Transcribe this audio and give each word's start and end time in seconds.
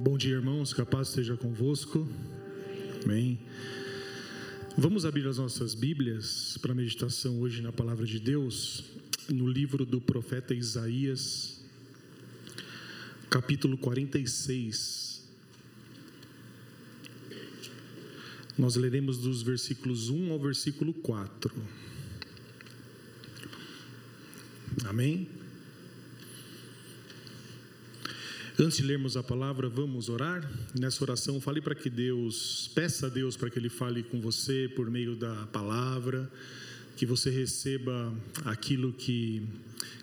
Bom 0.00 0.16
dia, 0.16 0.34
irmãos. 0.36 0.72
Capaz 0.72 1.08
esteja 1.08 1.36
convosco. 1.36 2.08
Amém. 3.04 3.36
Vamos 4.76 5.04
abrir 5.04 5.26
as 5.26 5.38
nossas 5.38 5.74
Bíblias 5.74 6.56
para 6.62 6.72
meditação 6.72 7.40
hoje 7.40 7.60
na 7.60 7.72
palavra 7.72 8.06
de 8.06 8.20
Deus, 8.20 8.84
no 9.28 9.48
livro 9.48 9.84
do 9.84 10.00
profeta 10.00 10.54
Isaías, 10.54 11.60
capítulo 13.28 13.76
46. 13.76 15.26
Nós 18.56 18.76
leremos 18.76 19.18
dos 19.18 19.42
versículos 19.42 20.10
1 20.10 20.30
ao 20.30 20.38
versículo 20.38 20.94
4. 20.94 21.52
Amém? 24.84 25.37
Antes 28.60 28.78
de 28.78 28.82
lermos 28.82 29.16
a 29.16 29.22
palavra, 29.22 29.68
vamos 29.68 30.08
orar. 30.08 30.42
Nessa 30.76 31.04
oração, 31.04 31.40
fale 31.40 31.60
para 31.60 31.76
que 31.76 31.88
Deus, 31.88 32.68
peça 32.74 33.06
a 33.06 33.08
Deus 33.08 33.36
para 33.36 33.48
que 33.48 33.56
Ele 33.56 33.68
fale 33.68 34.02
com 34.02 34.20
você 34.20 34.68
por 34.74 34.90
meio 34.90 35.14
da 35.14 35.46
palavra, 35.46 36.28
que 36.96 37.06
você 37.06 37.30
receba 37.30 38.12
aquilo 38.44 38.92
que, 38.92 39.46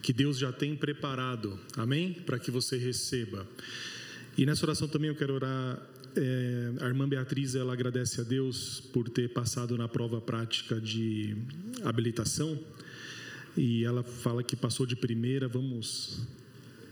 que 0.01 0.13
Deus 0.13 0.37
já 0.37 0.53
tem 0.53 0.73
preparado, 0.73 1.59
amém? 1.75 2.13
Para 2.13 2.39
que 2.39 2.49
você 2.49 2.77
receba. 2.77 3.45
E 4.37 4.45
nessa 4.45 4.65
oração 4.65 4.87
também 4.87 5.09
eu 5.09 5.15
quero 5.17 5.33
orar. 5.33 5.77
É, 6.15 6.71
a 6.79 6.87
irmã 6.87 7.09
Beatriz, 7.09 7.55
ela 7.55 7.73
agradece 7.73 8.21
a 8.21 8.23
Deus 8.23 8.79
por 8.93 9.09
ter 9.09 9.33
passado 9.33 9.77
na 9.77 9.89
prova 9.89 10.21
prática 10.21 10.79
de 10.79 11.35
habilitação. 11.83 12.57
E 13.57 13.83
ela 13.83 14.01
fala 14.01 14.41
que 14.41 14.55
passou 14.55 14.85
de 14.85 14.95
primeira. 14.95 15.45
Vamos 15.45 16.25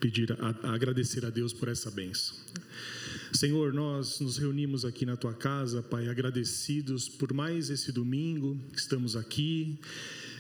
pedir, 0.03 0.33
a, 0.33 0.67
a 0.67 0.73
agradecer 0.73 1.25
a 1.25 1.29
Deus 1.29 1.53
por 1.53 1.69
essa 1.69 1.89
benção. 1.89 2.35
Senhor, 3.31 3.73
nós 3.73 4.19
nos 4.19 4.37
reunimos 4.37 4.83
aqui 4.83 5.05
na 5.05 5.15
tua 5.15 5.33
casa, 5.33 5.81
Pai, 5.81 6.09
agradecidos 6.09 7.07
por 7.07 7.31
mais 7.31 7.69
esse 7.69 7.89
domingo 7.89 8.59
que 8.73 8.79
estamos 8.79 9.15
aqui. 9.15 9.79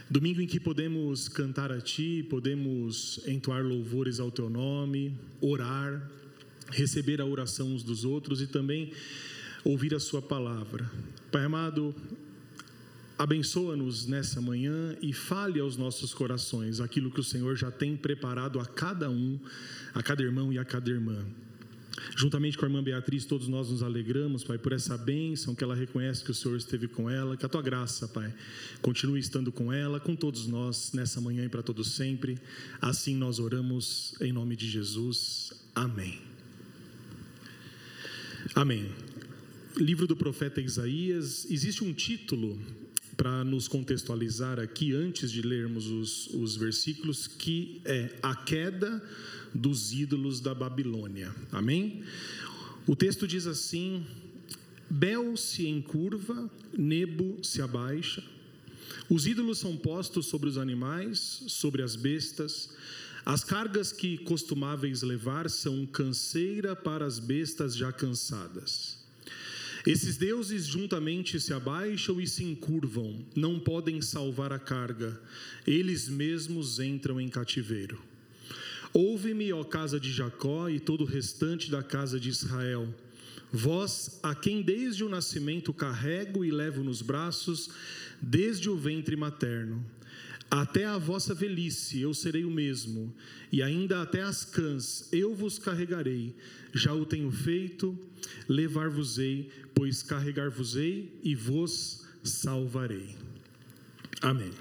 Domingo 0.09 0.41
em 0.41 0.47
que 0.47 0.59
podemos 0.59 1.29
cantar 1.29 1.71
a 1.71 1.79
Ti, 1.79 2.27
podemos 2.29 3.21
entoar 3.25 3.63
louvores 3.63 4.19
ao 4.19 4.29
Teu 4.29 4.49
nome, 4.49 5.17
orar, 5.39 6.11
receber 6.69 7.21
a 7.21 7.25
oração 7.25 7.73
uns 7.73 7.83
dos 7.83 8.03
outros 8.03 8.41
e 8.41 8.47
também 8.47 8.91
ouvir 9.63 9.95
a 9.95 9.99
Sua 9.99 10.21
palavra. 10.21 10.91
Pai 11.31 11.45
amado, 11.45 11.95
Abençoa-nos 13.17 14.07
nessa 14.07 14.41
manhã 14.41 14.97
e 15.01 15.13
fale 15.13 15.59
aos 15.59 15.77
nossos 15.77 16.13
corações 16.13 16.79
aquilo 16.79 17.11
que 17.11 17.19
o 17.19 17.23
Senhor 17.23 17.55
já 17.55 17.69
tem 17.69 17.95
preparado 17.95 18.59
a 18.59 18.65
cada 18.65 19.09
um, 19.09 19.39
a 19.93 20.01
cada 20.01 20.23
irmão 20.23 20.51
e 20.51 20.57
a 20.57 20.65
cada 20.65 20.89
irmã. 20.89 21.23
Juntamente 22.17 22.57
com 22.57 22.65
a 22.65 22.67
irmã 22.67 22.83
Beatriz, 22.83 23.23
todos 23.23 23.47
nós 23.47 23.69
nos 23.69 23.83
alegramos, 23.83 24.43
Pai, 24.43 24.57
por 24.57 24.73
essa 24.73 24.97
bênção 24.97 25.53
que 25.53 25.63
ela 25.63 25.75
reconhece 25.75 26.23
que 26.23 26.31
o 26.31 26.33
Senhor 26.33 26.57
esteve 26.57 26.87
com 26.87 27.09
ela, 27.09 27.37
que 27.37 27.45
a 27.45 27.49
tua 27.49 27.61
graça, 27.61 28.07
Pai, 28.07 28.33
continue 28.81 29.19
estando 29.19 29.51
com 29.51 29.71
ela, 29.71 29.99
com 29.99 30.15
todos 30.15 30.47
nós, 30.47 30.91
nessa 30.93 31.21
manhã 31.21 31.45
e 31.45 31.49
para 31.49 31.61
todos 31.61 31.91
sempre. 31.91 32.39
Assim 32.81 33.15
nós 33.15 33.39
oramos 33.39 34.15
em 34.21 34.33
nome 34.33 34.55
de 34.55 34.67
Jesus. 34.67 35.53
Amém. 35.75 36.19
Amém. 38.55 38.91
Livro 39.77 40.07
do 40.07 40.15
profeta 40.15 40.61
Isaías, 40.61 41.45
existe 41.49 41.83
um 41.83 41.93
título 41.93 42.59
para 43.15 43.43
nos 43.43 43.67
contextualizar 43.67 44.59
aqui, 44.59 44.93
antes 44.93 45.31
de 45.31 45.41
lermos 45.41 45.87
os, 45.87 46.27
os 46.33 46.55
versículos, 46.55 47.27
que 47.27 47.81
é 47.85 48.09
a 48.21 48.35
queda 48.35 49.03
dos 49.53 49.93
ídolos 49.93 50.39
da 50.39 50.53
Babilônia. 50.53 51.33
Amém? 51.51 52.03
O 52.87 52.95
texto 52.95 53.27
diz 53.27 53.45
assim: 53.45 54.05
Bel 54.89 55.37
se 55.37 55.67
encurva, 55.67 56.49
Nebo 56.77 57.43
se 57.43 57.61
abaixa. 57.61 58.23
Os 59.09 59.27
ídolos 59.27 59.59
são 59.59 59.77
postos 59.77 60.25
sobre 60.25 60.49
os 60.49 60.57
animais, 60.57 61.43
sobre 61.47 61.81
as 61.81 61.95
bestas. 61.95 62.69
As 63.25 63.43
cargas 63.43 63.91
que 63.91 64.17
costumáveis 64.19 65.01
levar 65.01 65.49
são 65.49 65.85
canseira 65.85 66.75
para 66.75 67.05
as 67.05 67.19
bestas 67.19 67.75
já 67.75 67.91
cansadas. 67.91 69.02
Esses 69.85 70.15
deuses 70.15 70.65
juntamente 70.65 71.39
se 71.41 71.53
abaixam 71.53 72.21
e 72.21 72.25
se 72.25 72.43
encurvam, 72.43 73.25
não 73.35 73.59
podem 73.59 74.01
salvar 74.01 74.53
a 74.53 74.59
carga, 74.59 75.19
eles 75.67 76.07
mesmos 76.07 76.79
entram 76.79 77.19
em 77.19 77.27
cativeiro. 77.27 78.01
Ouve-me, 78.93 79.51
ó 79.51 79.63
casa 79.63 79.99
de 79.99 80.11
Jacó 80.11 80.69
e 80.69 80.79
todo 80.79 81.01
o 81.01 81.07
restante 81.07 81.69
da 81.69 81.83
casa 81.83 82.17
de 82.17 82.29
Israel, 82.29 82.93
vós 83.51 84.19
a 84.23 84.33
quem 84.33 84.61
desde 84.61 85.03
o 85.03 85.09
nascimento 85.09 85.73
carrego 85.73 86.45
e 86.45 86.51
levo 86.51 86.81
nos 86.81 87.01
braços, 87.01 87.69
desde 88.21 88.69
o 88.69 88.77
ventre 88.77 89.17
materno. 89.17 89.83
Até 90.53 90.85
a 90.85 90.99
vossa 90.99 91.33
velhice 91.33 91.99
eu 91.99 92.13
serei 92.13 92.45
o 92.45 92.51
mesmo, 92.51 93.11
e 93.51 93.63
ainda 93.63 94.03
até 94.03 94.21
as 94.21 94.45
cãs 94.45 95.09
eu 95.11 95.33
vos 95.33 95.57
carregarei. 95.57 96.35
Já 96.71 96.93
o 96.93 97.07
tenho 97.07 97.31
feito, 97.31 97.97
levar-vos-ei, 98.47 99.49
pois 99.73 100.03
carregar-vos-ei 100.03 101.19
e 101.23 101.33
vos 101.33 102.05
salvarei. 102.23 103.15
Amém. 104.21 104.51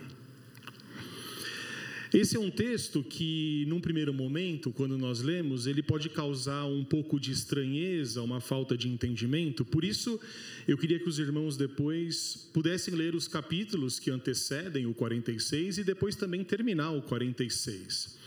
Esse 2.15 2.37
é 2.37 2.39
um 2.39 2.51
texto 2.51 3.03
que, 3.03 3.65
num 3.69 3.81
primeiro 3.81 4.13
momento, 4.13 4.71
quando 4.71 4.99
nós 4.99 5.23
lemos, 5.23 5.67
ele 5.67 5.83
pode 5.83 6.11
causar 6.11 6.67
um 6.67 6.85
pouco 6.85 7.19
de 7.19 7.33
estranheza, 7.33 8.21
uma 8.21 8.39
falta 8.39 8.77
de 8.77 8.87
entendimento. 8.87 9.65
Por 9.65 9.83
isso, 9.83 10.21
eu 10.69 10.77
queria 10.77 10.99
que 10.99 11.09
os 11.09 11.19
irmãos 11.19 11.57
depois 11.57 12.51
pudessem 12.53 12.95
ler 12.95 13.15
os 13.15 13.27
capítulos 13.27 13.99
que 13.99 14.11
antecedem 14.11 14.85
o 14.85 14.93
46 14.93 15.79
e 15.79 15.85
depois 15.85 16.15
também 16.15 16.45
terminar 16.45 16.91
o 16.91 17.01
46. 17.01 18.19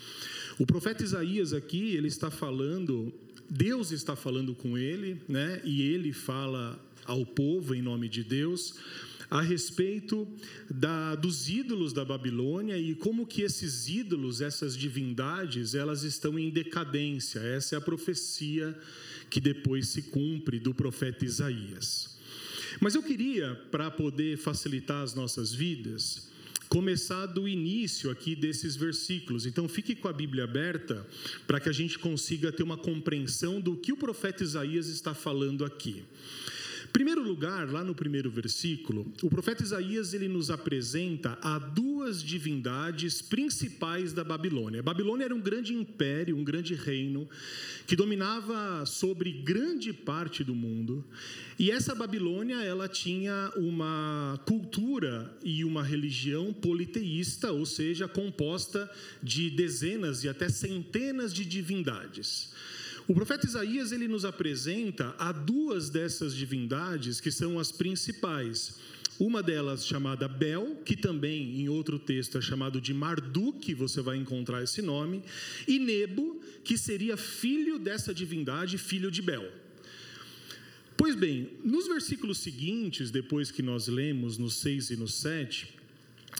O 0.58 0.66
profeta 0.66 1.04
Isaías 1.04 1.54
aqui, 1.54 1.96
ele 1.96 2.08
está 2.08 2.32
falando, 2.32 3.14
Deus 3.48 3.92
está 3.92 4.16
falando 4.16 4.56
com 4.56 4.76
ele, 4.76 5.22
né? 5.30 5.62
E 5.64 5.84
ele 5.84 6.12
fala 6.12 6.84
ao 7.06 7.24
povo 7.24 7.76
em 7.76 7.84
nome 7.84 8.10
de 8.10 8.24
Deus 8.24 8.74
a 9.36 9.42
respeito 9.42 10.26
da, 10.70 11.14
dos 11.14 11.50
ídolos 11.50 11.92
da 11.92 12.06
Babilônia 12.06 12.78
e 12.78 12.96
como 12.96 13.28
que 13.28 13.42
esses 13.42 13.90
ídolos, 13.90 14.40
essas 14.40 14.78
divindades, 14.78 15.76
elas 15.76 16.04
estão 16.04 16.40
em 16.40 16.50
decadência. 16.50 17.40
Essa 17.40 17.76
é 17.76 17.78
a 17.78 17.82
profecia 17.82 18.74
que 19.30 19.42
depois 19.42 19.90
se 19.90 20.04
cumpre 20.04 20.58
do 20.58 20.74
profeta 20.74 21.26
Isaías. 21.26 22.18
Mas 22.80 22.96
eu 22.96 23.04
queria, 23.04 23.56
para 23.70 23.92
poder 23.92 24.38
facilitar 24.38 25.04
as 25.04 25.14
nossas 25.14 25.54
vidas, 25.54 26.30
começar 26.70 27.26
do 27.26 27.46
início 27.46 28.10
aqui 28.10 28.38
desses 28.38 28.78
versículos. 28.78 29.46
Então 29.46 29.68
fique 29.68 29.96
com 29.96 30.08
a 30.08 30.14
Bíblia 30.14 30.46
aberta 30.46 31.06
para 31.46 31.60
que 31.60 31.68
a 31.68 31.74
gente 31.74 32.00
consiga 32.00 32.54
ter 32.54 32.64
uma 32.64 32.78
compreensão 32.78 33.60
do 33.60 33.76
que 33.76 33.92
o 33.92 33.98
profeta 33.98 34.44
Isaías 34.44 34.88
está 34.88 35.14
falando 35.14 35.66
aqui 35.66 36.06
primeiro 36.96 37.22
lugar, 37.22 37.70
lá 37.70 37.84
no 37.84 37.94
primeiro 37.94 38.32
versículo, 38.32 39.06
o 39.22 39.30
profeta 39.30 39.62
Isaías 39.62 40.14
ele 40.14 40.30
nos 40.30 40.50
apresenta 40.50 41.38
a 41.42 41.60
duas 41.60 42.24
divindades 42.24 43.22
principais 43.22 44.14
da 44.14 44.24
Babilônia. 44.24 44.80
A 44.80 44.84
Babilônia 44.84 45.26
era 45.26 45.36
um 45.36 45.42
grande 45.42 45.74
império, 45.74 46.38
um 46.38 46.44
grande 46.46 46.74
reino 46.74 47.28
que 47.86 47.98
dominava 47.98 48.86
sobre 48.86 49.30
grande 49.30 49.92
parte 49.92 50.42
do 50.42 50.56
mundo. 50.56 51.04
E 51.60 51.70
essa 51.70 51.94
Babilônia, 51.94 52.64
ela 52.64 52.88
tinha 52.88 53.52
uma 53.58 54.40
cultura 54.48 55.38
e 55.44 55.66
uma 55.66 55.84
religião 55.84 56.54
politeísta, 56.54 57.52
ou 57.52 57.66
seja, 57.66 58.08
composta 58.08 58.90
de 59.22 59.50
dezenas 59.50 60.24
e 60.24 60.30
até 60.30 60.48
centenas 60.48 61.34
de 61.34 61.44
divindades. 61.44 62.54
O 63.08 63.14
profeta 63.14 63.46
Isaías 63.46 63.92
ele 63.92 64.08
nos 64.08 64.26
apresenta 64.26 65.14
a 65.20 65.32
duas 65.32 65.92
dessas 65.92 66.36
divindades 66.36 67.22
que 67.22 67.30
são 67.30 67.60
as 67.60 67.72
principais. 67.72 68.80
Uma 69.20 69.44
delas 69.44 69.86
chamada 69.86 70.28
Bel, 70.28 70.82
que 70.84 70.98
também 70.98 71.62
em 71.62 71.70
outro 71.70 72.00
texto 72.00 72.40
é 72.40 72.42
chamado 72.42 72.82
de 72.82 72.96
Marduk, 72.96 73.76
você 73.76 74.02
vai 74.02 74.18
encontrar 74.18 74.64
esse 74.64 74.82
nome, 74.82 75.24
e 75.68 75.78
Nebo, 75.78 76.42
que 76.64 76.80
seria 76.80 77.16
filho 77.16 77.78
dessa 77.78 78.12
divindade, 78.12 78.78
filho 78.80 79.12
de 79.12 79.22
Bel. 79.22 79.52
Pois 80.98 81.16
bem, 81.16 81.52
nos 81.64 81.88
versículos 81.88 82.40
seguintes, 82.40 83.12
depois 83.12 83.52
que 83.52 83.62
nós 83.62 83.88
lemos 83.88 84.40
no 84.40 84.50
6 84.50 84.90
e 84.90 84.96
no 84.98 85.08
7, 85.08 85.68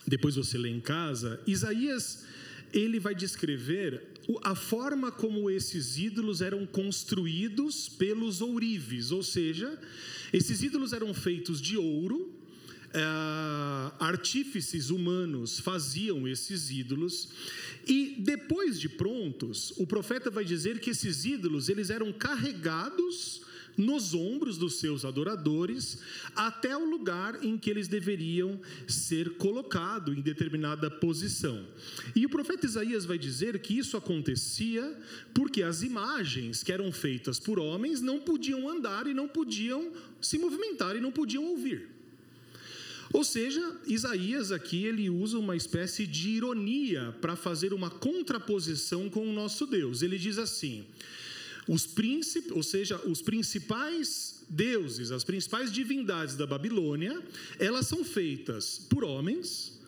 depois 0.08 0.36
você 0.36 0.58
lê 0.58 0.70
em 0.70 0.80
casa, 0.80 1.40
Isaías 1.46 2.26
ele 2.74 3.00
vai 3.00 3.14
descrever 3.14 4.15
a 4.44 4.56
forma 4.56 5.12
como 5.12 5.50
esses 5.50 5.98
ídolos 5.98 6.42
eram 6.42 6.66
construídos 6.66 7.88
pelos 7.90 8.42
ourives, 8.42 9.12
ou 9.12 9.22
seja, 9.22 9.80
esses 10.34 10.64
ídolos 10.64 10.94
eram 10.94 11.14
feitos 11.14 11.62
de 11.62 11.78
ouro, 11.78 12.34
uh, 12.96 13.94
artífices 14.00 14.90
humanos 14.90 15.60
faziam 15.60 16.28
esses 16.28 16.72
ídolos 16.72 17.30
e 17.88 18.16
depois 18.20 18.80
de 18.80 18.90
prontos, 18.90 19.74
o 19.78 19.86
profeta 19.86 20.32
vai 20.32 20.46
dizer 20.46 20.80
que 20.80 20.90
esses 20.90 21.26
ídolos 21.26 21.70
eles 21.70 21.90
eram 21.90 22.12
carregados 22.12 23.42
nos 23.78 24.14
ombros 24.14 24.58
dos 24.58 24.80
seus 24.80 25.04
adoradores 25.04 26.00
até 26.36 26.76
o 26.76 26.90
lugar 26.90 27.44
em 27.44 27.58
que 27.58 27.70
eles 27.70 27.88
deveriam 27.88 28.60
ser 28.88 29.38
colocados 29.38 30.16
em 30.18 30.22
determinada 30.22 30.90
posição. 30.90 31.66
E 32.16 32.26
o 32.26 32.30
profeta 32.30 32.66
Isaías 32.66 33.06
vai 33.06 33.18
dizer 33.18 33.60
que 33.60 33.78
isso 33.78 33.98
acontecia 33.98 34.98
porque 35.34 35.64
as 35.64 35.82
imagens 35.82 36.64
que 36.64 36.72
eram 36.72 36.92
feitas 36.92 37.40
por 37.40 37.60
homens 37.60 38.02
não 38.02 38.20
podiam 38.20 38.70
andar 38.70 39.08
e 39.08 39.14
não 39.14 39.28
podiam 39.28 39.92
se 40.22 40.38
movimentar 40.38 40.96
e 40.96 41.02
não 41.02 41.12
podiam 41.12 41.46
ouvir. 41.46 41.96
Ou 43.14 43.24
seja, 43.24 43.62
Isaías 43.88 44.52
aqui 44.52 44.86
ele 44.86 45.10
usa 45.10 45.38
uma 45.38 45.56
espécie 45.56 46.06
de 46.06 46.32
ironia 46.32 47.16
para 47.22 47.36
fazer 47.36 47.74
uma 47.74 47.90
contraposição 47.90 49.10
com 49.10 49.26
o 49.26 49.32
nosso 49.32 49.66
Deus. 49.66 50.02
Ele 50.02 50.18
diz 50.18 50.38
assim: 50.38 50.86
os 51.68 51.86
príncipes, 51.86 52.52
ou 52.52 52.62
seja, 52.64 52.98
os 53.08 53.22
principais 53.22 54.44
deuses, 54.50 55.12
as 55.12 55.24
principais 55.24 55.72
divindades 55.72 56.36
da 56.36 56.46
Babilônia, 56.46 57.22
elas 57.60 57.88
são 57.88 58.04
feitas 58.04 58.80
por 58.90 59.04
homens 59.04 59.80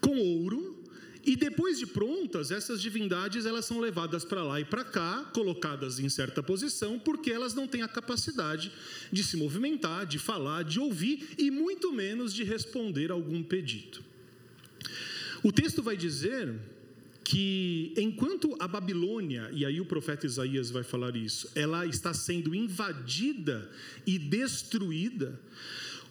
com 0.00 0.18
ouro 0.18 0.84
e 1.26 1.34
depois 1.34 1.76
de 1.76 1.86
prontas, 1.86 2.52
essas 2.52 2.80
divindades 2.80 3.46
elas 3.46 3.64
são 3.64 3.80
levadas 3.80 4.24
para 4.24 4.44
lá 4.44 4.60
e 4.60 4.64
para 4.64 4.84
cá, 4.84 5.28
colocadas 5.34 5.98
em 5.98 6.08
certa 6.08 6.40
posição, 6.40 7.00
porque 7.00 7.32
elas 7.32 7.52
não 7.52 7.66
têm 7.66 7.82
a 7.82 7.88
capacidade 7.88 8.70
de 9.10 9.24
se 9.24 9.36
movimentar, 9.36 10.06
de 10.06 10.20
falar, 10.20 10.62
de 10.62 10.78
ouvir 10.78 11.30
e 11.36 11.50
muito 11.50 11.92
menos 11.92 12.32
de 12.32 12.44
responder 12.44 13.10
a 13.10 13.14
algum 13.14 13.42
pedido. 13.42 14.04
O 15.42 15.50
texto 15.50 15.82
vai 15.82 15.96
dizer 15.96 16.54
que 17.28 17.92
enquanto 17.96 18.56
a 18.60 18.68
Babilônia, 18.68 19.50
e 19.52 19.64
aí 19.64 19.80
o 19.80 19.84
profeta 19.84 20.24
Isaías 20.24 20.70
vai 20.70 20.84
falar 20.84 21.16
isso, 21.16 21.50
ela 21.56 21.84
está 21.84 22.14
sendo 22.14 22.54
invadida 22.54 23.68
e 24.06 24.16
destruída, 24.16 25.38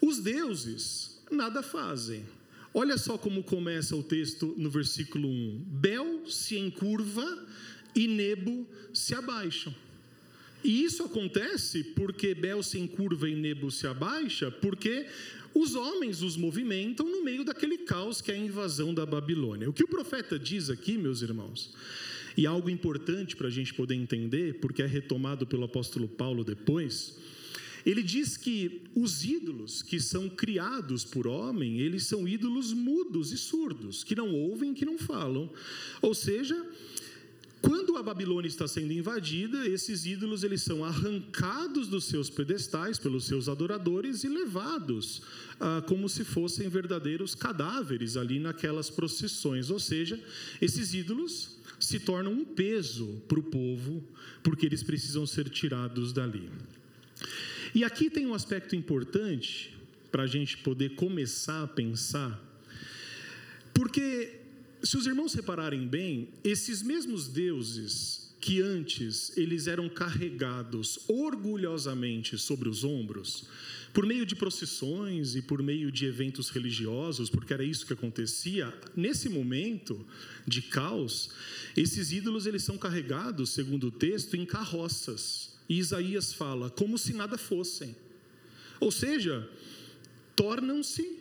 os 0.02 0.20
deuses 0.20 1.18
nada 1.32 1.64
fazem. 1.64 2.26
Olha 2.74 2.98
só 2.98 3.18
como 3.18 3.44
começa 3.44 3.96
o 3.96 4.04
texto 4.04 4.54
no 4.58 4.70
versículo 4.70 5.30
1: 5.30 5.64
Bel 5.66 6.28
se 6.28 6.58
encurva 6.58 7.48
e 7.96 8.10
Nebo 8.10 8.68
se 8.94 9.16
abaixam. 9.16 9.74
E 10.62 10.84
isso 10.84 11.02
acontece 11.02 11.82
porque 11.82 12.36
Bel 12.36 12.62
se 12.62 12.78
encurva 12.78 13.30
e 13.30 13.36
Nebo 13.36 13.72
se 13.72 13.88
abaixa, 13.88 14.52
porque 14.52 15.06
os 15.56 15.74
homens 15.74 16.22
os 16.22 16.36
movimentam 16.36 17.10
no 17.10 17.24
meio 17.24 17.46
daquele 17.46 17.78
caos 17.78 18.20
que 18.20 18.30
é 18.30 18.36
a 18.36 18.38
invasão 18.38 18.94
da 18.94 19.06
Babilônia. 19.06 19.70
O 19.70 19.74
que 19.74 19.86
o 19.86 19.88
profeta 19.88 20.38
diz 20.38 20.70
aqui, 20.70 20.98
meus 20.98 21.22
irmãos, 21.22 21.74
e 22.36 22.46
algo 22.46 22.70
importante 22.70 23.38
para 23.38 23.48
a 23.48 23.52
gente 23.52 23.74
poder 23.74 23.96
entender, 23.96 24.60
porque 24.60 24.84
é 24.84 24.86
retomado 24.86 25.48
pelo 25.48 25.64
apóstolo 25.64 26.10
Paulo 26.10 26.44
depois, 26.44 27.18
ele 27.86 28.04
diz 28.04 28.36
que 28.36 28.82
os 28.94 29.24
ídolos 29.24 29.82
que 29.82 30.00
são 30.00 30.28
criados 30.28 31.06
por 31.06 31.28
homem, 31.28 31.80
eles 31.80 32.04
são 32.06 32.28
ídolos 32.28 32.74
mudos 32.74 33.32
e 33.32 33.38
surdos, 33.38 34.04
que 34.04 34.16
não 34.16 34.34
ouvem, 34.34 34.74
que 34.74 34.84
não 34.84 34.98
falam. 34.98 35.50
Ou 36.02 36.14
seja, 36.14 36.66
quando 37.66 37.98
a 37.98 38.04
Babilônia 38.04 38.48
está 38.48 38.68
sendo 38.68 38.94
invadida, 38.94 39.68
esses 39.68 40.06
ídolos 40.06 40.44
eles 40.44 40.62
são 40.62 40.86
arrancados 40.86 41.88
dos 41.88 42.04
seus 42.06 42.30
pedestais 42.30 43.00
pelos 43.00 43.26
seus 43.26 43.50
adoradores 43.50 44.24
e 44.24 44.30
levados 44.30 45.24
ah, 45.60 45.84
como 45.88 46.08
se 46.08 46.24
fossem 46.24 46.70
verdadeiros 46.70 47.34
cadáveres 47.34 48.18
ali 48.18 48.40
naquelas 48.40 48.92
procissões. 48.92 49.72
Ou 49.72 49.80
seja, 49.80 50.24
esses 50.62 50.94
ídolos 50.94 51.58
se 51.80 52.00
tornam 52.00 52.34
um 52.34 52.46
peso 52.46 53.20
para 53.28 53.40
o 53.40 53.44
povo, 53.44 54.04
porque 54.44 54.68
eles 54.68 54.84
precisam 54.84 55.26
ser 55.26 55.50
tirados 55.50 56.14
dali. 56.14 56.52
E 57.74 57.84
aqui 57.84 58.12
tem 58.12 58.28
um 58.28 58.36
aspecto 58.36 58.76
importante 58.76 59.76
para 60.12 60.24
a 60.24 60.28
gente 60.28 60.60
poder 60.60 60.94
começar 60.96 61.64
a 61.64 61.68
pensar, 61.68 62.40
porque 63.74 64.45
se 64.86 64.98
os 64.98 65.06
irmãos 65.06 65.34
repararem 65.34 65.88
bem, 65.88 66.30
esses 66.44 66.82
mesmos 66.82 67.28
deuses 67.28 68.26
que 68.40 68.62
antes 68.62 69.36
eles 69.36 69.66
eram 69.66 69.90
carregados 69.90 71.00
orgulhosamente 71.08 72.38
sobre 72.38 72.70
os 72.70 72.84
ombros, 72.84 73.46
por 73.92 74.06
meio 74.06 74.26
de 74.26 74.36
procissões 74.36 75.36
e 75.36 75.42
por 75.42 75.64
meio 75.64 75.92
de 75.92 76.06
eventos 76.06 76.50
religiosos, 76.50 77.30
porque 77.30 77.54
era 77.54 77.64
isso 77.64 77.86
que 77.88 77.94
acontecia, 77.94 78.72
nesse 78.96 79.30
momento 79.30 80.06
de 80.46 80.62
caos, 80.62 81.32
esses 81.76 82.12
ídolos 82.12 82.46
eles 82.46 82.64
são 82.64 82.78
carregados, 82.78 83.50
segundo 83.50 83.88
o 83.88 83.92
texto, 83.92 84.36
em 84.36 84.46
carroças. 84.46 85.56
E 85.68 85.80
Isaías 85.80 86.32
fala 86.32 86.70
como 86.70 86.98
se 86.98 87.14
nada 87.14 87.38
fossem. 87.38 87.96
Ou 88.80 88.92
seja, 88.92 89.50
tornam-se 90.36 91.20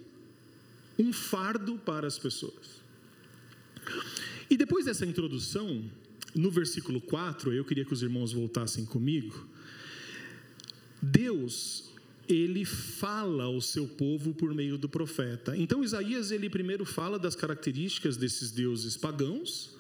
um 0.99 1.13
fardo 1.13 1.79
para 1.79 2.07
as 2.07 2.19
pessoas. 2.19 2.84
E 4.51 4.57
depois 4.57 4.85
dessa 4.85 5.07
introdução, 5.07 5.85
no 6.35 6.51
versículo 6.51 7.01
4, 7.01 7.53
eu 7.53 7.65
queria 7.65 7.85
que 7.85 7.93
os 7.93 8.03
irmãos 8.03 8.33
voltassem 8.33 8.85
comigo. 8.85 9.47
Deus, 11.01 11.91
ele 12.29 12.65
fala 12.65 13.45
ao 13.45 13.61
seu 13.61 13.87
povo 13.87 14.35
por 14.35 14.55
meio 14.55 14.77
do 14.79 14.89
profeta. 14.89 15.57
Então 15.57 15.85
Isaías 15.85 16.31
ele 16.31 16.51
primeiro 16.51 16.85
fala 16.85 17.19
das 17.19 17.37
características 17.37 18.17
desses 18.17 18.51
deuses 18.51 18.97
pagãos, 18.97 19.75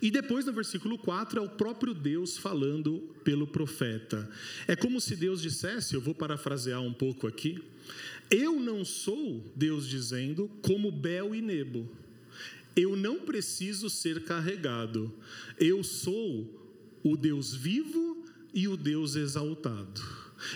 e 0.00 0.10
depois 0.10 0.46
no 0.46 0.52
versículo 0.52 0.96
4 0.96 1.40
é 1.40 1.42
o 1.42 1.48
próprio 1.48 1.92
Deus 1.92 2.38
falando 2.38 3.00
pelo 3.24 3.46
profeta. 3.46 4.30
É 4.66 4.76
como 4.76 5.00
se 5.00 5.16
Deus 5.16 5.42
dissesse, 5.42 5.94
eu 5.94 6.00
vou 6.00 6.14
parafrasear 6.14 6.80
um 6.80 6.92
pouco 6.92 7.26
aqui, 7.26 7.60
eu 8.30 8.60
não 8.60 8.84
sou, 8.84 9.44
Deus 9.56 9.88
dizendo, 9.88 10.48
como 10.62 10.92
Bel 10.92 11.34
e 11.34 11.42
Nebo 11.42 11.88
eu 12.78 12.94
não 12.94 13.20
preciso 13.20 13.90
ser 13.90 14.22
carregado. 14.22 15.12
Eu 15.58 15.82
sou 15.82 16.98
o 17.02 17.16
Deus 17.16 17.54
vivo 17.54 18.24
e 18.54 18.68
o 18.68 18.76
Deus 18.76 19.16
exaltado. 19.16 20.00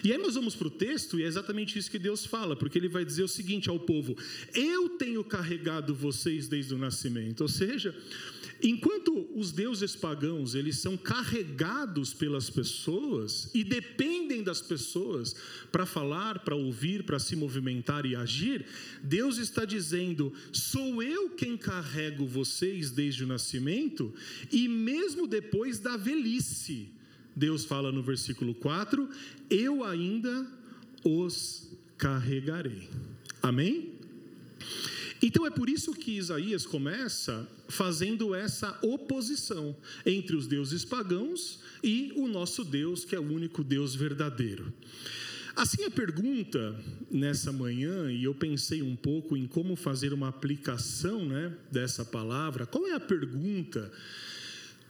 E 0.05 0.13
aí 0.13 0.19
nós 0.19 0.35
vamos 0.35 0.55
para 0.55 0.69
o 0.69 0.71
texto 0.71 1.19
e 1.19 1.25
é 1.25 1.27
exatamente 1.27 1.77
isso 1.77 1.91
que 1.91 1.99
Deus 1.99 2.25
fala, 2.25 2.55
porque 2.55 2.79
ele 2.79 2.89
vai 2.89 3.05
dizer 3.05 3.25
o 3.25 3.29
seguinte 3.29 3.69
ao 3.69 3.81
povo: 3.81 4.17
Eu 4.55 4.91
tenho 4.91 5.25
carregado 5.25 5.95
vocês 5.95 6.47
desde 6.47 6.73
o 6.73 6.79
nascimento. 6.79 7.41
Ou 7.41 7.49
seja, 7.49 7.95
Enquanto 8.63 9.29
os 9.35 9.51
deuses 9.51 9.97
pagãos, 9.97 10.55
eles 10.55 10.79
são 10.79 10.97
carregados 10.97 12.15
pelas 12.15 12.49
pessoas 12.49 13.51
e 13.53 13.65
dependem 13.65 14.41
das 14.43 14.63
pessoas 14.63 15.35
para 15.73 15.85
falar, 15.85 16.39
para 16.41 16.55
ouvir, 16.55 17.03
para 17.03 17.19
se 17.19 17.35
movimentar 17.35 18.07
e 18.07 18.15
agir, 18.15 18.65
Deus 19.03 19.39
está 19.39 19.65
dizendo: 19.65 20.33
"Sou 20.53 21.03
eu 21.03 21.31
quem 21.31 21.57
carrego 21.57 22.25
vocês 22.25 22.93
desde 22.93 23.25
o 23.25 23.27
nascimento 23.27 24.15
e 24.51 24.69
mesmo 24.69 25.27
depois 25.27 25.81
da 25.81 25.97
velhice". 25.97 26.89
Deus 27.35 27.65
fala 27.65 27.91
no 27.91 28.03
versículo 28.03 28.55
4: 28.55 29.09
"Eu 29.51 29.83
ainda 29.83 30.47
os 31.05 31.69
carregarei". 31.99 32.89
Amém? 33.43 33.92
Então 35.23 35.47
é 35.47 35.51
por 35.51 35.69
isso 35.69 35.93
que 35.93 36.19
Isaías 36.19 36.67
começa 36.67 37.49
fazendo 37.69 38.35
essa 38.35 38.77
oposição 38.83 39.77
entre 40.05 40.35
os 40.35 40.49
deuses 40.49 40.85
pagãos 40.85 41.61
e 41.83 42.13
o 42.17 42.27
nosso 42.27 42.65
Deus, 42.65 43.05
que 43.05 43.15
é 43.15 43.21
o 43.21 43.33
único 43.33 43.63
Deus 43.63 43.95
verdadeiro. 43.95 44.73
Assim, 45.55 45.85
a 45.85 45.91
pergunta 45.91 46.75
nessa 47.11 47.53
manhã, 47.53 48.11
e 48.11 48.25
eu 48.25 48.35
pensei 48.35 48.83
um 48.83 48.97
pouco 48.97 49.37
em 49.37 49.47
como 49.47 49.77
fazer 49.77 50.13
uma 50.13 50.29
aplicação 50.29 51.25
né, 51.27 51.53
dessa 51.71 52.05
palavra, 52.05 52.67
qual 52.67 52.87
é 52.87 52.95
a 52.95 53.01
pergunta 53.01 53.93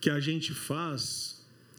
que 0.01 0.09
a 0.09 0.21
gente 0.21 0.55
faz 0.55 1.32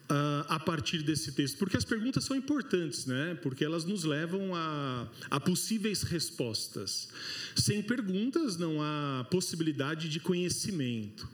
uh, 0.10 0.46
a 0.48 0.60
partir 0.60 1.04
desse 1.04 1.32
texto? 1.32 1.58
Porque 1.58 1.78
as 1.78 1.86
perguntas 1.86 2.24
são 2.24 2.36
importantes, 2.36 3.06
né? 3.06 3.38
Porque 3.42 3.64
elas 3.64 3.86
nos 3.86 4.04
levam 4.04 4.54
a, 4.56 5.08
a 5.30 5.40
possíveis 5.40 6.04
respostas. 6.04 7.08
Sem 7.56 7.82
perguntas 7.82 8.58
não 8.58 8.82
há 8.82 9.26
possibilidade 9.30 10.10
de 10.10 10.20
conhecimento. 10.20 11.28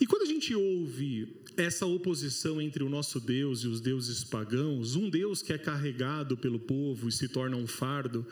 E 0.00 0.06
quando 0.06 0.22
a 0.22 0.26
gente 0.26 0.54
ouve 0.54 1.28
essa 1.56 1.84
oposição 1.84 2.60
entre 2.60 2.82
o 2.82 2.88
nosso 2.88 3.20
Deus 3.20 3.64
e 3.64 3.68
os 3.68 3.80
deuses 3.80 4.24
pagãos, 4.24 4.96
um 4.96 5.10
Deus 5.10 5.42
que 5.42 5.52
é 5.52 5.58
carregado 5.58 6.36
pelo 6.36 6.58
povo 6.58 7.08
e 7.08 7.12
se 7.12 7.28
torna 7.28 7.56
um 7.56 7.66
fardo, 7.66 8.26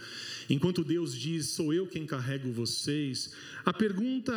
enquanto 0.48 0.82
Deus 0.82 1.14
diz: 1.14 1.48
Sou 1.48 1.74
eu 1.74 1.86
quem 1.86 2.06
carrego 2.06 2.50
vocês, 2.50 3.32
a 3.66 3.72
pergunta 3.72 4.32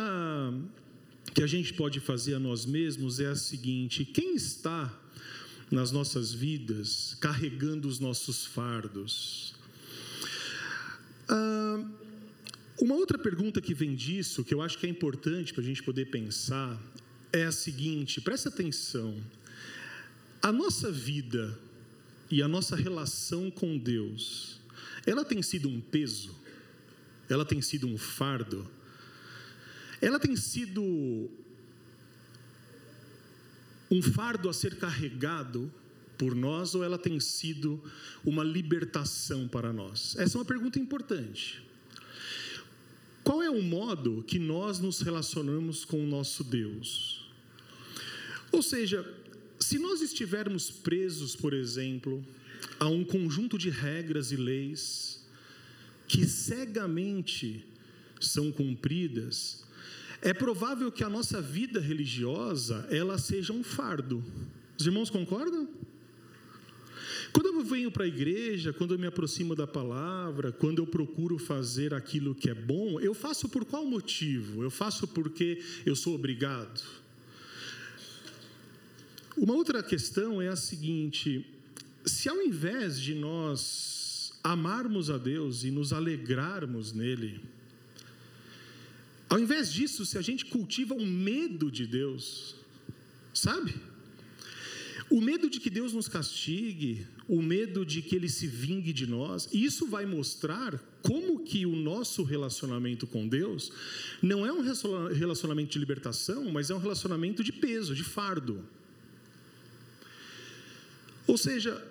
que 1.32 1.42
a 1.42 1.46
gente 1.46 1.72
pode 1.72 2.00
fazer 2.00 2.34
a 2.34 2.38
nós 2.38 2.66
mesmos 2.66 3.18
é 3.18 3.28
a 3.28 3.36
seguinte: 3.36 4.04
quem 4.04 4.34
está 4.34 5.01
nas 5.72 5.90
nossas 5.90 6.32
vidas, 6.34 7.16
carregando 7.18 7.88
os 7.88 7.98
nossos 7.98 8.44
fardos. 8.44 9.54
Ah, 11.26 11.82
Uma 12.78 12.94
outra 12.96 13.16
pergunta 13.16 13.60
que 13.60 13.72
vem 13.72 13.94
disso, 13.94 14.44
que 14.44 14.52
eu 14.52 14.60
acho 14.60 14.76
que 14.76 14.86
é 14.86 14.90
importante 14.90 15.54
para 15.54 15.62
a 15.62 15.66
gente 15.66 15.82
poder 15.82 16.06
pensar, 16.10 16.78
é 17.32 17.44
a 17.44 17.52
seguinte: 17.52 18.20
presta 18.20 18.48
atenção. 18.50 19.16
A 20.42 20.52
nossa 20.52 20.90
vida 20.90 21.58
e 22.30 22.42
a 22.42 22.48
nossa 22.48 22.76
relação 22.76 23.50
com 23.50 23.78
Deus, 23.78 24.60
ela 25.06 25.24
tem 25.24 25.40
sido 25.42 25.68
um 25.68 25.80
peso? 25.80 26.36
Ela 27.28 27.44
tem 27.44 27.62
sido 27.62 27.86
um 27.86 27.96
fardo? 27.96 28.68
Ela 30.00 30.18
tem 30.18 30.34
sido 30.36 31.30
um 33.92 34.00
fardo 34.00 34.48
a 34.48 34.54
ser 34.54 34.76
carregado 34.76 35.70
por 36.16 36.34
nós 36.34 36.74
ou 36.74 36.82
ela 36.82 36.96
tem 36.96 37.20
sido 37.20 37.78
uma 38.24 38.42
libertação 38.42 39.46
para 39.46 39.70
nós? 39.70 40.16
Essa 40.16 40.38
é 40.38 40.40
uma 40.40 40.46
pergunta 40.46 40.78
importante. 40.78 41.62
Qual 43.22 43.42
é 43.42 43.50
o 43.50 43.62
modo 43.62 44.24
que 44.26 44.38
nós 44.38 44.80
nos 44.80 45.02
relacionamos 45.02 45.84
com 45.84 46.02
o 46.02 46.06
nosso 46.06 46.42
Deus? 46.42 47.30
Ou 48.50 48.62
seja, 48.62 49.06
se 49.60 49.78
nós 49.78 50.00
estivermos 50.00 50.70
presos, 50.70 51.36
por 51.36 51.52
exemplo, 51.52 52.24
a 52.80 52.88
um 52.88 53.04
conjunto 53.04 53.58
de 53.58 53.68
regras 53.68 54.32
e 54.32 54.36
leis 54.36 55.22
que 56.08 56.26
cegamente 56.26 57.66
são 58.18 58.50
cumpridas, 58.50 59.64
é 60.22 60.32
provável 60.32 60.90
que 60.90 61.02
a 61.02 61.08
nossa 61.08 61.42
vida 61.42 61.80
religiosa 61.80 62.86
ela 62.90 63.18
seja 63.18 63.52
um 63.52 63.64
fardo. 63.64 64.24
Os 64.78 64.86
irmãos 64.86 65.10
concordam? 65.10 65.68
Quando 67.32 67.46
eu 67.46 67.64
venho 67.64 67.90
para 67.90 68.04
a 68.04 68.06
igreja, 68.06 68.72
quando 68.72 68.94
eu 68.94 68.98
me 68.98 69.06
aproximo 69.06 69.56
da 69.56 69.66
palavra, 69.66 70.52
quando 70.52 70.80
eu 70.80 70.86
procuro 70.86 71.38
fazer 71.38 71.92
aquilo 71.92 72.34
que 72.34 72.48
é 72.48 72.54
bom, 72.54 73.00
eu 73.00 73.14
faço 73.14 73.48
por 73.48 73.64
qual 73.64 73.84
motivo? 73.84 74.62
Eu 74.62 74.70
faço 74.70 75.08
porque 75.08 75.60
eu 75.84 75.96
sou 75.96 76.14
obrigado? 76.14 76.82
Uma 79.36 79.54
outra 79.54 79.82
questão 79.82 80.40
é 80.40 80.48
a 80.48 80.56
seguinte: 80.56 81.44
se 82.04 82.28
ao 82.28 82.40
invés 82.42 83.00
de 83.00 83.14
nós 83.14 84.34
amarmos 84.44 85.10
a 85.10 85.16
Deus 85.16 85.64
e 85.64 85.70
nos 85.70 85.92
alegrarmos 85.92 86.92
nele, 86.92 87.40
ao 89.32 89.38
invés 89.38 89.72
disso, 89.72 90.04
se 90.04 90.18
a 90.18 90.20
gente 90.20 90.44
cultiva 90.44 90.94
o 90.94 91.06
medo 91.06 91.70
de 91.70 91.86
Deus, 91.86 92.54
sabe? 93.32 93.74
O 95.08 95.22
medo 95.22 95.48
de 95.48 95.58
que 95.58 95.70
Deus 95.70 95.94
nos 95.94 96.06
castigue, 96.06 97.06
o 97.26 97.40
medo 97.40 97.84
de 97.86 98.02
que 98.02 98.14
Ele 98.14 98.28
se 98.28 98.46
vingue 98.46 98.92
de 98.92 99.06
nós, 99.06 99.48
isso 99.50 99.86
vai 99.86 100.04
mostrar 100.04 100.78
como 101.00 101.40
que 101.40 101.64
o 101.64 101.74
nosso 101.74 102.22
relacionamento 102.22 103.06
com 103.06 103.26
Deus 103.26 103.72
não 104.20 104.44
é 104.44 104.52
um 104.52 104.60
relacionamento 104.60 105.72
de 105.72 105.78
libertação, 105.78 106.50
mas 106.50 106.68
é 106.68 106.74
um 106.74 106.78
relacionamento 106.78 107.42
de 107.42 107.52
peso, 107.52 107.94
de 107.94 108.04
fardo. 108.04 108.62
Ou 111.26 111.38
seja, 111.38 111.82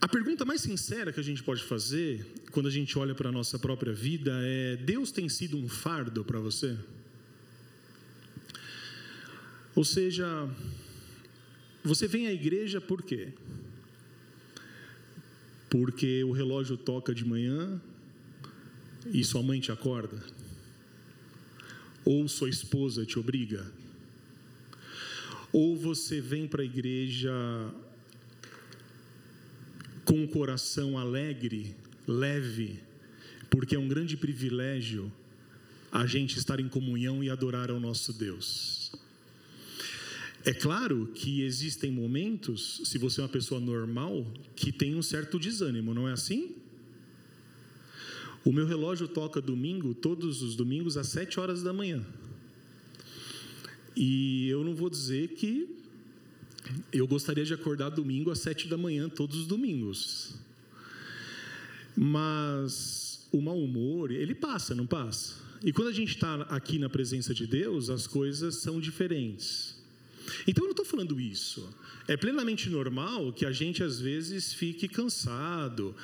a 0.00 0.06
pergunta 0.06 0.44
mais 0.44 0.60
sincera 0.60 1.12
que 1.12 1.18
a 1.18 1.24
gente 1.24 1.42
pode 1.42 1.62
fazer 1.64 2.24
quando 2.52 2.68
a 2.68 2.70
gente 2.70 2.96
olha 2.96 3.14
para 3.16 3.30
a 3.30 3.32
nossa 3.32 3.58
própria 3.58 3.92
vida 3.92 4.32
é: 4.42 4.76
Deus 4.76 5.10
tem 5.10 5.28
sido 5.28 5.56
um 5.56 5.68
fardo 5.68 6.24
para 6.24 6.38
você? 6.38 6.76
Ou 9.74 9.84
seja, 9.84 10.48
você 11.82 12.06
vem 12.06 12.28
à 12.28 12.32
igreja 12.32 12.80
por 12.80 13.02
quê? 13.02 13.32
Porque 15.68 16.22
o 16.24 16.32
relógio 16.32 16.76
toca 16.76 17.12
de 17.12 17.24
manhã 17.24 17.80
e 19.12 19.24
sua 19.24 19.42
mãe 19.42 19.60
te 19.60 19.72
acorda? 19.72 20.22
Ou 22.04 22.26
sua 22.28 22.48
esposa 22.48 23.04
te 23.04 23.18
obriga? 23.18 23.70
Ou 25.52 25.76
você 25.76 26.20
vem 26.20 26.46
para 26.46 26.62
a 26.62 26.64
igreja 26.64 27.30
com 30.08 30.24
o 30.24 30.28
coração 30.28 30.96
alegre, 30.96 31.76
leve, 32.06 32.80
porque 33.50 33.76
é 33.76 33.78
um 33.78 33.86
grande 33.86 34.16
privilégio 34.16 35.12
a 35.92 36.06
gente 36.06 36.38
estar 36.38 36.58
em 36.58 36.66
comunhão 36.66 37.22
e 37.22 37.28
adorar 37.28 37.70
ao 37.70 37.78
nosso 37.78 38.14
Deus? 38.14 38.90
É 40.46 40.54
claro 40.54 41.10
que 41.14 41.42
existem 41.42 41.90
momentos, 41.90 42.80
se 42.86 42.96
você 42.96 43.20
é 43.20 43.24
uma 43.24 43.28
pessoa 43.28 43.60
normal, 43.60 44.26
que 44.56 44.72
tem 44.72 44.94
um 44.94 45.02
certo 45.02 45.38
desânimo, 45.38 45.92
não 45.92 46.08
é 46.08 46.12
assim? 46.12 46.56
O 48.42 48.50
meu 48.50 48.66
relógio 48.66 49.06
toca 49.08 49.42
domingo, 49.42 49.92
todos 49.92 50.40
os 50.40 50.56
domingos, 50.56 50.96
às 50.96 51.08
sete 51.08 51.38
horas 51.38 51.62
da 51.62 51.74
manhã. 51.74 52.02
E 53.94 54.48
eu 54.48 54.64
não 54.64 54.74
vou 54.74 54.88
dizer 54.88 55.34
que 55.34 55.77
eu 56.92 57.06
gostaria 57.06 57.44
de 57.44 57.54
acordar 57.54 57.90
domingo 57.90 58.30
às 58.30 58.40
sete 58.40 58.68
da 58.68 58.76
manhã, 58.76 59.08
todos 59.08 59.36
os 59.36 59.46
domingos. 59.46 60.34
Mas 61.96 63.26
o 63.32 63.40
mau 63.40 63.58
humor, 63.58 64.10
ele 64.10 64.34
passa, 64.34 64.74
não 64.74 64.86
passa? 64.86 65.34
E 65.64 65.72
quando 65.72 65.88
a 65.88 65.92
gente 65.92 66.14
está 66.14 66.42
aqui 66.42 66.78
na 66.78 66.88
presença 66.88 67.34
de 67.34 67.46
Deus, 67.46 67.90
as 67.90 68.06
coisas 68.06 68.56
são 68.56 68.80
diferentes. 68.80 69.76
Então 70.46 70.64
eu 70.64 70.68
não 70.68 70.72
estou 70.72 70.84
falando 70.84 71.20
isso. 71.20 71.68
É 72.06 72.16
plenamente 72.16 72.70
normal 72.70 73.32
que 73.32 73.44
a 73.44 73.52
gente 73.52 73.82
às 73.82 73.98
vezes 73.98 74.52
fique 74.52 74.86
cansado. 74.86 75.94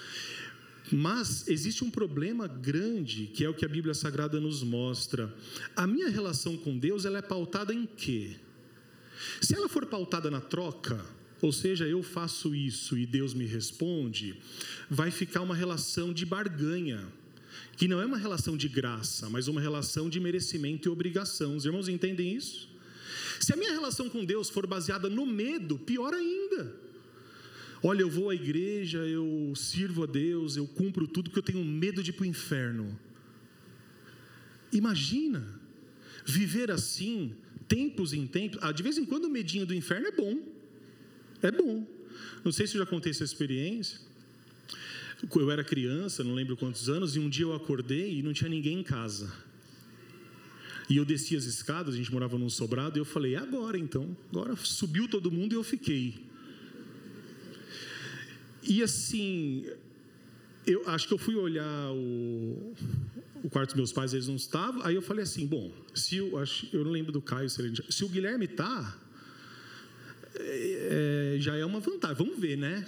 Mas 0.93 1.49
existe 1.49 1.83
um 1.83 1.91
problema 1.91 2.47
grande, 2.47 3.27
que 3.27 3.45
é 3.45 3.49
o 3.49 3.55
que 3.55 3.65
a 3.65 3.69
Bíblia 3.69 3.95
Sagrada 3.95 4.41
nos 4.41 4.63
mostra. 4.63 5.33
A 5.75 5.87
minha 5.87 6.11
relação 6.11 6.57
com 6.57 6.77
Deus, 6.77 7.05
ela 7.05 7.19
é 7.19 7.23
pautada 7.23 7.73
em 7.73 7.87
quê? 7.87 8.37
Se 9.41 9.55
ela 9.55 9.69
for 9.69 9.87
pautada 9.87 10.31
na 10.31 10.41
troca, 10.41 11.05
ou 11.41 11.53
seja, 11.53 11.87
eu 11.87 12.03
faço 12.03 12.55
isso 12.55 12.97
e 12.97 13.05
Deus 13.05 13.35
me 13.35 13.45
responde, 13.45 14.37
vai 14.89 15.11
ficar 15.11 15.43
uma 15.43 15.55
relação 15.55 16.13
de 16.13 16.25
barganha, 16.25 17.07
que 17.77 17.87
não 17.87 18.01
é 18.01 18.07
uma 18.07 18.17
relação 18.17 18.57
de 18.57 18.69
graça, 18.69 19.29
mas 19.29 19.49
uma 19.49 19.61
relação 19.61 20.09
de 20.09 20.19
merecimento 20.21 20.89
e 20.89 20.91
obrigação. 20.91 21.57
Os 21.57 21.65
irmãos 21.65 21.89
entendem 21.89 22.35
isso? 22.35 22.69
Se 23.41 23.53
a 23.53 23.57
minha 23.57 23.73
relação 23.73 24.09
com 24.09 24.25
Deus 24.25 24.49
for 24.49 24.67
baseada 24.67 25.09
no 25.09 25.27
medo, 25.27 25.79
pior 25.79 26.15
ainda. 26.15 26.75
Olha, 27.83 28.01
eu 28.01 28.09
vou 28.09 28.31
à 28.31 28.35
igreja, 28.35 28.99
eu 29.01 29.53
sirvo 29.55 30.05
a 30.05 30.07
Deus, 30.07 30.57
eu 30.57 30.67
cumpro 30.67 31.07
tudo 31.07 31.29
porque 31.29 31.41
eu 31.41 31.53
tenho 31.53 31.63
medo 31.63 32.03
de 32.03 32.11
ir 32.11 32.15
para 32.15 32.23
o 32.23 32.27
inferno. 32.27 32.99
Imagina 34.73 35.61
viver 36.25 36.71
assim, 36.71 37.37
tempos 37.69 38.13
em 38.13 38.27
tempos. 38.27 38.59
Ah, 38.63 38.73
de 38.73 38.83
vez 38.83 38.99
em 38.99 39.05
quando 39.05 39.25
o 39.25 39.31
medinho 39.31 39.67
do 39.67 39.75
inferno 39.75 40.07
é 40.07 40.13
bom. 40.13 40.39
É 41.43 41.51
bom. 41.51 41.87
Não 42.45 42.53
sei 42.53 42.67
se 42.67 42.77
eu 42.77 42.81
já 42.81 42.87
contei 42.87 43.11
essa 43.11 43.25
experiência. 43.25 44.01
Eu 45.35 45.51
era 45.51 45.65
criança, 45.65 46.23
não 46.23 46.35
lembro 46.35 46.57
quantos 46.57 46.89
anos, 46.89 47.17
e 47.17 47.19
um 47.19 47.29
dia 47.29 47.45
eu 47.45 47.55
acordei 47.55 48.19
e 48.19 48.23
não 48.23 48.33
tinha 48.33 48.49
ninguém 48.49 48.81
em 48.81 48.83
casa. 48.83 49.33
E 50.89 50.99
eu 50.99 51.05
desci 51.05 51.35
as 51.35 51.45
escadas, 51.45 51.95
a 51.95 51.97
gente 51.97 52.13
morava 52.13 52.37
num 52.37 52.51
sobrado, 52.51 52.99
e 52.99 53.01
eu 53.01 53.05
falei, 53.05 53.37
agora 53.37 53.79
então. 53.79 54.15
Agora 54.31 54.55
subiu 54.57 55.09
todo 55.09 55.31
mundo 55.31 55.55
e 55.55 55.57
eu 55.57 55.65
fiquei. 55.65 56.15
E 58.63 58.83
assim, 58.83 59.67
eu 60.67 60.83
acho 60.87 61.09
que 61.09 61.15
eu 61.15 61.19
fui 61.19 61.35
olhar 61.35 61.91
o, 61.93 62.75
o 63.45 63.51
quarto 63.51 63.69
dos 63.71 63.77
meus 63.77 63.93
pais, 63.93 64.13
eles 64.13 64.27
não 64.27 64.37
estavam. 64.37 64.85
Aí 64.85 64.97
eu 64.97 65.03
falei 65.03 65.23
assim: 65.23 65.47
bom, 65.47 65.73
se 65.95 66.17
eu, 66.17 66.33
eu 66.73 66.85
não 66.85 66.91
lembro 66.91 67.13
do 67.13 67.23
Caio, 67.23 67.49
se, 67.49 67.63
ele, 67.63 67.75
se 67.91 68.05
o 68.05 68.09
Guilherme 68.09 68.49
tá, 68.49 68.99
é, 70.35 71.37
já 71.39 71.55
é 71.55 71.65
uma 71.65 71.79
vantagem. 71.79 72.17
Vamos 72.17 72.41
ver, 72.41 72.57
né? 72.57 72.85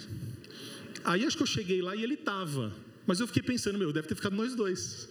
Aí 1.05 1.23
acho 1.23 1.37
que 1.37 1.43
eu 1.43 1.47
cheguei 1.47 1.81
lá 1.81 1.95
e 1.95 2.03
ele 2.03 2.17
tava. 2.17 2.73
Mas 3.05 3.21
eu 3.21 3.27
fiquei 3.27 3.43
pensando, 3.43 3.77
meu, 3.77 3.93
deve 3.93 4.07
ter 4.07 4.15
ficado 4.15 4.35
nós 4.35 4.53
dois 4.53 5.07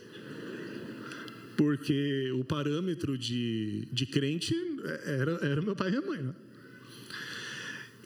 porque 1.56 2.30
o 2.32 2.44
parâmetro 2.44 3.16
de, 3.16 3.88
de 3.90 4.06
crente 4.06 4.54
era, 5.04 5.32
era 5.42 5.62
meu 5.62 5.74
pai 5.74 5.88
e 5.88 5.90
minha 5.92 6.02
mãe. 6.02 6.22
Né? 6.22 6.34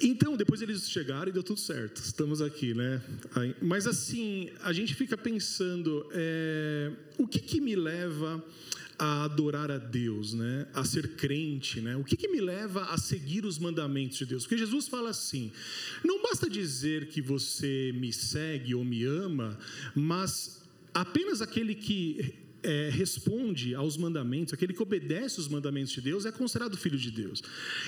Então, 0.01 0.37
depois 0.37 0.63
eles 0.63 0.89
chegaram 0.89 1.29
e 1.29 1.33
deu 1.33 1.43
tudo 1.43 1.61
certo. 1.61 2.01
Estamos 2.03 2.41
aqui, 2.41 2.73
né? 2.73 3.03
Mas 3.61 3.87
assim, 3.87 4.49
a 4.63 4.73
gente 4.73 4.95
fica 4.95 5.17
pensando, 5.17 6.09
é, 6.13 6.91
o 7.19 7.27
que, 7.27 7.39
que 7.39 7.61
me 7.61 7.77
leva 7.77 8.43
a 8.99 9.25
adorar 9.25 9.71
a 9.71 9.79
Deus, 9.79 10.35
né? 10.35 10.67
A 10.75 10.85
ser 10.85 11.17
crente, 11.17 11.81
né? 11.81 11.97
O 11.97 12.05
que, 12.05 12.17
que 12.17 12.29
me 12.29 12.41
leva 12.41 12.85
a 12.85 12.99
seguir 12.99 13.45
os 13.45 13.59
mandamentos 13.59 14.19
de 14.19 14.27
Deus? 14.27 14.45
Porque 14.45 14.59
Jesus 14.59 14.89
fala 14.89 15.11
assim: 15.11 15.51
não 16.05 16.23
basta 16.23 16.49
dizer 16.49 17.09
que 17.09 17.23
você 17.23 17.93
me 17.95 18.13
segue 18.13 18.75
ou 18.75 18.85
me 18.85 19.05
ama, 19.05 19.59
mas 19.95 20.63
apenas 20.93 21.41
aquele 21.41 21.75
que 21.75 22.35
é, 22.63 22.91
responde 22.91 23.75
aos 23.75 23.97
mandamentos, 23.97 24.53
aquele 24.53 24.73
que 24.73 24.83
obedece 24.83 25.41
os 25.41 25.49
mandamentos 25.49 25.93
de 25.93 26.01
Deus, 26.01 26.27
é 26.27 26.33
considerado 26.33 26.77
filho 26.77 26.99
de 26.99 27.11
Deus. 27.11 27.43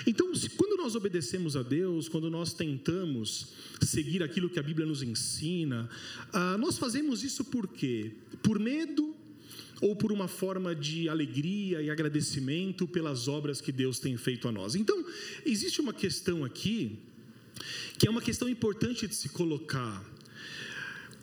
Então, 0.07 0.35
se, 0.35 0.49
quando 0.50 0.76
nós 0.76 0.95
obedecemos 0.95 1.57
a 1.57 1.62
Deus, 1.62 2.09
quando 2.09 2.31
nós 2.31 2.52
tentamos 2.52 3.49
seguir 3.83 4.23
aquilo 4.23 4.49
que 4.49 4.59
a 4.59 4.62
Bíblia 4.62 4.87
nos 4.87 5.02
ensina, 5.02 5.88
ah, 6.33 6.57
nós 6.59 6.79
fazemos 6.79 7.23
isso 7.23 7.45
por 7.45 7.69
quê? 7.69 8.12
Por 8.43 8.59
medo, 8.59 9.14
ou 9.81 9.97
por 9.97 10.12
uma 10.12 10.29
forma 10.29 10.75
de 10.76 11.09
alegria 11.09 11.83
e 11.83 11.91
agradecimento 11.91 12.87
pelas 12.87 13.26
obras 13.26 13.61
que 13.61 13.73
Deus 13.73 13.99
tem 13.99 14.17
feito 14.17 14.47
a 14.47 14.52
nós. 14.52 14.76
Então, 14.76 15.05
existe 15.45 15.81
uma 15.81 15.93
questão 15.93 16.45
aqui 16.45 16.99
que 17.99 18.07
é 18.07 18.11
uma 18.11 18.23
questão 18.23 18.49
importante 18.49 19.09
de 19.09 19.14
se 19.14 19.29
colocar. 19.29 20.05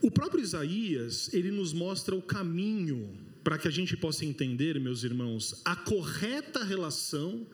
O 0.02 0.12
próprio 0.12 0.42
Isaías, 0.42 1.34
ele 1.34 1.52
nos 1.52 1.74
mostra 1.74 2.16
o 2.16 2.22
caminho 2.22 3.10
para 3.44 3.58
que 3.58 3.68
a 3.68 3.72
gente 3.72 3.96
possa 3.96 4.26
entender, 4.26 4.80
meus 4.80 5.04
irmãos, 5.04 5.62
a 5.64 5.76
correta 5.76 6.64
relação 6.64 7.48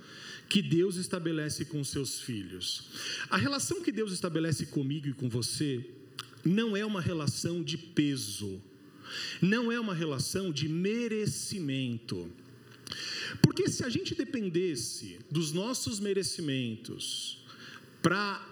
que 0.50 0.62
Deus 0.62 0.96
estabelece 0.96 1.65
com 1.65 1.84
seus 1.84 2.20
filhos. 2.20 2.84
A 3.30 3.38
relação 3.38 3.82
que 3.82 3.92
Deus 3.92 4.12
estabelece 4.12 4.68
comigo 4.68 5.08
e 5.08 5.13
com 5.13 5.30
você 5.30 5.86
não 6.44 6.77
é 6.77 6.86
uma 6.86 7.01
relação 7.01 7.63
de 7.63 7.77
peso, 7.77 8.62
não 9.42 9.72
é 9.72 9.80
uma 9.80 9.94
relação 9.94 10.51
de 10.51 10.68
merecimento. 10.68 12.32
Porque 13.42 13.68
se 13.70 13.84
a 13.84 13.89
gente 13.89 14.13
dependesse 14.13 15.20
dos 15.30 15.51
nossos 15.51 16.00
merecimentos 16.00 17.44
para 18.01 18.44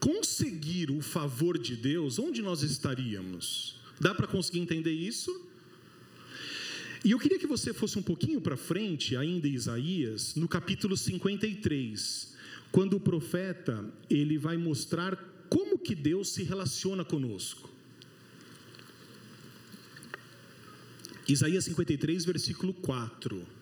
conseguir 0.00 0.90
o 0.90 1.00
favor 1.00 1.58
de 1.58 1.76
Deus, 1.76 2.18
onde 2.18 2.42
nós 2.42 2.62
estaríamos? 2.62 3.76
Dá 4.00 4.14
para 4.14 4.26
conseguir 4.26 4.60
entender 4.60 4.92
isso? 4.92 5.51
E 7.04 7.10
eu 7.10 7.18
queria 7.18 7.38
que 7.38 7.46
você 7.46 7.72
fosse 7.72 7.98
um 7.98 8.02
pouquinho 8.02 8.40
para 8.40 8.56
frente, 8.56 9.16
ainda 9.16 9.48
em 9.48 9.54
Isaías, 9.54 10.36
no 10.36 10.46
capítulo 10.46 10.96
53, 10.96 12.36
quando 12.70 12.94
o 12.94 13.00
profeta 13.00 13.84
ele 14.08 14.38
vai 14.38 14.56
mostrar 14.56 15.16
como 15.48 15.78
que 15.78 15.94
Deus 15.94 16.28
se 16.28 16.44
relaciona 16.44 17.04
conosco. 17.04 17.68
Isaías 21.28 21.64
53, 21.64 22.24
versículo 22.24 22.72
4. 22.72 23.61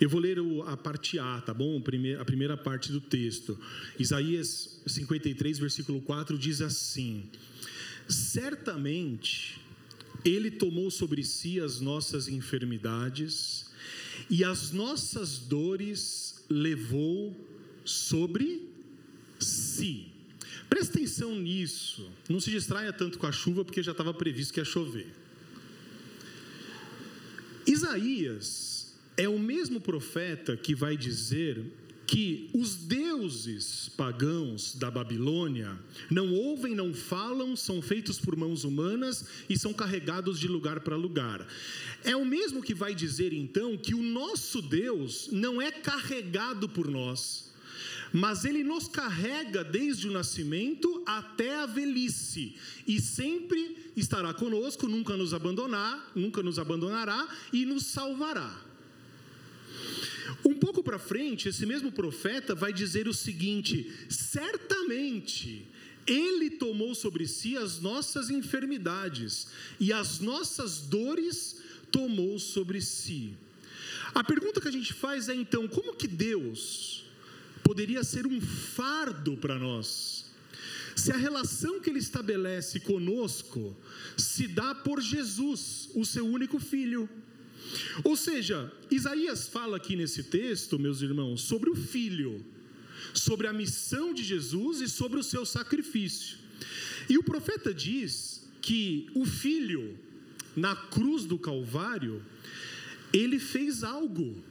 Eu 0.00 0.08
vou 0.08 0.20
ler 0.20 0.38
a 0.66 0.76
parte 0.76 1.18
A, 1.18 1.40
tá 1.40 1.54
bom? 1.54 1.82
A 2.20 2.24
primeira 2.24 2.56
parte 2.56 2.92
do 2.92 3.00
texto. 3.00 3.58
Isaías 3.98 4.80
53, 4.86 5.58
versículo 5.58 6.00
4 6.02 6.36
diz 6.36 6.60
assim: 6.60 7.24
Certamente 8.08 9.58
Ele 10.24 10.50
tomou 10.50 10.90
sobre 10.90 11.24
si 11.24 11.60
as 11.60 11.80
nossas 11.80 12.28
enfermidades 12.28 13.66
e 14.28 14.44
as 14.44 14.70
nossas 14.70 15.38
dores 15.38 16.44
levou 16.48 17.34
sobre 17.84 18.68
si. 19.38 20.08
Presta 20.68 20.98
atenção 20.98 21.34
nisso. 21.34 22.10
Não 22.28 22.40
se 22.40 22.50
distraia 22.50 22.92
tanto 22.92 23.18
com 23.18 23.26
a 23.26 23.32
chuva, 23.32 23.64
porque 23.64 23.82
já 23.82 23.92
estava 23.92 24.12
previsto 24.12 24.52
que 24.52 24.60
ia 24.60 24.64
chover. 24.64 25.06
Isaías 27.66 28.75
é 29.16 29.28
o 29.28 29.38
mesmo 29.38 29.80
profeta 29.80 30.56
que 30.56 30.74
vai 30.74 30.96
dizer 30.96 31.64
que 32.06 32.48
os 32.54 32.76
deuses 32.76 33.88
pagãos 33.96 34.76
da 34.76 34.90
Babilônia 34.90 35.76
não 36.08 36.32
ouvem, 36.32 36.74
não 36.74 36.94
falam, 36.94 37.56
são 37.56 37.82
feitos 37.82 38.18
por 38.20 38.36
mãos 38.36 38.62
humanas 38.62 39.24
e 39.48 39.58
são 39.58 39.72
carregados 39.72 40.38
de 40.38 40.46
lugar 40.46 40.80
para 40.80 40.94
lugar. 40.94 41.44
É 42.04 42.14
o 42.14 42.24
mesmo 42.24 42.62
que 42.62 42.74
vai 42.74 42.94
dizer 42.94 43.32
então 43.32 43.76
que 43.76 43.94
o 43.94 44.02
nosso 44.02 44.62
Deus 44.62 45.28
não 45.32 45.60
é 45.60 45.72
carregado 45.72 46.68
por 46.68 46.88
nós, 46.88 47.52
mas 48.12 48.44
ele 48.44 48.62
nos 48.62 48.86
carrega 48.86 49.64
desde 49.64 50.08
o 50.08 50.12
nascimento 50.12 51.02
até 51.04 51.56
a 51.56 51.66
velhice 51.66 52.54
e 52.86 53.00
sempre 53.00 53.90
estará 53.96 54.32
conosco, 54.32 54.86
nunca 54.86 55.16
nos 55.16 55.34
abandonar, 55.34 56.12
nunca 56.14 56.40
nos 56.40 56.58
abandonará 56.58 57.26
e 57.52 57.66
nos 57.66 57.86
salvará. 57.86 58.65
Um 60.44 60.54
pouco 60.54 60.82
para 60.82 60.98
frente, 60.98 61.48
esse 61.48 61.66
mesmo 61.66 61.90
profeta 61.90 62.54
vai 62.54 62.72
dizer 62.72 63.08
o 63.08 63.14
seguinte: 63.14 63.92
certamente 64.08 65.66
ele 66.06 66.50
tomou 66.50 66.94
sobre 66.94 67.26
si 67.26 67.56
as 67.56 67.80
nossas 67.80 68.30
enfermidades 68.30 69.48
e 69.80 69.92
as 69.92 70.20
nossas 70.20 70.78
dores 70.78 71.60
tomou 71.90 72.38
sobre 72.38 72.80
si. 72.80 73.36
A 74.14 74.22
pergunta 74.22 74.60
que 74.60 74.68
a 74.68 74.72
gente 74.72 74.92
faz 74.92 75.28
é 75.28 75.34
então: 75.34 75.66
como 75.66 75.96
que 75.96 76.06
Deus 76.06 77.04
poderia 77.62 78.04
ser 78.04 78.26
um 78.26 78.40
fardo 78.40 79.36
para 79.36 79.58
nós? 79.58 80.26
Se 80.94 81.12
a 81.12 81.16
relação 81.16 81.80
que 81.80 81.90
ele 81.90 81.98
estabelece 81.98 82.80
conosco 82.80 83.76
se 84.16 84.46
dá 84.48 84.74
por 84.74 85.00
Jesus, 85.00 85.90
o 85.94 86.04
seu 86.06 86.26
único 86.26 86.58
filho. 86.58 87.08
Ou 88.04 88.16
seja, 88.16 88.72
Isaías 88.90 89.48
fala 89.48 89.76
aqui 89.76 89.96
nesse 89.96 90.24
texto, 90.24 90.78
meus 90.78 91.02
irmãos, 91.02 91.42
sobre 91.42 91.70
o 91.70 91.74
filho, 91.74 92.44
sobre 93.14 93.46
a 93.46 93.52
missão 93.52 94.12
de 94.12 94.22
Jesus 94.22 94.80
e 94.80 94.88
sobre 94.88 95.18
o 95.18 95.22
seu 95.22 95.44
sacrifício. 95.44 96.38
E 97.08 97.18
o 97.18 97.22
profeta 97.22 97.72
diz 97.72 98.48
que 98.60 99.08
o 99.14 99.24
filho, 99.24 99.98
na 100.54 100.74
cruz 100.74 101.24
do 101.24 101.38
Calvário, 101.38 102.22
ele 103.12 103.38
fez 103.38 103.84
algo. 103.84 104.42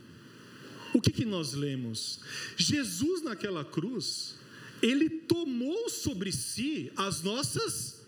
O 0.93 1.01
que, 1.01 1.11
que 1.11 1.25
nós 1.25 1.53
lemos? 1.53 2.19
Jesus, 2.55 3.21
naquela 3.21 3.65
cruz, 3.65 4.35
ele 4.81 5.09
tomou 5.09 5.89
sobre 5.89 6.31
si 6.31 6.91
as 6.95 7.21
nossas 7.21 8.05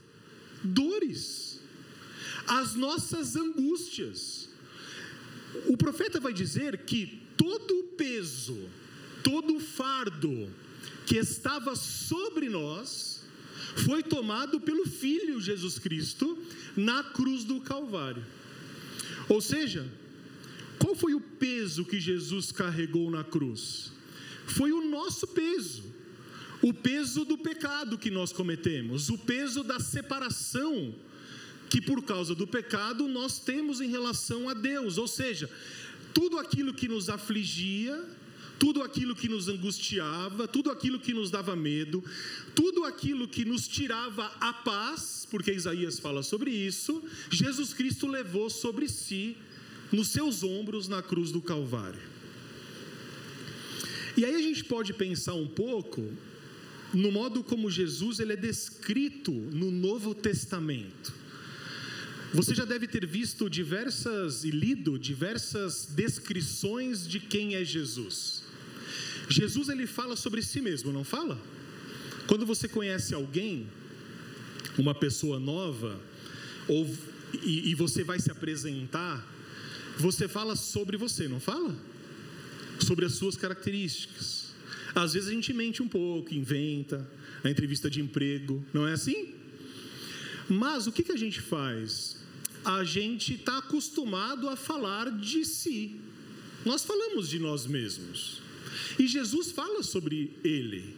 dores, 0.64 1.60
as 2.48 2.76
nossas 2.76 3.36
angústias. 3.36 4.47
O 5.68 5.78
profeta 5.78 6.20
vai 6.20 6.34
dizer 6.34 6.78
que 6.86 7.22
todo 7.36 7.80
o 7.80 7.84
peso, 7.96 8.58
todo 9.24 9.56
o 9.56 9.60
fardo 9.60 10.50
que 11.06 11.18
estava 11.18 11.76
sobre 11.76 12.50
nós 12.50 13.26
foi 13.86 14.02
tomado 14.02 14.60
pelo 14.60 14.86
Filho 14.86 15.40
Jesus 15.40 15.78
Cristo 15.78 16.38
na 16.76 17.04
cruz 17.04 17.44
do 17.44 17.60
Calvário. 17.62 18.26
Ou 19.30 19.42
seja, 19.42 19.86
qual 20.80 20.96
foi 20.96 21.14
o 21.14 21.22
peso 21.22 21.86
que 21.86 22.00
Jesus 22.00 22.52
carregou 22.52 23.10
na 23.12 23.24
cruz? 23.24 23.92
Foi 24.46 24.72
o 24.72 24.90
nosso 24.90 25.28
peso, 25.28 25.84
o 26.62 26.74
peso 26.74 27.26
do 27.26 27.38
pecado 27.38 27.98
que 27.98 28.10
nós 28.10 28.32
cometemos, 28.32 29.10
o 29.10 29.18
peso 29.18 29.64
da 29.64 29.80
separação 29.80 30.96
que 31.70 31.82
por 31.82 32.04
causa 32.04 32.34
do 32.34 32.48
pecado 32.48 33.08
nós 33.08 33.40
temos 33.40 33.82
em 33.82 33.90
relação 33.90 34.50
a 34.50 34.54
Deus, 34.54 34.98
ou 34.98 35.08
seja, 35.08 35.50
tudo 36.14 36.40
aquilo 36.40 36.74
que 36.74 36.88
nos 36.88 37.10
afligia, 37.10 38.04
tudo 38.58 38.82
aquilo 38.82 39.16
que 39.16 39.30
nos 39.30 39.48
angustiava, 39.48 40.48
tudo 40.48 40.72
aquilo 40.72 41.00
que 41.00 41.14
nos 41.14 41.30
dava 41.30 41.56
medo, 41.56 42.04
tudo 42.56 42.86
aquilo 42.86 43.28
que 43.28 43.46
nos 43.46 43.68
tirava 43.68 44.26
a 44.40 44.52
paz, 44.52 45.28
porque 45.30 45.52
Isaías 45.52 46.00
fala 46.00 46.24
sobre 46.24 46.52
isso, 46.52 47.04
Jesus 47.30 47.74
Cristo 47.74 48.08
levou 48.08 48.50
sobre 48.50 48.88
si, 48.88 49.38
nos 49.92 50.10
seus 50.10 50.44
ombros, 50.44 50.88
na 50.88 51.02
cruz 51.02 51.32
do 51.32 51.42
Calvário. 51.42 52.02
E 54.18 54.26
aí 54.26 54.34
a 54.34 54.42
gente 54.42 54.64
pode 54.64 54.94
pensar 54.94 55.36
um 55.36 55.48
pouco 55.48 56.04
no 56.94 57.12
modo 57.12 57.44
como 57.44 57.70
Jesus 57.70 58.20
ele 58.20 58.34
é 58.34 58.36
descrito 58.36 59.32
no 59.32 59.70
Novo 59.70 60.16
Testamento. 60.16 61.14
Você 62.34 62.54
já 62.54 62.66
deve 62.66 62.88
ter 62.88 63.06
visto 63.06 63.50
diversas 63.50 64.44
e 64.44 64.52
lido 64.52 65.00
diversas 65.00 65.86
descrições 65.86 67.08
de 67.08 67.20
quem 67.20 67.56
é 67.56 67.64
Jesus. 67.64 68.44
Jesus 69.30 69.70
ele 69.70 69.88
fala 69.88 70.16
sobre 70.16 70.42
si 70.42 70.62
mesmo, 70.62 70.92
não 70.92 71.04
fala? 71.04 71.40
Quando 72.28 72.46
você 72.46 72.68
conhece 72.68 73.14
alguém, 73.14 73.68
uma 74.78 74.94
pessoa 74.94 75.40
nova, 75.40 76.00
ou 76.68 76.86
e, 77.44 77.72
e 77.72 77.76
você 77.76 78.04
vai 78.04 78.20
se 78.20 78.32
apresentar, 78.32 79.26
você 79.98 80.28
fala 80.28 80.56
sobre 80.56 80.98
você, 80.98 81.28
não 81.28 81.40
fala? 81.40 81.76
Sobre 82.80 83.06
as 83.06 83.14
suas 83.14 83.36
características. 83.36 84.54
Às 84.94 85.14
vezes 85.14 85.30
a 85.30 85.32
gente 85.32 85.54
mente 85.54 85.82
um 85.82 85.88
pouco, 85.88 86.34
inventa, 86.34 87.10
a 87.44 87.50
entrevista 87.50 87.90
de 87.90 88.02
emprego, 88.02 88.66
não 88.74 88.88
é 88.88 88.94
assim? 88.94 89.34
Mas 90.50 90.88
o 90.88 90.92
que, 90.92 91.04
que 91.04 91.12
a 91.12 91.18
gente 91.18 91.42
faz? 91.42 92.18
A 92.64 92.84
gente 92.84 93.34
está 93.34 93.58
acostumado 93.60 94.50
a 94.50 94.56
falar 94.56 95.12
de 95.12 95.46
si. 95.46 96.00
Nós 96.66 96.84
falamos 96.84 97.30
de 97.30 97.40
nós 97.40 97.66
mesmos. 97.66 98.42
E 99.00 99.08
Jesus 99.08 99.52
fala 99.52 99.84
sobre 99.84 100.38
ele. 100.44 100.96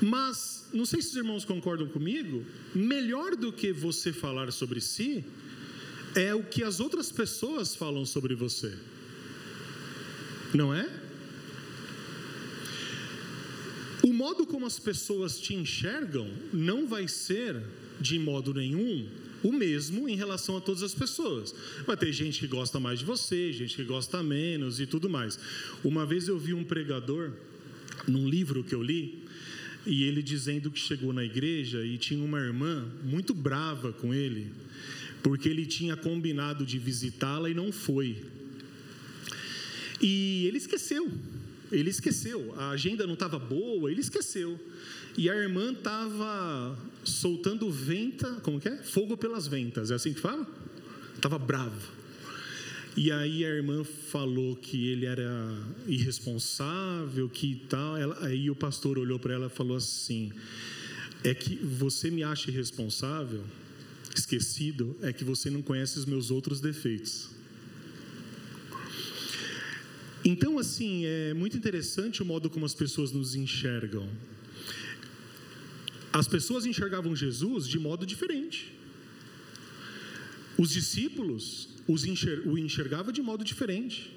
Mas, 0.00 0.68
não 0.72 0.84
sei 0.84 1.00
se 1.00 1.10
os 1.10 1.16
irmãos 1.16 1.44
concordam 1.44 1.86
comigo, 1.88 2.44
melhor 2.74 3.36
do 3.36 3.52
que 3.52 3.72
você 3.72 4.12
falar 4.12 4.50
sobre 4.50 4.80
si 4.80 5.24
é 6.14 6.34
o 6.34 6.42
que 6.42 6.62
as 6.62 6.80
outras 6.80 7.10
pessoas 7.10 7.74
falam 7.74 8.04
sobre 8.04 8.34
você. 8.34 8.76
Não 10.52 10.74
é? 10.74 10.88
O 14.02 14.12
modo 14.12 14.44
como 14.44 14.66
as 14.66 14.78
pessoas 14.78 15.38
te 15.38 15.54
enxergam 15.54 16.28
não 16.52 16.86
vai 16.86 17.06
ser, 17.06 17.62
de 18.02 18.18
modo 18.18 18.52
nenhum, 18.52 19.08
o 19.42 19.52
mesmo 19.52 20.08
em 20.08 20.16
relação 20.16 20.56
a 20.56 20.60
todas 20.60 20.82
as 20.82 20.94
pessoas. 20.94 21.54
Vai 21.86 21.96
ter 21.96 22.12
gente 22.12 22.40
que 22.40 22.46
gosta 22.46 22.78
mais 22.78 22.98
de 22.98 23.04
você, 23.04 23.52
gente 23.52 23.76
que 23.76 23.84
gosta 23.84 24.22
menos 24.22 24.80
e 24.80 24.86
tudo 24.86 25.08
mais. 25.08 25.38
Uma 25.82 26.04
vez 26.04 26.28
eu 26.28 26.38
vi 26.38 26.52
um 26.52 26.64
pregador, 26.64 27.32
num 28.06 28.28
livro 28.28 28.62
que 28.62 28.74
eu 28.74 28.82
li, 28.82 29.22
e 29.86 30.04
ele 30.04 30.22
dizendo 30.22 30.70
que 30.70 30.78
chegou 30.78 31.12
na 31.12 31.24
igreja 31.24 31.84
e 31.84 31.98
tinha 31.98 32.22
uma 32.22 32.38
irmã 32.38 32.86
muito 33.02 33.34
brava 33.34 33.92
com 33.92 34.14
ele, 34.14 34.52
porque 35.22 35.48
ele 35.48 35.66
tinha 35.66 35.96
combinado 35.96 36.64
de 36.64 36.78
visitá-la 36.78 37.50
e 37.50 37.54
não 37.54 37.72
foi. 37.72 38.18
E 40.00 40.46
ele 40.46 40.58
esqueceu. 40.58 41.10
Ele 41.70 41.88
esqueceu. 41.88 42.54
A 42.58 42.70
agenda 42.70 43.06
não 43.06 43.14
estava 43.14 43.38
boa, 43.38 43.90
ele 43.90 44.00
esqueceu. 44.00 44.60
E 45.16 45.28
a 45.28 45.34
irmã 45.34 45.72
estava 45.72 46.78
soltando 47.04 47.70
venta, 47.70 48.40
como 48.42 48.60
que 48.60 48.68
é? 48.68 48.76
Fogo 48.78 49.16
pelas 49.16 49.46
ventas, 49.46 49.90
é 49.90 49.94
assim 49.94 50.12
que 50.12 50.20
fala? 50.20 50.46
Estava 51.14 51.38
brava. 51.38 52.02
E 52.96 53.10
aí 53.10 53.44
a 53.44 53.48
irmã 53.48 53.84
falou 53.84 54.54
que 54.54 54.88
ele 54.88 55.06
era 55.06 55.56
irresponsável, 55.86 57.28
que 57.28 57.62
tal. 57.68 57.96
Ela, 57.96 58.26
aí 58.26 58.50
o 58.50 58.54
pastor 58.54 58.98
olhou 58.98 59.18
para 59.18 59.32
ela 59.32 59.46
e 59.46 59.50
falou 59.50 59.76
assim: 59.76 60.30
É 61.24 61.32
que 61.32 61.56
você 61.56 62.10
me 62.10 62.22
acha 62.22 62.50
irresponsável, 62.50 63.42
esquecido, 64.14 64.94
é 65.00 65.10
que 65.12 65.24
você 65.24 65.48
não 65.48 65.62
conhece 65.62 65.98
os 65.98 66.04
meus 66.04 66.30
outros 66.30 66.60
defeitos. 66.60 67.30
Então, 70.24 70.58
assim, 70.58 71.04
é 71.04 71.34
muito 71.34 71.56
interessante 71.56 72.22
o 72.22 72.26
modo 72.26 72.48
como 72.48 72.64
as 72.64 72.74
pessoas 72.74 73.10
nos 73.10 73.34
enxergam. 73.34 74.08
As 76.12 76.28
pessoas 76.28 76.66
enxergavam 76.66 77.16
Jesus 77.16 77.66
de 77.66 77.78
modo 77.78 78.04
diferente. 78.04 78.72
Os 80.58 80.70
discípulos 80.70 81.68
o 81.88 82.58
enxergavam 82.58 83.12
de 83.12 83.22
modo 83.22 83.42
diferente. 83.42 84.12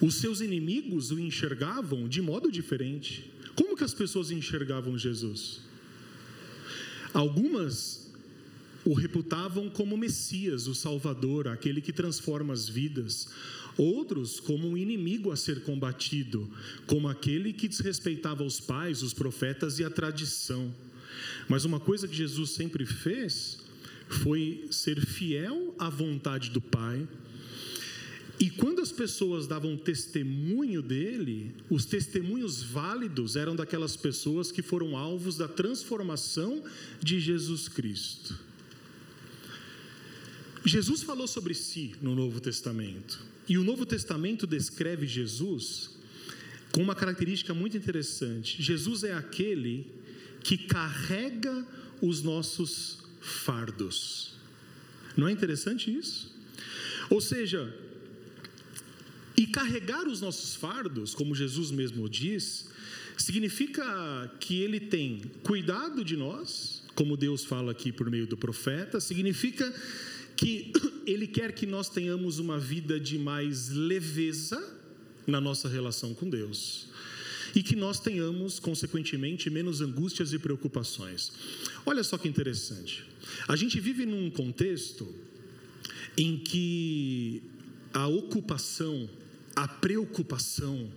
Os 0.00 0.14
seus 0.16 0.40
inimigos 0.40 1.10
o 1.10 1.18
enxergavam 1.18 2.08
de 2.08 2.22
modo 2.22 2.50
diferente. 2.50 3.30
Como 3.54 3.76
que 3.76 3.84
as 3.84 3.94
pessoas 3.94 4.30
enxergavam 4.30 4.96
Jesus? 4.96 5.60
Algumas 7.12 8.02
o 8.84 8.94
reputavam 8.94 9.70
como 9.70 9.96
Messias, 9.96 10.66
o 10.66 10.74
Salvador, 10.74 11.46
aquele 11.46 11.80
que 11.80 11.92
transforma 11.92 12.52
as 12.52 12.68
vidas 12.68 13.28
outros 13.76 14.40
como 14.40 14.68
um 14.68 14.76
inimigo 14.76 15.30
a 15.30 15.36
ser 15.36 15.62
combatido, 15.62 16.50
como 16.86 17.08
aquele 17.08 17.52
que 17.52 17.68
desrespeitava 17.68 18.42
os 18.44 18.60
pais, 18.60 19.02
os 19.02 19.12
profetas 19.12 19.78
e 19.78 19.84
a 19.84 19.90
tradição. 19.90 20.74
Mas 21.48 21.64
uma 21.64 21.80
coisa 21.80 22.08
que 22.08 22.14
Jesus 22.14 22.50
sempre 22.50 22.84
fez 22.84 23.58
foi 24.08 24.66
ser 24.70 25.00
fiel 25.04 25.74
à 25.78 25.88
vontade 25.88 26.50
do 26.50 26.60
Pai. 26.60 27.06
E 28.38 28.50
quando 28.50 28.80
as 28.80 28.90
pessoas 28.90 29.46
davam 29.46 29.76
testemunho 29.76 30.82
dele, 30.82 31.54
os 31.70 31.84
testemunhos 31.84 32.62
válidos 32.62 33.36
eram 33.36 33.54
daquelas 33.54 33.96
pessoas 33.96 34.50
que 34.50 34.62
foram 34.62 34.96
alvos 34.96 35.36
da 35.36 35.46
transformação 35.46 36.62
de 37.00 37.20
Jesus 37.20 37.68
Cristo. 37.68 38.38
Jesus 40.64 41.02
falou 41.02 41.26
sobre 41.26 41.54
si 41.54 41.94
no 42.00 42.14
Novo 42.14 42.40
Testamento. 42.40 43.31
E 43.48 43.58
o 43.58 43.64
Novo 43.64 43.84
Testamento 43.84 44.46
descreve 44.46 45.06
Jesus 45.06 45.90
com 46.70 46.82
uma 46.82 46.94
característica 46.94 47.52
muito 47.52 47.76
interessante. 47.76 48.62
Jesus 48.62 49.04
é 49.04 49.12
aquele 49.12 49.86
que 50.42 50.56
carrega 50.56 51.66
os 52.00 52.22
nossos 52.22 52.98
fardos. 53.20 54.34
Não 55.16 55.28
é 55.28 55.32
interessante 55.32 55.94
isso? 55.94 56.34
Ou 57.10 57.20
seja, 57.20 57.72
e 59.36 59.46
carregar 59.46 60.06
os 60.08 60.20
nossos 60.20 60.54
fardos, 60.54 61.14
como 61.14 61.34
Jesus 61.34 61.70
mesmo 61.70 62.08
diz, 62.08 62.70
significa 63.16 64.32
que 64.40 64.62
ele 64.62 64.80
tem 64.80 65.22
cuidado 65.42 66.04
de 66.04 66.16
nós, 66.16 66.82
como 66.94 67.16
Deus 67.16 67.44
fala 67.44 67.72
aqui 67.72 67.92
por 67.92 68.10
meio 68.10 68.26
do 68.26 68.36
profeta, 68.36 69.00
significa 69.00 69.72
que 70.42 70.72
Ele 71.06 71.28
quer 71.28 71.52
que 71.52 71.66
nós 71.66 71.88
tenhamos 71.88 72.40
uma 72.40 72.58
vida 72.58 72.98
de 72.98 73.16
mais 73.16 73.68
leveza 73.68 74.60
na 75.24 75.40
nossa 75.40 75.68
relação 75.68 76.12
com 76.14 76.28
Deus 76.28 76.88
e 77.54 77.62
que 77.62 77.76
nós 77.76 78.00
tenhamos, 78.00 78.58
consequentemente, 78.58 79.48
menos 79.48 79.80
angústias 79.80 80.32
e 80.32 80.38
preocupações. 80.38 81.30
Olha 81.86 82.02
só 82.02 82.18
que 82.18 82.26
interessante. 82.26 83.04
A 83.46 83.54
gente 83.54 83.78
vive 83.78 84.04
num 84.04 84.30
contexto 84.30 85.14
em 86.16 86.38
que 86.38 87.42
a 87.92 88.08
ocupação, 88.08 89.08
a 89.54 89.68
preocupação, 89.68 90.90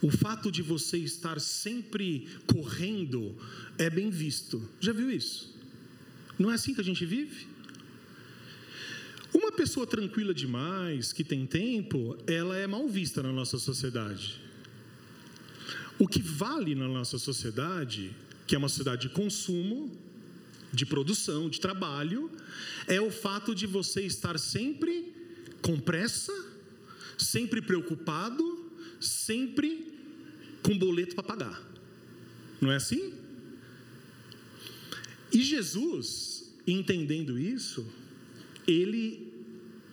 o 0.00 0.10
fato 0.10 0.50
de 0.50 0.62
você 0.62 0.96
estar 0.96 1.38
sempre 1.40 2.26
correndo 2.46 3.36
é 3.76 3.90
bem 3.90 4.08
visto. 4.08 4.66
Já 4.80 4.92
viu 4.92 5.10
isso? 5.10 5.54
Não 6.38 6.50
é 6.50 6.54
assim 6.54 6.72
que 6.72 6.80
a 6.80 6.84
gente 6.84 7.04
vive? 7.04 7.51
Uma 9.34 9.50
pessoa 9.50 9.86
tranquila 9.86 10.34
demais, 10.34 11.12
que 11.12 11.24
tem 11.24 11.46
tempo, 11.46 12.16
ela 12.26 12.56
é 12.56 12.66
mal 12.66 12.86
vista 12.88 13.22
na 13.22 13.32
nossa 13.32 13.58
sociedade. 13.58 14.40
O 15.98 16.06
que 16.06 16.20
vale 16.20 16.74
na 16.74 16.86
nossa 16.86 17.18
sociedade, 17.18 18.14
que 18.46 18.54
é 18.54 18.58
uma 18.58 18.68
sociedade 18.68 19.08
de 19.08 19.14
consumo, 19.14 19.90
de 20.72 20.84
produção, 20.84 21.48
de 21.48 21.60
trabalho, 21.60 22.30
é 22.86 23.00
o 23.00 23.10
fato 23.10 23.54
de 23.54 23.66
você 23.66 24.02
estar 24.02 24.38
sempre 24.38 25.14
com 25.62 25.78
pressa, 25.78 26.32
sempre 27.16 27.62
preocupado, 27.62 28.70
sempre 29.00 29.92
com 30.62 30.76
boleto 30.76 31.14
para 31.14 31.24
pagar. 31.24 31.62
Não 32.60 32.70
é 32.70 32.76
assim? 32.76 33.14
E 35.32 35.42
Jesus, 35.42 36.52
entendendo 36.66 37.38
isso, 37.38 37.86
ele 38.66 39.32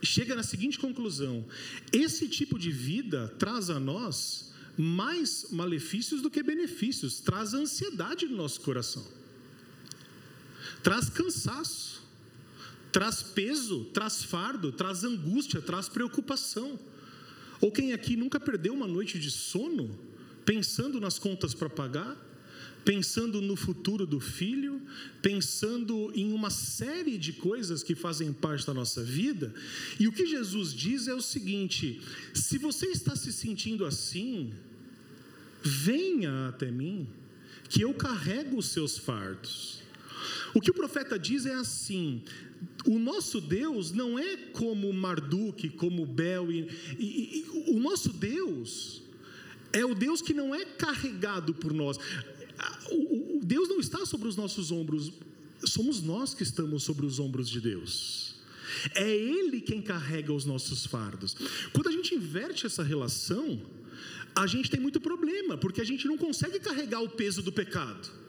chega 0.01 0.35
na 0.35 0.43
seguinte 0.43 0.79
conclusão: 0.79 1.45
esse 1.91 2.27
tipo 2.27 2.57
de 2.57 2.71
vida 2.71 3.33
traz 3.39 3.69
a 3.69 3.79
nós 3.79 4.53
mais 4.77 5.47
malefícios 5.51 6.21
do 6.21 6.29
que 6.29 6.41
benefícios, 6.41 7.19
traz 7.19 7.53
ansiedade 7.53 8.25
no 8.27 8.37
nosso 8.37 8.61
coração, 8.61 9.05
traz 10.81 11.09
cansaço, 11.09 12.01
traz 12.91 13.21
peso, 13.21 13.85
traz 13.85 14.23
fardo, 14.23 14.71
traz 14.71 15.03
angústia, 15.03 15.61
traz 15.61 15.89
preocupação. 15.89 16.79
Ou 17.61 17.71
quem 17.71 17.91
aqui 17.91 18.15
nunca 18.15 18.39
perdeu 18.39 18.73
uma 18.73 18.87
noite 18.87 19.19
de 19.19 19.29
sono 19.29 19.99
pensando 20.45 20.99
nas 21.01 21.19
contas 21.19 21.53
para 21.53 21.69
pagar? 21.69 22.28
Pensando 22.83 23.41
no 23.41 23.55
futuro 23.55 24.05
do 24.05 24.19
filho, 24.19 24.81
pensando 25.21 26.11
em 26.15 26.31
uma 26.33 26.49
série 26.49 27.17
de 27.17 27.33
coisas 27.33 27.83
que 27.83 27.95
fazem 27.95 28.31
parte 28.31 28.65
da 28.65 28.73
nossa 28.73 29.03
vida. 29.03 29.53
E 29.99 30.07
o 30.07 30.11
que 30.11 30.25
Jesus 30.25 30.73
diz 30.73 31.07
é 31.07 31.13
o 31.13 31.21
seguinte: 31.21 32.01
se 32.33 32.57
você 32.57 32.87
está 32.87 33.15
se 33.15 33.31
sentindo 33.31 33.85
assim, 33.85 34.53
venha 35.61 36.47
até 36.47 36.71
mim, 36.71 37.07
que 37.69 37.81
eu 37.81 37.93
carrego 37.93 38.57
os 38.57 38.67
seus 38.67 38.97
fardos. 38.97 39.81
O 40.53 40.59
que 40.59 40.71
o 40.71 40.73
profeta 40.73 41.17
diz 41.17 41.45
é 41.45 41.53
assim: 41.53 42.23
o 42.85 42.97
nosso 42.97 43.39
Deus 43.39 43.91
não 43.91 44.17
é 44.17 44.35
como 44.37 44.91
Marduk, 44.91 45.69
como 45.71 46.05
Bel, 46.05 46.51
e, 46.51 46.67
e, 46.97 47.45
e, 47.67 47.71
o 47.71 47.79
nosso 47.79 48.11
Deus 48.11 49.03
é 49.71 49.85
o 49.85 49.93
Deus 49.93 50.21
que 50.21 50.33
não 50.33 50.53
é 50.55 50.65
carregado 50.65 51.53
por 51.53 51.71
nós 51.71 51.99
o, 52.91 53.39
Deus 53.43 53.69
não 53.69 53.79
está 53.79 54.05
sobre 54.05 54.27
os 54.27 54.35
nossos 54.35 54.71
ombros, 54.71 55.11
somos 55.63 56.01
nós 56.01 56.33
que 56.33 56.43
estamos 56.43 56.83
sobre 56.83 57.05
os 57.05 57.19
ombros 57.19 57.49
de 57.49 57.59
Deus. 57.59 58.35
É 58.95 59.09
Ele 59.09 59.61
quem 59.61 59.81
carrega 59.81 60.31
os 60.31 60.45
nossos 60.45 60.85
fardos. 60.85 61.35
Quando 61.73 61.89
a 61.89 61.91
gente 61.91 62.13
inverte 62.13 62.65
essa 62.65 62.83
relação, 62.83 63.59
a 64.35 64.45
gente 64.47 64.69
tem 64.69 64.79
muito 64.79 65.01
problema, 65.01 65.57
porque 65.57 65.81
a 65.81 65.83
gente 65.83 66.07
não 66.07 66.17
consegue 66.17 66.59
carregar 66.59 67.01
o 67.01 67.09
peso 67.09 67.41
do 67.41 67.51
pecado. 67.51 68.19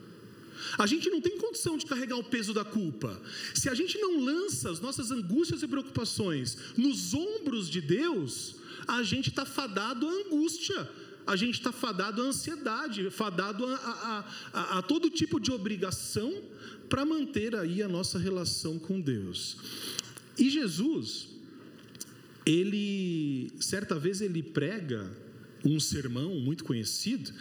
A 0.79 0.87
gente 0.87 1.09
não 1.09 1.21
tem 1.21 1.39
condição 1.39 1.77
de 1.77 1.87
carregar 1.87 2.17
o 2.17 2.25
peso 2.25 2.53
da 2.53 2.65
culpa. 2.65 3.21
Se 3.55 3.69
a 3.69 3.75
gente 3.75 3.99
não 3.99 4.21
lança 4.21 4.71
as 4.71 4.81
nossas 4.81 5.11
angústias 5.11 5.63
e 5.63 5.69
preocupações 5.69 6.57
nos 6.77 7.15
ombros 7.15 7.69
de 7.69 7.81
Deus, 7.81 8.57
a 8.87 9.03
gente 9.03 9.31
está 9.31 9.45
fadado 9.45 10.07
à 10.09 10.11
angústia, 10.11 10.89
a 11.27 11.37
gente 11.37 11.55
está 11.55 11.73
fadado 11.73 12.23
à 12.23 12.25
ansiedade, 12.25 13.11
fadado 13.11 13.67
a, 13.67 13.75
a, 13.75 14.25
a, 14.53 14.79
a 14.79 14.83
todo 14.83 15.11
tipo 15.11 15.39
de 15.39 15.51
obrigação 15.51 16.33
para 16.89 17.05
manter 17.05 17.55
aí 17.55 17.83
a 17.83 17.89
nossa 17.89 18.19
relação 18.19 18.79
com 18.79 19.01
Deus. 19.01 19.57
E 20.39 20.51
Jesus, 20.51 21.29
ele, 22.45 23.53
certa 23.61 23.99
vez, 23.99 24.21
ele 24.21 24.43
prega 24.43 25.11
um 25.65 25.79
sermão 25.79 26.35
muito 26.37 26.65
conhecido, 26.65 27.33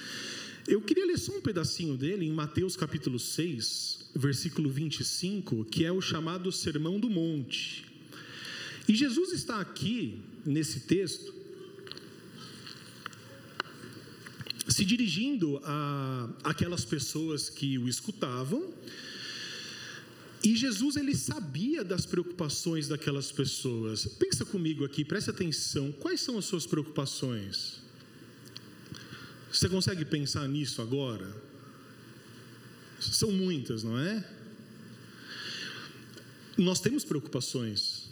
Eu 0.68 0.82
queria 0.82 1.06
ler 1.06 1.18
só 1.18 1.36
um 1.36 1.42
pedacinho 1.42 1.98
dele 1.98 2.26
em 2.28 2.32
Mateus 2.32 2.76
capítulo 2.76 3.18
6, 3.18 4.12
versículo 4.13 4.70
25, 4.70 5.65
que 5.65 5.84
é 5.84 5.92
o 5.92 6.00
chamado 6.00 6.52
Sermão 6.52 7.00
do 7.00 7.10
Monte. 7.10 7.86
E 8.88 8.94
Jesus 8.94 9.32
está 9.34 9.60
aqui, 9.60 10.20
nesse 10.46 10.82
texto, 10.82 11.34
se 14.69 14.86
dirigindo 14.86 15.60
a 15.63 16.29
aquelas 16.43 16.86
pessoas 16.86 17.49
que 17.49 17.77
o 17.77 17.89
escutavam, 17.89 18.73
e 20.43 20.55
Jesus 20.55 20.95
ele 20.95 21.15
sabia 21.15 21.84
das 21.84 22.05
preocupações 22.05 22.88
daquelas 22.88 23.32
pessoas. 23.32 24.05
Pensa 24.05 24.45
comigo 24.45 24.86
aqui, 24.86 25.03
preste 25.03 25.29
atenção. 25.29 25.91
Quais 25.91 26.21
são 26.21 26.38
as 26.38 26.45
suas 26.45 26.65
preocupações? 26.65 27.82
Você 29.51 29.67
consegue 29.67 30.05
pensar 30.05 30.47
nisso 30.47 30.82
agora? 30.82 31.36
São 32.99 33.32
muitas, 33.32 33.84
não 33.84 33.97
é? 33.99 34.23
Nós 36.58 36.79
temos 36.79 37.03
preocupações, 37.03 38.10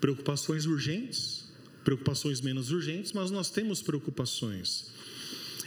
preocupações 0.00 0.66
urgentes, 0.66 1.44
preocupações 1.82 2.40
menos 2.40 2.70
urgentes, 2.70 3.12
mas 3.12 3.30
nós 3.30 3.50
temos 3.50 3.80
preocupações. 3.80 4.86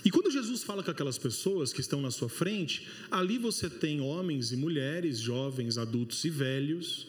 E 0.04 0.10
quando 0.10 0.32
Jesus 0.32 0.64
fala 0.64 0.84
com 0.84 0.90
aquelas 0.90 1.18
pessoas 1.18 1.72
que 1.72 1.82
estão 1.82 2.02
na 2.02 2.10
sua 2.10 2.28
frente, 2.28 2.88
ali 3.10 3.38
você 3.38 3.70
tem 3.70 4.02
homens 4.02 4.52
e 4.52 4.56
mulheres, 4.56 5.20
jovens, 5.20 5.78
adultos 5.78 6.24
e 6.26 6.30
velhos, 6.30 7.08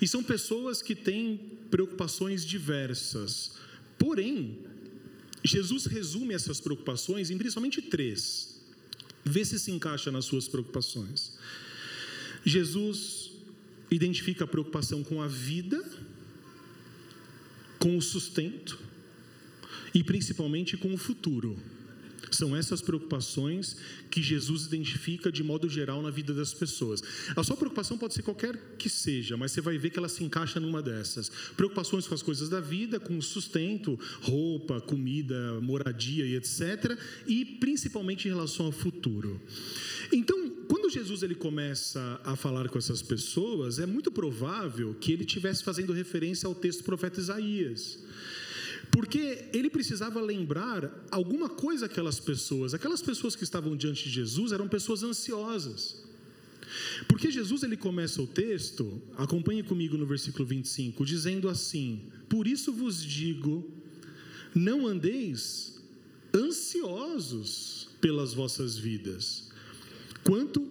e 0.00 0.06
são 0.06 0.22
pessoas 0.22 0.80
que 0.80 0.94
têm 0.94 1.38
preocupações 1.70 2.44
diversas. 2.44 3.52
Porém, 3.98 4.58
Jesus 5.44 5.86
resume 5.86 6.34
essas 6.34 6.60
preocupações 6.60 7.30
em 7.30 7.36
principalmente 7.36 7.82
três. 7.82 8.60
Vê 9.24 9.44
se 9.44 9.58
se 9.58 9.70
encaixa 9.70 10.10
nas 10.10 10.24
suas 10.24 10.48
preocupações. 10.48 11.38
Jesus 12.44 13.32
identifica 13.90 14.44
a 14.44 14.46
preocupação 14.46 15.02
com 15.02 15.20
a 15.20 15.26
vida, 15.26 15.84
com 17.78 17.96
o 17.96 18.02
sustento 18.02 18.78
e 19.92 20.02
principalmente 20.04 20.76
com 20.76 20.94
o 20.94 20.98
futuro. 20.98 21.58
São 22.30 22.56
essas 22.56 22.80
preocupações 22.80 23.76
que 24.10 24.22
Jesus 24.22 24.66
identifica 24.66 25.30
de 25.30 25.42
modo 25.42 25.68
geral 25.68 26.02
na 26.02 26.10
vida 26.10 26.32
das 26.34 26.52
pessoas. 26.52 27.02
A 27.34 27.42
sua 27.42 27.56
preocupação 27.56 27.96
pode 27.96 28.14
ser 28.14 28.22
qualquer 28.22 28.56
que 28.78 28.88
seja, 28.88 29.36
mas 29.36 29.52
você 29.52 29.60
vai 29.60 29.78
ver 29.78 29.90
que 29.90 29.98
ela 29.98 30.08
se 30.08 30.22
encaixa 30.22 30.60
numa 30.60 30.82
dessas. 30.82 31.30
Preocupações 31.56 32.06
com 32.06 32.14
as 32.14 32.22
coisas 32.22 32.48
da 32.48 32.60
vida, 32.60 33.00
com 33.00 33.16
o 33.16 33.22
sustento, 33.22 33.98
roupa, 34.20 34.80
comida, 34.80 35.60
moradia 35.60 36.26
e 36.26 36.36
etc. 36.36 36.98
E 37.26 37.44
principalmente 37.44 38.26
em 38.26 38.30
relação 38.30 38.66
ao 38.66 38.72
futuro. 38.72 39.40
Então, 40.12 40.50
quando 40.68 40.90
Jesus 40.90 41.22
ele 41.22 41.34
começa 41.34 42.20
a 42.24 42.36
falar 42.36 42.68
com 42.68 42.78
essas 42.78 43.02
pessoas, 43.02 43.78
é 43.78 43.86
muito 43.86 44.10
provável 44.10 44.94
que 44.94 45.12
ele 45.12 45.24
estivesse 45.24 45.64
fazendo 45.64 45.92
referência 45.92 46.46
ao 46.46 46.54
texto 46.54 46.80
do 46.80 46.84
profeta 46.84 47.20
Isaías. 47.20 47.98
Porque 48.90 49.48
ele 49.52 49.70
precisava 49.70 50.20
lembrar 50.20 50.90
alguma 51.10 51.48
coisa 51.48 51.86
aquelas 51.86 52.18
pessoas. 52.18 52.74
Aquelas 52.74 53.00
pessoas 53.00 53.36
que 53.36 53.44
estavam 53.44 53.76
diante 53.76 54.04
de 54.04 54.10
Jesus 54.10 54.52
eram 54.52 54.68
pessoas 54.68 55.02
ansiosas. 55.02 56.02
Porque 57.08 57.30
Jesus 57.30 57.62
ele 57.62 57.76
começa 57.76 58.22
o 58.22 58.26
texto, 58.26 59.00
acompanhe 59.16 59.62
comigo 59.62 59.96
no 59.96 60.06
versículo 60.06 60.44
25, 60.44 61.04
dizendo 61.04 61.48
assim: 61.48 62.02
Por 62.28 62.46
isso 62.46 62.72
vos 62.72 63.02
digo, 63.02 63.68
não 64.54 64.86
andeis 64.86 65.80
ansiosos 66.34 67.88
pelas 68.00 68.32
vossas 68.32 68.76
vidas, 68.76 69.50
quanto 70.24 70.68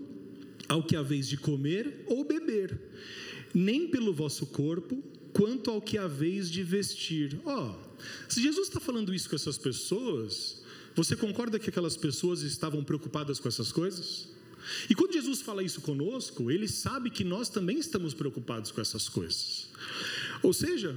ao 0.68 0.84
que 0.84 0.96
haveis 0.96 1.28
de 1.28 1.38
comer 1.38 2.04
ou 2.06 2.24
beber, 2.24 2.80
nem 3.54 3.88
pelo 3.88 4.14
vosso 4.14 4.46
corpo, 4.46 5.04
quanto 5.40 5.72
ao 5.72 5.82
que 5.82 5.98
haveis 5.98 6.52
de 6.52 6.62
vestir. 6.64 7.40
Ó, 7.46 7.72
oh, 7.72 8.00
se 8.28 8.42
Jesus 8.42 8.68
está 8.68 8.78
falando 8.78 9.14
isso 9.14 9.30
com 9.30 9.38
essas 9.38 9.58
pessoas, 9.58 10.62
você 10.94 11.16
concorda 11.16 11.58
que 11.58 11.70
aquelas 11.70 11.96
pessoas 11.96 12.42
estavam 12.42 12.84
preocupadas 12.84 13.40
com 13.40 13.48
essas 13.48 13.72
coisas? 13.72 14.28
E 14.90 14.94
quando 14.94 15.14
Jesus 15.14 15.40
fala 15.40 15.64
isso 15.64 15.80
conosco, 15.80 16.52
ele 16.52 16.68
sabe 16.68 17.10
que 17.10 17.24
nós 17.24 17.48
também 17.48 17.80
estamos 17.80 18.14
preocupados 18.14 18.70
com 18.70 18.82
essas 18.82 19.08
coisas. 19.08 19.70
Ou 20.44 20.52
seja, 20.52 20.94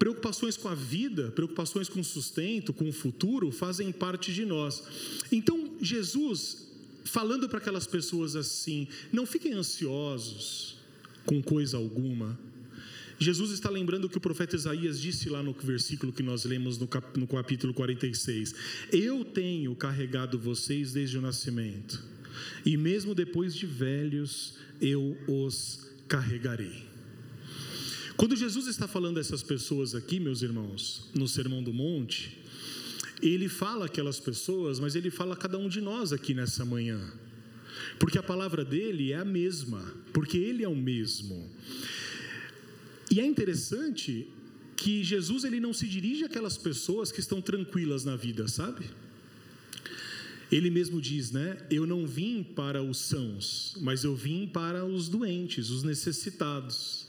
preocupações 0.00 0.56
com 0.56 0.68
a 0.68 0.74
vida, 0.74 1.30
preocupações 1.30 1.88
com 1.88 2.02
sustento, 2.02 2.72
com 2.72 2.88
o 2.88 2.92
futuro, 2.92 3.52
fazem 3.52 3.92
parte 3.92 4.34
de 4.34 4.44
nós. 4.44 4.82
Então, 5.30 5.76
Jesus, 5.80 6.66
falando 7.04 7.48
para 7.48 7.58
aquelas 7.58 7.86
pessoas 7.86 8.34
assim: 8.34 8.88
não 9.12 9.24
fiquem 9.24 9.52
ansiosos 9.52 10.76
com 11.24 11.40
coisa 11.40 11.76
alguma, 11.76 12.36
Jesus 13.18 13.50
está 13.50 13.70
lembrando 13.70 14.04
o 14.04 14.08
que 14.08 14.18
o 14.18 14.20
profeta 14.20 14.56
Isaías 14.56 15.00
disse 15.00 15.28
lá 15.28 15.42
no 15.42 15.52
versículo 15.52 16.12
que 16.12 16.22
nós 16.22 16.44
lemos 16.44 16.76
no, 16.76 16.86
cap, 16.86 17.18
no 17.18 17.26
capítulo 17.26 17.72
46. 17.72 18.54
Eu 18.92 19.24
tenho 19.24 19.74
carregado 19.74 20.38
vocês 20.38 20.92
desde 20.92 21.16
o 21.16 21.22
nascimento, 21.22 22.02
e 22.64 22.76
mesmo 22.76 23.14
depois 23.14 23.54
de 23.54 23.64
velhos, 23.66 24.54
eu 24.80 25.16
os 25.26 25.86
carregarei. 26.06 26.84
Quando 28.16 28.36
Jesus 28.36 28.66
está 28.66 28.88
falando 28.88 29.18
a 29.18 29.20
essas 29.20 29.42
pessoas 29.42 29.94
aqui, 29.94 30.18
meus 30.18 30.42
irmãos, 30.42 31.10
no 31.14 31.28
Sermão 31.28 31.62
do 31.62 31.72
Monte, 31.72 32.38
ele 33.22 33.48
fala 33.48 33.86
aquelas 33.86 34.18
pessoas, 34.18 34.78
mas 34.78 34.94
ele 34.94 35.10
fala 35.10 35.34
a 35.34 35.36
cada 35.36 35.58
um 35.58 35.68
de 35.68 35.80
nós 35.80 36.12
aqui 36.12 36.32
nessa 36.32 36.64
manhã. 36.64 37.00
Porque 37.98 38.18
a 38.18 38.22
palavra 38.22 38.64
dele 38.64 39.12
é 39.12 39.18
a 39.18 39.24
mesma, 39.24 39.82
porque 40.12 40.38
ele 40.38 40.64
é 40.64 40.68
o 40.68 40.76
mesmo. 40.76 41.50
E 43.16 43.20
é 43.20 43.24
interessante 43.24 44.28
que 44.76 45.02
Jesus 45.02 45.44
ele 45.44 45.58
não 45.58 45.72
se 45.72 45.88
dirige 45.88 46.24
àquelas 46.24 46.58
pessoas 46.58 47.10
que 47.10 47.18
estão 47.18 47.40
tranquilas 47.40 48.04
na 48.04 48.14
vida, 48.14 48.46
sabe? 48.46 48.84
Ele 50.52 50.68
mesmo 50.68 51.00
diz, 51.00 51.30
né? 51.30 51.56
Eu 51.70 51.86
não 51.86 52.06
vim 52.06 52.42
para 52.42 52.82
os 52.82 52.98
sãos, 52.98 53.74
mas 53.80 54.04
eu 54.04 54.14
vim 54.14 54.46
para 54.46 54.84
os 54.84 55.08
doentes, 55.08 55.70
os 55.70 55.82
necessitados. 55.82 57.06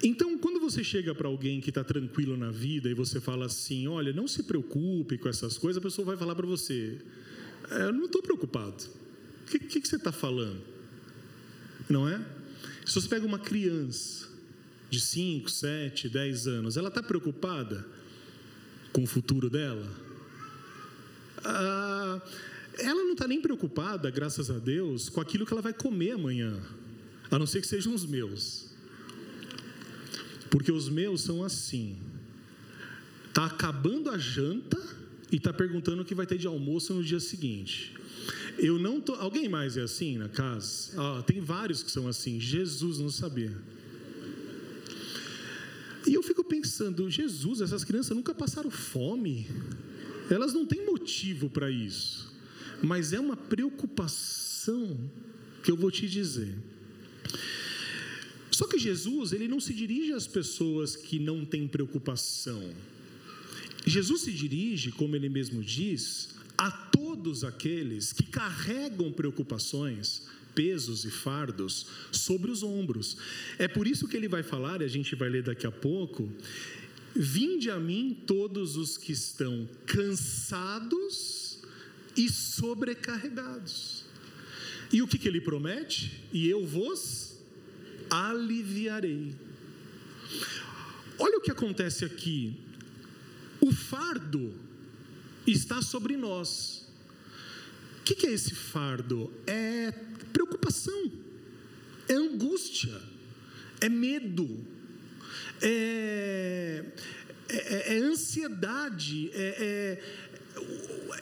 Então, 0.00 0.38
quando 0.38 0.60
você 0.60 0.84
chega 0.84 1.12
para 1.12 1.26
alguém 1.26 1.60
que 1.60 1.70
está 1.70 1.82
tranquilo 1.82 2.36
na 2.36 2.52
vida 2.52 2.88
e 2.88 2.94
você 2.94 3.20
fala 3.20 3.46
assim: 3.46 3.88
Olha, 3.88 4.12
não 4.12 4.28
se 4.28 4.44
preocupe 4.44 5.18
com 5.18 5.28
essas 5.28 5.58
coisas, 5.58 5.78
a 5.78 5.84
pessoa 5.84 6.06
vai 6.06 6.16
falar 6.16 6.36
para 6.36 6.46
você: 6.46 7.00
é, 7.68 7.86
Eu 7.86 7.92
não 7.92 8.04
estou 8.04 8.22
preocupado. 8.22 8.84
O 9.42 9.50
que, 9.50 9.58
que, 9.58 9.80
que 9.80 9.88
você 9.88 9.96
está 9.96 10.12
falando? 10.12 10.62
Não 11.90 12.08
é? 12.08 12.24
Se 12.86 12.94
você 12.94 13.08
pega 13.08 13.26
uma 13.26 13.40
criança 13.40 14.30
de 14.92 15.00
5, 15.00 15.50
7, 15.50 16.06
10 16.06 16.46
anos, 16.46 16.76
ela 16.76 16.88
está 16.88 17.02
preocupada 17.02 17.82
com 18.92 19.02
o 19.02 19.06
futuro 19.06 19.48
dela? 19.48 19.90
Ah, 21.42 22.20
ela 22.78 23.02
não 23.02 23.12
está 23.12 23.26
nem 23.26 23.40
preocupada, 23.40 24.10
graças 24.10 24.50
a 24.50 24.58
Deus, 24.58 25.08
com 25.08 25.18
aquilo 25.18 25.46
que 25.46 25.52
ela 25.54 25.62
vai 25.62 25.72
comer 25.72 26.10
amanhã, 26.10 26.60
a 27.30 27.38
não 27.38 27.46
ser 27.46 27.62
que 27.62 27.66
sejam 27.66 27.94
os 27.94 28.04
meus. 28.04 28.66
Porque 30.50 30.70
os 30.70 30.90
meus 30.90 31.22
são 31.22 31.42
assim. 31.42 31.96
Está 33.28 33.46
acabando 33.46 34.10
a 34.10 34.18
janta 34.18 34.76
e 35.30 35.36
está 35.36 35.54
perguntando 35.54 36.02
o 36.02 36.04
que 36.04 36.14
vai 36.14 36.26
ter 36.26 36.36
de 36.36 36.46
almoço 36.46 36.92
no 36.92 37.02
dia 37.02 37.18
seguinte. 37.18 37.94
Eu 38.58 38.78
não 38.78 39.00
tô. 39.00 39.14
Alguém 39.14 39.48
mais 39.48 39.78
é 39.78 39.80
assim 39.80 40.18
na 40.18 40.28
casa? 40.28 40.92
Ah, 40.98 41.22
tem 41.22 41.40
vários 41.40 41.82
que 41.82 41.90
são 41.90 42.06
assim. 42.06 42.38
Jesus 42.38 42.98
não 42.98 43.08
sabia. 43.08 43.56
E 46.06 46.14
eu 46.14 46.22
fico 46.22 46.42
pensando, 46.42 47.08
Jesus, 47.10 47.60
essas 47.60 47.84
crianças 47.84 48.16
nunca 48.16 48.34
passaram 48.34 48.70
fome, 48.70 49.46
elas 50.30 50.52
não 50.52 50.66
têm 50.66 50.84
motivo 50.84 51.48
para 51.48 51.70
isso, 51.70 52.32
mas 52.82 53.12
é 53.12 53.20
uma 53.20 53.36
preocupação 53.36 55.10
que 55.62 55.70
eu 55.70 55.76
vou 55.76 55.90
te 55.90 56.08
dizer. 56.08 56.56
Só 58.50 58.66
que 58.66 58.78
Jesus, 58.78 59.32
ele 59.32 59.48
não 59.48 59.60
se 59.60 59.72
dirige 59.72 60.12
às 60.12 60.26
pessoas 60.26 60.94
que 60.94 61.18
não 61.18 61.44
têm 61.44 61.66
preocupação. 61.66 62.72
Jesus 63.86 64.22
se 64.22 64.32
dirige, 64.32 64.92
como 64.92 65.16
ele 65.16 65.28
mesmo 65.28 65.62
diz, 65.62 66.34
a 66.56 66.70
todos 66.70 67.44
aqueles 67.44 68.12
que 68.12 68.24
carregam 68.24 69.10
preocupações, 69.10 70.22
pesos 70.54 71.04
e 71.04 71.10
fardos 71.10 71.86
sobre 72.10 72.50
os 72.50 72.62
ombros. 72.62 73.16
É 73.58 73.68
por 73.68 73.86
isso 73.86 74.08
que 74.08 74.16
ele 74.16 74.28
vai 74.28 74.42
falar, 74.42 74.82
e 74.82 74.84
a 74.84 74.88
gente 74.88 75.14
vai 75.14 75.28
ler 75.28 75.42
daqui 75.42 75.66
a 75.66 75.72
pouco: 75.72 76.30
Vinde 77.14 77.70
a 77.70 77.78
mim 77.78 78.22
todos 78.26 78.76
os 78.76 78.96
que 78.96 79.12
estão 79.12 79.68
cansados 79.86 81.58
e 82.16 82.28
sobrecarregados. 82.30 84.04
E 84.92 85.02
o 85.02 85.08
que, 85.08 85.18
que 85.18 85.28
ele 85.28 85.40
promete? 85.40 86.22
E 86.32 86.48
eu 86.48 86.66
vos 86.66 87.38
aliviarei. 88.10 89.34
Olha 91.18 91.38
o 91.38 91.40
que 91.40 91.50
acontece 91.50 92.04
aqui. 92.04 92.58
O 93.60 93.72
fardo 93.72 94.54
está 95.46 95.80
sobre 95.80 96.16
nós. 96.16 96.86
O 98.00 98.02
que 98.04 98.26
é 98.26 98.32
esse 98.32 98.54
fardo? 98.54 99.32
É 99.46 99.92
angústia, 102.62 103.00
é 103.80 103.88
medo, 103.88 104.64
é, 105.60 106.84
é, 107.48 107.96
é 107.96 107.98
ansiedade, 107.98 109.30
é, 109.32 109.98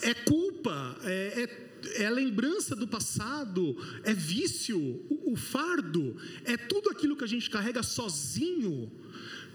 é, 0.02 0.10
é 0.10 0.14
culpa, 0.14 0.98
é, 1.02 1.48
é, 1.96 2.02
é 2.04 2.10
lembrança 2.10 2.76
do 2.76 2.86
passado, 2.86 3.76
é 4.04 4.12
vício, 4.12 4.78
o, 4.78 5.32
o 5.32 5.36
fardo, 5.36 6.16
é 6.44 6.56
tudo 6.56 6.90
aquilo 6.90 7.16
que 7.16 7.24
a 7.24 7.28
gente 7.28 7.48
carrega 7.48 7.82
sozinho, 7.82 8.90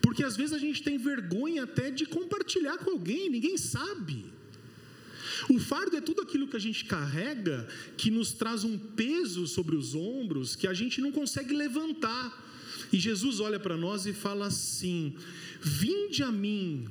porque 0.02 0.24
às 0.24 0.36
vezes 0.36 0.54
a 0.54 0.60
gente 0.60 0.82
tem 0.82 0.98
vergonha 0.98 1.63
até 1.63 1.91
de 1.91 2.06
compartilhar 2.06 2.78
com 2.80 2.91
alguém, 2.91 3.30
ninguém 3.30 3.58
sabe. 3.58 4.34
O 5.49 5.60
fardo 5.60 5.95
é 5.95 6.01
tudo 6.01 6.21
aquilo 6.21 6.47
que 6.47 6.55
a 6.55 6.60
gente 6.60 6.86
carrega 6.86 7.67
que 7.97 8.10
nos 8.10 8.34
traz 8.34 8.63
um 8.63 8.77
peso 8.77 9.45
sobre 9.47 9.75
os 9.75 9.93
ombros 9.93 10.55
que 10.55 10.67
a 10.67 10.73
gente 10.73 10.99
não 10.99 11.12
consegue 11.12 11.53
levantar. 11.53 12.43
E 12.91 12.97
Jesus 12.97 13.39
olha 13.39 13.60
para 13.60 13.77
nós 13.77 14.05
e 14.05 14.13
fala 14.13 14.47
assim: 14.47 15.15
Vinde 15.62 16.23
a 16.23 16.31
mim, 16.31 16.88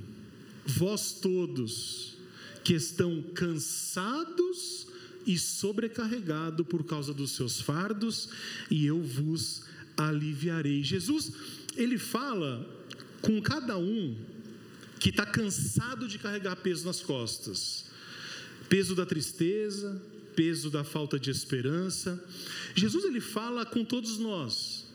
vós 0.64 1.12
todos 1.12 2.16
que 2.62 2.74
estão 2.74 3.22
cansados 3.34 4.86
e 5.26 5.38
sobrecarregados 5.38 6.66
por 6.66 6.84
causa 6.84 7.12
dos 7.12 7.32
seus 7.32 7.60
fardos, 7.60 8.28
e 8.70 8.86
eu 8.86 9.02
vos 9.02 9.64
aliviarei. 9.96 10.82
Jesus, 10.82 11.32
ele 11.76 11.98
fala 11.98 12.66
com 13.20 13.40
cada 13.42 13.76
um 13.76 14.16
que 15.00 15.10
está 15.10 15.26
cansado 15.26 16.06
de 16.06 16.18
carregar 16.18 16.56
peso 16.56 16.86
nas 16.86 17.00
costas 17.00 17.84
peso 18.68 18.94
da 18.94 19.06
tristeza, 19.06 20.00
peso 20.34 20.70
da 20.70 20.84
falta 20.84 21.18
de 21.18 21.30
esperança. 21.30 22.22
Jesus 22.74 23.04
ele 23.04 23.20
fala 23.20 23.64
com 23.64 23.84
todos 23.84 24.18
nós. 24.18 24.86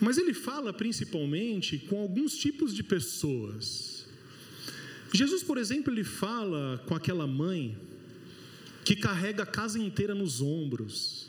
Mas 0.00 0.16
ele 0.16 0.32
fala 0.32 0.72
principalmente 0.72 1.78
com 1.78 2.00
alguns 2.00 2.36
tipos 2.36 2.74
de 2.74 2.82
pessoas. 2.82 4.06
Jesus, 5.12 5.42
por 5.42 5.58
exemplo, 5.58 5.92
ele 5.92 6.04
fala 6.04 6.82
com 6.86 6.94
aquela 6.94 7.26
mãe 7.26 7.76
que 8.84 8.96
carrega 8.96 9.42
a 9.42 9.46
casa 9.46 9.78
inteira 9.78 10.14
nos 10.14 10.40
ombros. 10.40 11.28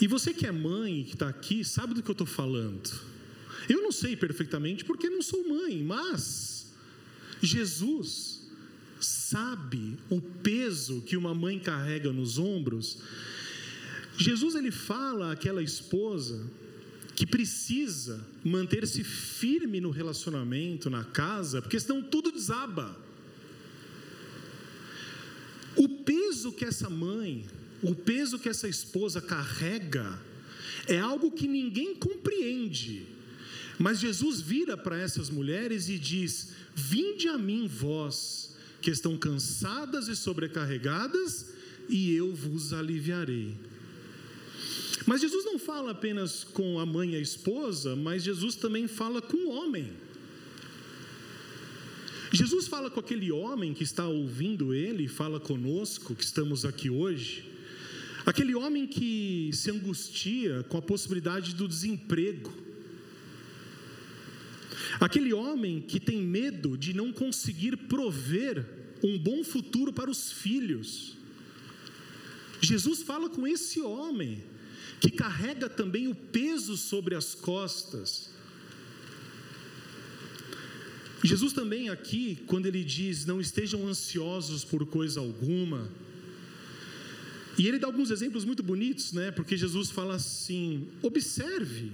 E 0.00 0.06
você 0.06 0.32
que 0.32 0.46
é 0.46 0.52
mãe, 0.52 1.04
que 1.04 1.14
está 1.14 1.28
aqui, 1.28 1.62
sabe 1.64 1.94
do 1.94 2.02
que 2.02 2.10
eu 2.10 2.12
estou 2.12 2.26
falando. 2.26 2.90
Eu 3.68 3.82
não 3.82 3.92
sei 3.92 4.16
perfeitamente 4.16 4.84
porque 4.84 5.10
não 5.10 5.22
sou 5.22 5.46
mãe, 5.46 5.82
mas 5.82 6.72
Jesus, 7.42 8.39
sabe 9.30 9.96
o 10.08 10.20
peso 10.20 11.02
que 11.02 11.16
uma 11.16 11.32
mãe 11.32 11.58
carrega 11.58 12.12
nos 12.12 12.36
ombros, 12.36 12.98
Jesus 14.18 14.56
ele 14.56 14.72
fala 14.72 15.32
àquela 15.32 15.62
esposa 15.62 16.50
que 17.14 17.24
precisa 17.24 18.26
manter-se 18.44 19.04
firme 19.04 19.80
no 19.80 19.90
relacionamento, 19.90 20.90
na 20.90 21.04
casa, 21.04 21.62
porque 21.62 21.78
senão 21.78 22.02
tudo 22.02 22.32
desaba. 22.32 22.98
O 25.76 25.88
peso 25.88 26.52
que 26.52 26.64
essa 26.64 26.90
mãe, 26.90 27.46
o 27.82 27.94
peso 27.94 28.38
que 28.38 28.48
essa 28.48 28.66
esposa 28.66 29.20
carrega, 29.20 30.20
é 30.88 30.98
algo 30.98 31.30
que 31.30 31.46
ninguém 31.46 31.94
compreende. 31.94 33.06
Mas 33.78 34.00
Jesus 34.00 34.40
vira 34.40 34.76
para 34.76 34.98
essas 34.98 35.30
mulheres 35.30 35.88
e 35.88 35.98
diz: 35.98 36.52
Vinde 36.74 37.28
a 37.28 37.38
mim, 37.38 37.68
vós 37.68 38.49
que 38.80 38.90
estão 38.90 39.16
cansadas 39.16 40.08
e 40.08 40.16
sobrecarregadas, 40.16 41.52
e 41.88 42.12
eu 42.14 42.34
vos 42.34 42.72
aliviarei. 42.72 43.54
Mas 45.06 45.20
Jesus 45.20 45.44
não 45.44 45.58
fala 45.58 45.92
apenas 45.92 46.44
com 46.44 46.78
a 46.78 46.86
mãe 46.86 47.12
e 47.12 47.16
a 47.16 47.20
esposa, 47.20 47.96
mas 47.96 48.22
Jesus 48.22 48.54
também 48.54 48.86
fala 48.86 49.20
com 49.20 49.36
o 49.36 49.50
homem. 49.50 49.92
Jesus 52.32 52.68
fala 52.68 52.88
com 52.88 53.00
aquele 53.00 53.32
homem 53.32 53.74
que 53.74 53.82
está 53.82 54.06
ouvindo 54.06 54.72
ele, 54.72 55.08
fala 55.08 55.40
conosco, 55.40 56.14
que 56.14 56.22
estamos 56.22 56.64
aqui 56.64 56.88
hoje. 56.88 57.44
Aquele 58.24 58.54
homem 58.54 58.86
que 58.86 59.50
se 59.52 59.70
angustia 59.70 60.64
com 60.68 60.78
a 60.78 60.82
possibilidade 60.82 61.54
do 61.54 61.66
desemprego. 61.66 62.52
Aquele 64.98 65.32
homem 65.32 65.80
que 65.80 66.00
tem 66.00 66.22
medo 66.22 66.76
de 66.76 66.92
não 66.94 67.12
conseguir 67.12 67.76
prover 67.76 68.66
um 69.02 69.18
bom 69.18 69.44
futuro 69.44 69.92
para 69.92 70.10
os 70.10 70.32
filhos. 70.32 71.16
Jesus 72.60 73.02
fala 73.02 73.28
com 73.28 73.46
esse 73.46 73.80
homem 73.80 74.42
que 75.00 75.10
carrega 75.10 75.68
também 75.68 76.08
o 76.08 76.14
peso 76.14 76.76
sobre 76.76 77.14
as 77.14 77.34
costas. 77.34 78.30
Jesus 81.22 81.52
também 81.52 81.88
aqui, 81.88 82.38
quando 82.46 82.66
ele 82.66 82.82
diz: 82.82 83.24
Não 83.24 83.40
estejam 83.40 83.86
ansiosos 83.86 84.64
por 84.64 84.84
coisa 84.86 85.20
alguma. 85.20 85.90
E 87.58 87.66
ele 87.66 87.78
dá 87.78 87.86
alguns 87.86 88.10
exemplos 88.10 88.44
muito 88.44 88.62
bonitos, 88.62 89.12
né? 89.12 89.30
Porque 89.30 89.56
Jesus 89.56 89.90
fala 89.90 90.14
assim: 90.14 90.88
observe 91.02 91.92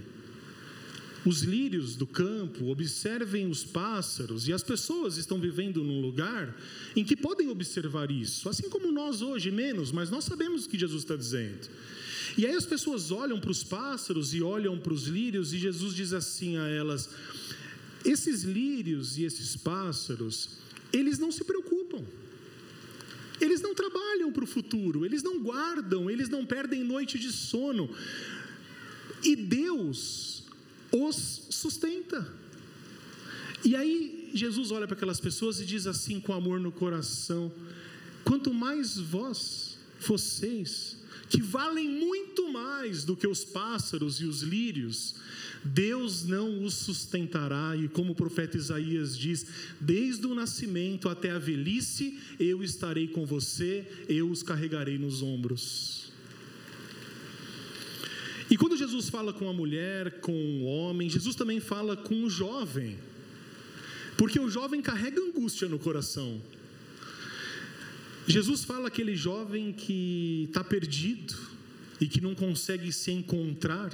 os 1.29 1.43
lírios 1.43 1.97
do 1.97 2.07
campo, 2.07 2.67
observem 2.67 3.49
os 3.49 3.65
pássaros, 3.65 4.49
e 4.49 4.53
as 4.53 4.63
pessoas 4.63 5.17
estão 5.17 5.41
vivendo 5.41 5.83
num 5.83 6.01
lugar 6.01 6.57
em 6.95 7.05
que 7.05 7.17
podem 7.17 7.49
observar 7.49 8.11
isso, 8.11 8.49
assim 8.49 8.69
como 8.69 8.93
nós 8.93 9.23
hoje, 9.23 9.51
menos, 9.51 9.91
mas 9.91 10.11
nós 10.11 10.25
sabemos 10.25 10.65
o 10.65 10.69
que 10.69 10.79
Jesus 10.79 11.03
está 11.03 11.17
dizendo. 11.17 11.69
E 12.39 12.47
aí 12.47 12.55
as 12.55 12.67
pessoas 12.67 13.11
olham 13.11 13.41
para 13.41 13.51
os 13.51 13.65
pássaros 13.65 14.35
e 14.35 14.43
olham 14.43 14.79
para 14.79 14.93
os 14.93 15.07
lírios, 15.07 15.53
e 15.53 15.59
Jesus 15.59 15.95
diz 15.95 16.13
assim 16.13 16.59
a 16.59 16.69
elas: 16.69 17.11
esses 18.05 18.45
lírios 18.45 19.19
e 19.19 19.25
esses 19.25 19.57
pássaros, 19.57 20.59
eles 20.93 21.19
não 21.19 21.33
se 21.33 21.45
preocupam. 21.45 22.05
Eles 23.41 23.61
não 23.61 23.75
trabalham 23.75 24.33
para 24.33 24.45
o 24.45 24.47
futuro, 24.47 25.05
eles 25.05 25.23
não 25.23 25.43
guardam, 25.43 26.11
eles 26.11 26.29
não 26.29 26.47
perdem 26.47 26.83
noite 26.83 27.19
de 27.19 27.31
sono. 27.31 27.91
E 29.23 29.37
Deus 29.37 30.46
os 31.05 31.49
sustenta. 31.51 32.27
E 33.65 33.75
aí 33.75 34.31
Jesus 34.33 34.71
olha 34.71 34.87
para 34.87 34.97
aquelas 34.97 35.21
pessoas 35.21 35.61
e 35.61 35.65
diz 35.65 35.87
assim 35.87 36.21
com 36.21 36.33
amor 36.33 36.61
no 36.61 36.71
coração: 36.71 37.51
quanto 38.25 38.53
mais 38.53 38.97
vós, 38.97 39.79
vocês, 40.01 40.97
que 41.29 41.41
valem 41.41 41.89
muito 41.89 42.53
mais 42.53 43.05
do 43.05 43.17
que 43.17 43.27
os 43.27 43.45
pássaros 43.45 44.21
e 44.21 44.25
os 44.25 44.43
lírios, 44.43 45.17
Deus 45.65 46.25
não 46.25 46.63
os 46.63 46.75
sustentará, 46.75 47.77
e 47.77 47.89
como 47.89 48.13
o 48.13 48.17
profeta 48.17 48.57
Isaías 48.57 49.17
diz: 49.17 49.47
desde 49.81 50.27
o 50.27 50.35
nascimento 50.35 51.09
até 51.09 51.31
a 51.31 51.39
velhice, 51.39 52.19
eu 52.39 52.63
estarei 52.63 53.09
com 53.09 53.27
você, 53.27 53.87
eu 54.09 54.31
os 54.31 54.43
carregarei 54.43 54.99
nos 54.99 55.23
ombros. 55.23 56.06
E 58.51 58.57
quando 58.57 58.77
Jesus 58.77 59.09
fala 59.09 59.33
com 59.33 59.49
a 59.49 59.53
mulher, 59.53 60.21
com 60.21 60.33
o 60.33 60.65
homem, 60.65 61.11
Jesus 61.11 61.35
também 61.35 61.59
fala 61.59 61.97
com 61.97 62.25
o 62.25 62.31
jovem. 62.31 62.97
Porque 64.17 64.39
o 64.39 64.49
jovem 64.49 64.81
carrega 64.81 65.21
angústia 65.21 65.69
no 65.69 65.79
coração. 65.79 66.41
Jesus 68.27 68.65
fala 68.65 68.89
aquele 68.89 69.15
jovem 69.17 69.73
que 69.73 70.47
está 70.49 70.63
perdido 70.63 71.35
e 72.01 72.07
que 72.07 72.21
não 72.21 72.35
consegue 72.35 72.93
se 72.93 73.11
encontrar, 73.11 73.91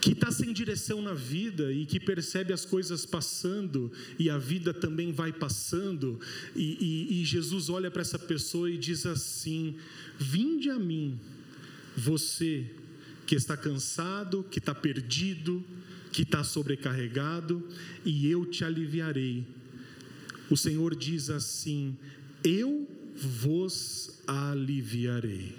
que 0.00 0.12
está 0.12 0.30
sem 0.30 0.52
direção 0.52 1.02
na 1.02 1.14
vida 1.14 1.72
e 1.72 1.84
que 1.84 1.98
percebe 1.98 2.52
as 2.52 2.64
coisas 2.64 3.04
passando 3.04 3.90
e 4.18 4.30
a 4.30 4.38
vida 4.38 4.72
também 4.72 5.12
vai 5.12 5.32
passando, 5.32 6.20
e, 6.54 7.08
e, 7.10 7.20
e 7.20 7.24
Jesus 7.24 7.68
olha 7.68 7.90
para 7.90 8.02
essa 8.02 8.18
pessoa 8.18 8.70
e 8.70 8.78
diz 8.78 9.06
assim: 9.06 9.76
Vinde 10.18 10.70
a 10.70 10.78
mim 10.78 11.18
você 11.98 12.70
que 13.26 13.34
está 13.34 13.56
cansado, 13.56 14.44
que 14.50 14.58
está 14.58 14.74
perdido, 14.74 15.62
que 16.12 16.22
está 16.22 16.42
sobrecarregado, 16.42 17.62
e 18.04 18.30
eu 18.30 18.46
te 18.46 18.64
aliviarei. 18.64 19.44
O 20.48 20.56
Senhor 20.56 20.94
diz 20.96 21.28
assim: 21.28 21.96
Eu 22.42 22.88
vos 23.14 24.22
aliviarei. 24.26 25.54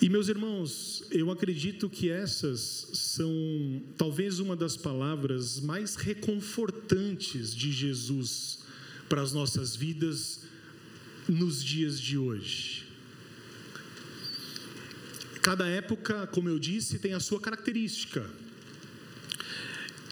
E 0.00 0.08
meus 0.08 0.28
irmãos, 0.28 1.04
eu 1.12 1.30
acredito 1.30 1.88
que 1.88 2.10
essas 2.10 2.88
são 2.92 3.80
talvez 3.96 4.40
uma 4.40 4.56
das 4.56 4.76
palavras 4.76 5.60
mais 5.60 5.94
reconfortantes 5.94 7.54
de 7.54 7.70
Jesus 7.70 8.58
para 9.08 9.22
as 9.22 9.32
nossas 9.32 9.76
vidas 9.76 10.40
nos 11.28 11.62
dias 11.62 12.00
de 12.00 12.18
hoje. 12.18 12.71
Cada 15.42 15.66
época, 15.66 16.28
como 16.28 16.48
eu 16.48 16.56
disse, 16.56 17.00
tem 17.00 17.14
a 17.14 17.20
sua 17.20 17.40
característica. 17.40 18.24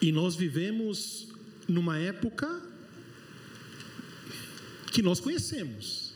E 0.03 0.11
nós 0.11 0.35
vivemos 0.35 1.29
numa 1.69 1.97
época 1.99 2.61
que 4.93 5.01
nós 5.03 5.21
conhecemos. 5.21 6.15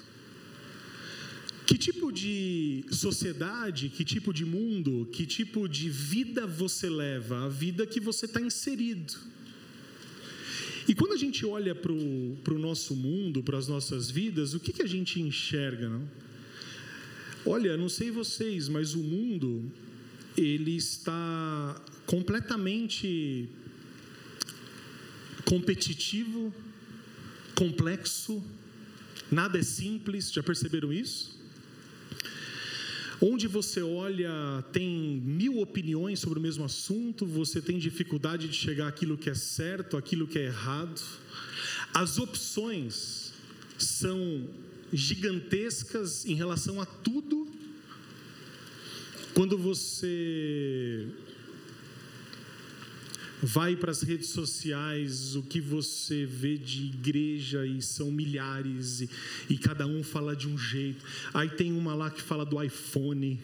Que 1.65 1.79
tipo 1.79 2.11
de 2.11 2.85
sociedade, 2.91 3.89
que 3.89 4.05
tipo 4.05 4.35
de 4.35 4.45
mundo, 4.45 5.09
que 5.13 5.25
tipo 5.25 5.69
de 5.69 5.89
vida 5.89 6.45
você 6.45 6.91
leva? 6.91 7.47
A 7.47 7.49
vida 7.49 7.87
que 7.87 8.01
você 8.01 8.27
está 8.27 8.41
inserido. 8.41 9.15
E 10.89 10.95
quando 10.95 11.13
a 11.13 11.17
gente 11.17 11.47
olha 11.47 11.73
para 11.73 11.93
o 11.93 12.59
nosso 12.59 12.97
mundo, 12.97 13.45
para 13.45 13.59
as 13.59 13.69
nossas 13.69 14.11
vidas, 14.11 14.55
o 14.55 14.61
que, 14.61 14.73
que 14.73 14.83
a 14.83 14.89
gente 14.89 15.21
enxerga? 15.21 15.89
Não? 15.89 16.24
Olha, 17.47 17.77
não 17.77 17.91
sei 17.91 18.11
vocês, 18.11 18.71
mas 18.71 18.95
o 18.95 19.01
mundo 19.01 19.71
ele 20.35 20.75
está 20.77 21.83
completamente 22.07 23.49
competitivo, 25.45 26.55
complexo, 27.55 28.43
nada 29.31 29.59
é 29.59 29.63
simples, 29.63 30.33
já 30.33 30.43
perceberam 30.43 30.91
isso? 30.91 31.39
Onde 33.21 33.47
você 33.47 33.83
olha, 33.83 34.65
tem 34.73 35.21
mil 35.23 35.61
opiniões 35.61 36.21
sobre 36.21 36.39
o 36.39 36.43
mesmo 36.43 36.65
assunto, 36.65 37.27
você 37.27 37.61
tem 37.61 37.79
dificuldade 37.79 38.49
de 38.49 38.57
chegar 38.57 38.89
àquilo 38.89 39.19
que 39.19 39.29
é 39.29 39.35
certo, 39.35 39.99
àquilo 39.99 40.27
que 40.27 40.39
é 40.39 40.47
errado. 40.47 41.03
As 41.93 42.19
opções 42.19 43.35
são 43.77 44.49
gigantescas 44.93 46.25
em 46.25 46.35
relação 46.35 46.81
a 46.81 46.87
tudo. 46.87 47.49
Quando 49.35 49.59
você 49.59 51.09
vai 53.43 53.77
para 53.77 53.91
as 53.91 54.03
redes 54.03 54.29
sociais, 54.29 55.37
o 55.37 55.43
que 55.43 55.61
você 55.61 56.25
vê 56.25 56.57
de 56.57 56.87
igreja 56.87 57.67
e 57.67 57.83
são 57.83 58.11
milhares 58.11 59.03
e, 59.03 59.11
e, 59.51 59.59
cada 59.59 59.87
um 59.87 60.03
fala 60.03 60.35
de 60.35 60.49
um 60.49 60.57
jeito. 60.57 61.05
Aí 61.33 61.49
tem 61.49 61.73
uma 61.73 61.95
lá 61.95 62.11
que 62.11 62.23
fala 62.23 62.45
do 62.47 62.63
iPhone. 62.63 63.39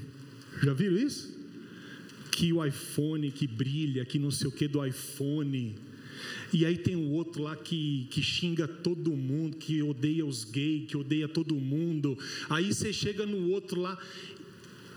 Já 0.63 0.73
viram 0.73 0.97
isso? 0.97 1.37
Que 2.31 2.53
o 2.53 2.65
iPhone 2.65 3.31
que 3.31 3.47
brilha, 3.47 4.05
que 4.05 4.19
não 4.19 4.31
sei 4.31 4.49
o 4.49 4.53
que 4.53 4.67
do 4.67 4.85
iPhone. 4.85 5.77
E 6.53 6.67
aí 6.67 6.77
tem 6.77 6.97
o 6.97 7.11
outro 7.11 7.43
lá 7.43 7.57
que, 7.57 8.07
que 8.11 8.23
xinga 8.23 8.67
todo 8.67 9.11
mundo, 9.13 9.57
que 9.57 9.83
odeia 9.83 10.25
os 10.25 10.45
gays, 10.45 10.89
que 10.89 10.97
odeia 10.97 11.29
todo 11.29 11.55
mundo. 11.55 12.19
Aí 12.49 12.73
você 12.73 12.93
chega 12.93 13.25
no 13.27 13.51
outro 13.51 13.81
lá, 13.81 13.99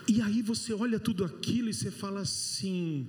e 0.07 0.21
aí 0.21 0.41
você 0.41 0.73
olha 0.73 0.99
tudo 0.99 1.23
aquilo 1.23 1.69
e 1.69 1.73
você 1.73 1.91
fala 1.91 2.21
assim: 2.21 3.07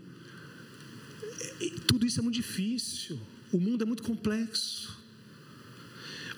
tudo 1.86 2.06
isso 2.06 2.20
é 2.20 2.22
muito 2.22 2.36
difícil, 2.36 3.18
o 3.52 3.58
mundo 3.58 3.82
é 3.82 3.84
muito 3.84 4.02
complexo. 4.02 5.04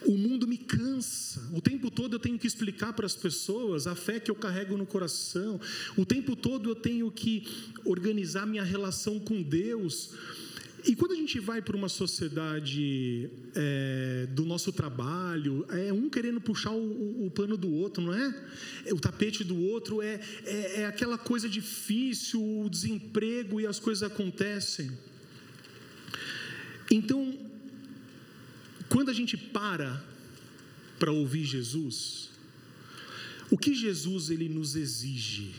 O 0.04 0.16
mundo 0.16 0.46
me 0.46 0.56
cansa. 0.56 1.42
O 1.52 1.60
tempo 1.60 1.90
todo 1.90 2.14
eu 2.14 2.20
tenho 2.20 2.38
que 2.38 2.46
explicar 2.46 2.92
para 2.92 3.06
as 3.06 3.16
pessoas 3.16 3.88
a 3.88 3.96
fé 3.96 4.20
que 4.20 4.30
eu 4.30 4.36
carrego 4.36 4.76
no 4.76 4.86
coração. 4.86 5.60
O 5.96 6.06
tempo 6.06 6.36
todo 6.36 6.70
eu 6.70 6.76
tenho 6.76 7.10
que 7.10 7.44
organizar 7.84 8.46
minha 8.46 8.62
relação 8.62 9.18
com 9.18 9.42
Deus. 9.42 10.10
E 10.86 10.94
quando 10.94 11.12
a 11.12 11.16
gente 11.16 11.40
vai 11.40 11.60
para 11.60 11.76
uma 11.76 11.88
sociedade 11.88 13.28
é, 13.56 14.28
do 14.30 14.44
nosso 14.44 14.72
trabalho, 14.72 15.66
é 15.68 15.92
um 15.92 16.08
querendo 16.08 16.40
puxar 16.40 16.70
o, 16.70 17.26
o, 17.26 17.30
pano 17.30 17.56
do 17.56 17.68
outro, 17.68 18.04
não 18.04 18.14
é? 18.14 18.46
O 18.92 19.00
tapete 19.00 19.42
do 19.42 19.60
outro 19.60 20.00
é, 20.00 20.20
é, 20.44 20.82
é 20.82 20.86
aquela 20.86 21.18
coisa 21.18 21.48
difícil, 21.48 22.40
o 22.40 22.70
desemprego 22.70 23.60
e 23.60 23.66
as 23.66 23.80
coisas 23.80 24.04
acontecem. 24.04 24.96
Então, 26.88 27.36
quando 28.88 29.10
a 29.10 29.14
gente 29.14 29.36
para 29.36 30.00
para 31.00 31.10
ouvir 31.10 31.44
Jesus, 31.44 32.30
o 33.50 33.58
que 33.58 33.74
Jesus 33.74 34.30
ele 34.30 34.48
nos 34.48 34.76
exige? 34.76 35.52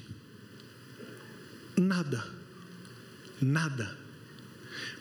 Nada. 1.76 2.26
Nada 3.42 4.07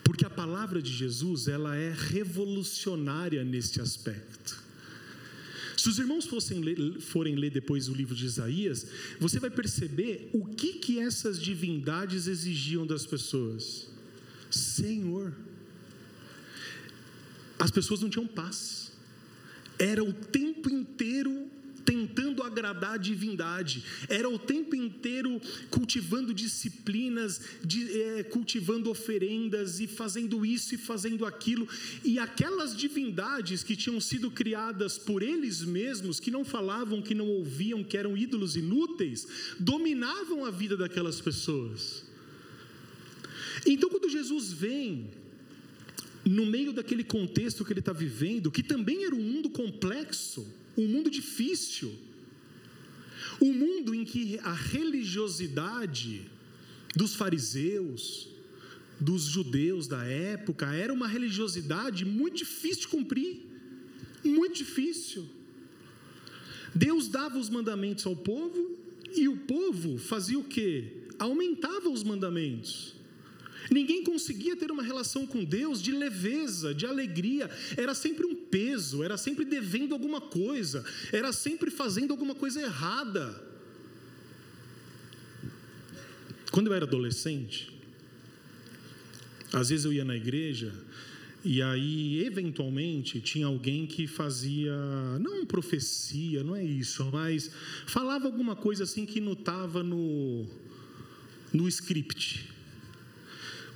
porque 0.06 0.24
a 0.24 0.30
palavra 0.30 0.80
de 0.80 0.92
Jesus, 0.92 1.48
ela 1.48 1.74
é 1.74 1.92
revolucionária 1.92 3.42
neste 3.42 3.80
aspecto. 3.80 4.64
Se 5.76 5.88
os 5.88 5.98
irmãos 5.98 6.28
ler, 6.50 7.00
forem 7.00 7.34
ler 7.34 7.50
depois 7.50 7.88
o 7.88 7.92
livro 7.92 8.14
de 8.14 8.24
Isaías, 8.24 8.86
você 9.18 9.40
vai 9.40 9.50
perceber 9.50 10.30
o 10.32 10.46
que 10.46 10.74
que 10.74 11.00
essas 11.00 11.42
divindades 11.42 12.28
exigiam 12.28 12.86
das 12.86 13.04
pessoas. 13.04 13.88
Senhor. 14.48 15.34
As 17.58 17.72
pessoas 17.72 18.00
não 18.00 18.08
tinham 18.08 18.28
paz. 18.28 18.92
Era 19.76 20.04
o 20.04 20.12
tempo 20.12 20.70
tentando 22.66 22.76
agradar 22.76 22.94
a 22.94 22.96
divindade, 22.96 23.84
era 24.08 24.28
o 24.28 24.38
tempo 24.38 24.74
inteiro 24.74 25.40
cultivando 25.70 26.34
disciplinas, 26.34 27.40
de, 27.64 28.00
é, 28.00 28.22
cultivando 28.24 28.90
oferendas 28.90 29.80
e 29.80 29.86
fazendo 29.86 30.44
isso 30.44 30.74
e 30.74 30.78
fazendo 30.78 31.24
aquilo, 31.24 31.68
e 32.04 32.18
aquelas 32.18 32.76
divindades 32.76 33.62
que 33.62 33.76
tinham 33.76 34.00
sido 34.00 34.30
criadas 34.30 34.98
por 34.98 35.22
eles 35.22 35.62
mesmos, 35.62 36.18
que 36.18 36.30
não 36.30 36.44
falavam, 36.44 37.02
que 37.02 37.14
não 37.14 37.28
ouviam, 37.28 37.84
que 37.84 37.96
eram 37.96 38.16
ídolos 38.16 38.56
inúteis, 38.56 39.26
dominavam 39.58 40.44
a 40.44 40.50
vida 40.50 40.76
daquelas 40.76 41.20
pessoas. 41.20 42.04
Então, 43.64 43.88
quando 43.88 44.08
Jesus 44.08 44.52
vem, 44.52 45.10
no 46.24 46.46
meio 46.46 46.72
daquele 46.72 47.04
contexto 47.04 47.64
que 47.64 47.72
ele 47.72 47.80
está 47.80 47.92
vivendo, 47.92 48.50
que 48.50 48.62
também 48.62 49.04
era 49.04 49.14
um 49.14 49.22
mundo 49.22 49.50
complexo, 49.50 50.46
um 50.76 50.86
mundo 50.86 51.10
difícil, 51.10 51.92
um 53.40 53.52
mundo 53.52 53.94
em 53.94 54.04
que 54.04 54.38
a 54.42 54.52
religiosidade 54.52 56.30
dos 56.94 57.14
fariseus, 57.14 58.28
dos 58.98 59.24
judeus 59.24 59.86
da 59.86 60.04
época, 60.04 60.74
era 60.74 60.92
uma 60.92 61.06
religiosidade 61.06 62.04
muito 62.04 62.38
difícil 62.38 62.82
de 62.82 62.88
cumprir, 62.88 63.42
muito 64.24 64.56
difícil. 64.56 65.28
Deus 66.74 67.08
dava 67.08 67.38
os 67.38 67.48
mandamentos 67.48 68.06
ao 68.06 68.16
povo 68.16 68.76
e 69.14 69.28
o 69.28 69.36
povo 69.36 69.98
fazia 69.98 70.38
o 70.38 70.44
quê? 70.44 70.92
Aumentava 71.18 71.88
os 71.88 72.02
mandamentos. 72.02 72.95
Ninguém 73.70 74.04
conseguia 74.04 74.56
ter 74.56 74.70
uma 74.70 74.82
relação 74.82 75.26
com 75.26 75.44
Deus 75.44 75.82
de 75.82 75.92
leveza, 75.92 76.74
de 76.74 76.86
alegria. 76.86 77.50
Era 77.76 77.94
sempre 77.94 78.26
um 78.26 78.34
peso, 78.34 79.02
era 79.02 79.16
sempre 79.16 79.44
devendo 79.44 79.92
alguma 79.92 80.20
coisa, 80.20 80.84
era 81.12 81.32
sempre 81.32 81.70
fazendo 81.70 82.12
alguma 82.12 82.34
coisa 82.34 82.60
errada. 82.60 83.44
Quando 86.50 86.68
eu 86.68 86.74
era 86.74 86.84
adolescente, 86.84 87.70
às 89.52 89.68
vezes 89.68 89.84
eu 89.84 89.92
ia 89.92 90.04
na 90.04 90.16
igreja 90.16 90.72
e 91.48 91.62
aí, 91.62 92.24
eventualmente, 92.24 93.20
tinha 93.20 93.46
alguém 93.46 93.86
que 93.86 94.08
fazia, 94.08 94.74
não 95.20 95.46
profecia, 95.46 96.42
não 96.42 96.56
é 96.56 96.64
isso, 96.64 97.08
mas 97.12 97.48
falava 97.86 98.26
alguma 98.26 98.56
coisa 98.56 98.82
assim 98.82 99.06
que 99.06 99.20
não 99.20 99.32
estava 99.32 99.80
no, 99.80 100.44
no 101.52 101.68
script. 101.68 102.55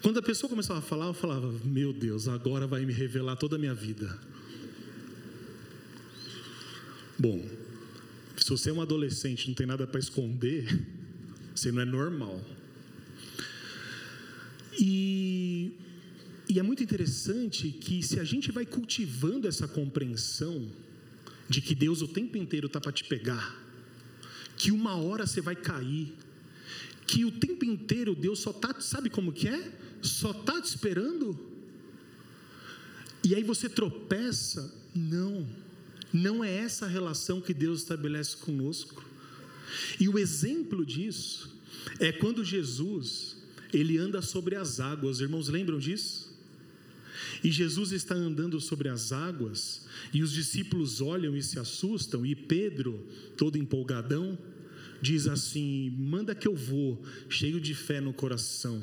Quando 0.03 0.19
a 0.19 0.23
pessoa 0.23 0.49
começava 0.49 0.79
a 0.79 0.83
falar, 0.83 1.07
eu 1.07 1.15
falava: 1.15 1.53
Meu 1.65 1.93
Deus, 1.93 2.27
agora 2.27 2.67
vai 2.67 2.85
me 2.87 2.93
revelar 2.93 3.37
toda 3.37 3.57
a 3.57 3.59
minha 3.59 3.75
vida. 3.75 4.19
Bom, 7.19 7.47
se 8.37 8.49
você 8.49 8.71
é 8.71 8.73
um 8.73 8.81
adolescente 8.81 9.47
não 9.49 9.55
tem 9.55 9.67
nada 9.67 9.87
para 9.87 10.01
esconder, 10.01 10.87
você 11.55 11.71
não 11.71 11.83
é 11.83 11.85
normal. 11.85 12.41
E, 14.79 15.73
e 16.49 16.59
é 16.59 16.63
muito 16.63 16.83
interessante 16.83 17.71
que 17.71 18.03
se 18.03 18.19
a 18.19 18.25
gente 18.25 18.51
vai 18.51 18.65
cultivando 18.65 19.47
essa 19.47 19.69
compreensão 19.69 20.71
de 21.47 21.61
que 21.61 21.75
Deus 21.75 22.01
o 22.01 22.09
tempo 22.09 22.39
inteiro 22.39 22.69
está 22.69 22.81
para 22.81 22.93
te 22.93 23.05
pegar, 23.05 23.55
que 24.57 24.71
uma 24.71 24.97
hora 24.97 25.27
você 25.27 25.43
vai 25.43 25.55
cair, 25.55 26.15
que 27.07 27.27
o 27.27 27.31
tempo 27.31 27.67
inteiro 27.67 28.15
Deus 28.15 28.39
só 28.39 28.51
está, 28.51 28.81
sabe 28.81 29.11
como 29.11 29.31
que 29.31 29.47
é? 29.47 29.89
Só 30.03 30.31
está 30.31 30.61
te 30.61 30.67
esperando? 30.67 31.39
E 33.23 33.35
aí 33.35 33.43
você 33.43 33.69
tropeça? 33.69 34.75
Não, 34.95 35.47
não 36.13 36.43
é 36.43 36.53
essa 36.53 36.87
a 36.87 36.89
relação 36.89 37.41
que 37.41 37.55
Deus 37.55 37.81
estabelece 37.81 38.37
conosco. 38.37 39.05
E 39.99 40.09
o 40.09 40.19
exemplo 40.19 40.85
disso 40.85 41.57
é 41.99 42.11
quando 42.11 42.45
Jesus, 42.45 43.37
ele 43.73 43.99
anda 43.99 44.21
sobre 44.21 44.57
as 44.57 44.81
águas, 44.81 45.17
Os 45.17 45.21
irmãos 45.21 45.49
lembram 45.49 45.79
disso? 45.79 46.31
E 47.45 47.51
Jesus 47.51 47.93
está 47.93 48.15
andando 48.15 48.61
sobre 48.61 48.89
as 48.89 49.13
águas, 49.13 49.87
e 50.13 50.23
os 50.23 50.33
discípulos 50.33 51.01
olham 51.01 51.37
e 51.37 51.43
se 51.43 51.59
assustam, 51.59 52.25
e 52.25 52.35
Pedro, 52.35 53.07
todo 53.37 53.57
empolgadão, 53.57 54.39
diz 55.01 55.27
assim: 55.27 55.91
Manda 55.91 56.35
que 56.35 56.49
eu 56.49 56.55
vou, 56.55 57.03
cheio 57.29 57.61
de 57.61 57.75
fé 57.75 58.01
no 58.01 58.13
coração. 58.13 58.83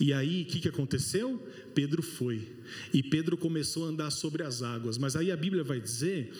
E 0.00 0.14
aí, 0.14 0.42
o 0.42 0.44
que, 0.46 0.60
que 0.60 0.68
aconteceu? 0.68 1.38
Pedro 1.74 2.02
foi. 2.02 2.48
E 2.92 3.02
Pedro 3.02 3.36
começou 3.36 3.84
a 3.84 3.88
andar 3.88 4.10
sobre 4.10 4.42
as 4.42 4.62
águas. 4.62 4.96
Mas 4.96 5.14
aí 5.14 5.30
a 5.30 5.36
Bíblia 5.36 5.62
vai 5.62 5.78
dizer 5.78 6.32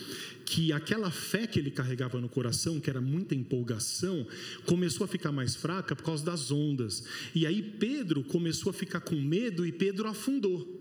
que 0.47 0.73
aquela 0.73 1.11
fé 1.11 1.47
que 1.47 1.59
ele 1.59 1.71
carregava 1.71 2.19
no 2.19 2.29
coração, 2.29 2.81
que 2.81 2.89
era 2.89 3.03
muita 3.03 3.35
empolgação, 3.35 4.27
começou 4.65 5.05
a 5.05 5.09
ficar 5.09 5.31
mais 5.31 5.55
fraca 5.55 5.95
por 5.95 6.03
causa 6.03 6.25
das 6.25 6.51
ondas. 6.51 7.05
E 7.35 7.47
aí 7.47 7.63
Pedro 7.63 8.25
começou 8.25 8.71
a 8.71 8.73
ficar 8.73 9.01
com 9.01 9.17
medo 9.17 9.67
e 9.67 9.71
Pedro 9.71 10.09
afundou. 10.09 10.79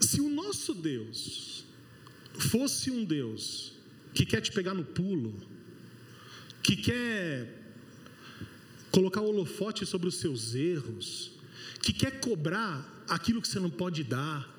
Se 0.00 0.20
o 0.20 0.28
nosso 0.28 0.74
Deus 0.74 1.64
fosse 2.36 2.90
um 2.90 3.04
Deus 3.04 3.74
que 4.12 4.26
quer 4.26 4.40
te 4.40 4.50
pegar 4.50 4.74
no 4.74 4.84
pulo, 4.84 5.36
que 6.62 6.74
quer 6.74 7.57
colocar 8.90 9.20
o 9.20 9.28
holofote 9.28 9.84
sobre 9.86 10.08
os 10.08 10.16
seus 10.16 10.54
erros, 10.54 11.32
que 11.82 11.92
quer 11.92 12.20
cobrar 12.20 13.04
aquilo 13.08 13.40
que 13.40 13.48
você 13.48 13.60
não 13.60 13.70
pode 13.70 14.04
dar, 14.04 14.58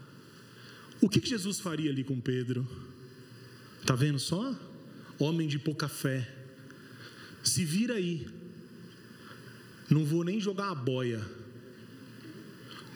o 1.01 1.07
que, 1.07 1.25
Jesus 1.25 1.59
faria 1.59 1.89
ali 1.89 2.03
com 2.03 2.19
Pedro? 2.19 2.67
Tá 3.86 3.95
vendo 3.95 4.19
só? 4.19 4.53
Homem 5.17 5.47
de 5.47 5.57
pouca 5.57 5.88
fé. 5.88 6.30
Se 7.41 7.63
vira 7.63 7.95
aí. 7.95 8.27
Não 9.89 10.03
vou 10.03 10.23
nem 10.23 10.39
jogar 10.39 10.69
a 10.69 10.75
boia. 10.75 11.25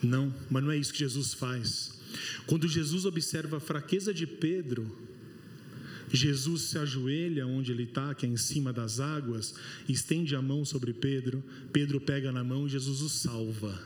Não, 0.02 0.34
mas 0.50 0.62
não 0.62 0.70
é 0.70 0.76
isso 0.76 0.92
que 0.92 0.98
Jesus 0.98 1.32
faz. 1.32 1.94
Quando 2.46 2.68
Jesus 2.68 3.06
observa 3.06 3.56
a 3.56 3.60
fraqueza 3.60 4.12
de 4.12 4.26
Pedro, 4.26 4.96
Jesus 6.12 6.62
se 6.62 6.78
ajoelha 6.78 7.46
onde 7.46 7.72
ele 7.72 7.84
está, 7.84 8.14
que 8.14 8.26
é 8.26 8.28
em 8.28 8.36
cima 8.36 8.72
das 8.72 9.00
águas, 9.00 9.54
estende 9.88 10.36
a 10.36 10.42
mão 10.42 10.64
sobre 10.64 10.92
Pedro, 10.92 11.42
Pedro 11.72 12.00
pega 12.00 12.30
na 12.30 12.44
mão 12.44 12.66
e 12.66 12.70
Jesus 12.70 13.00
o 13.00 13.08
salva. 13.08 13.80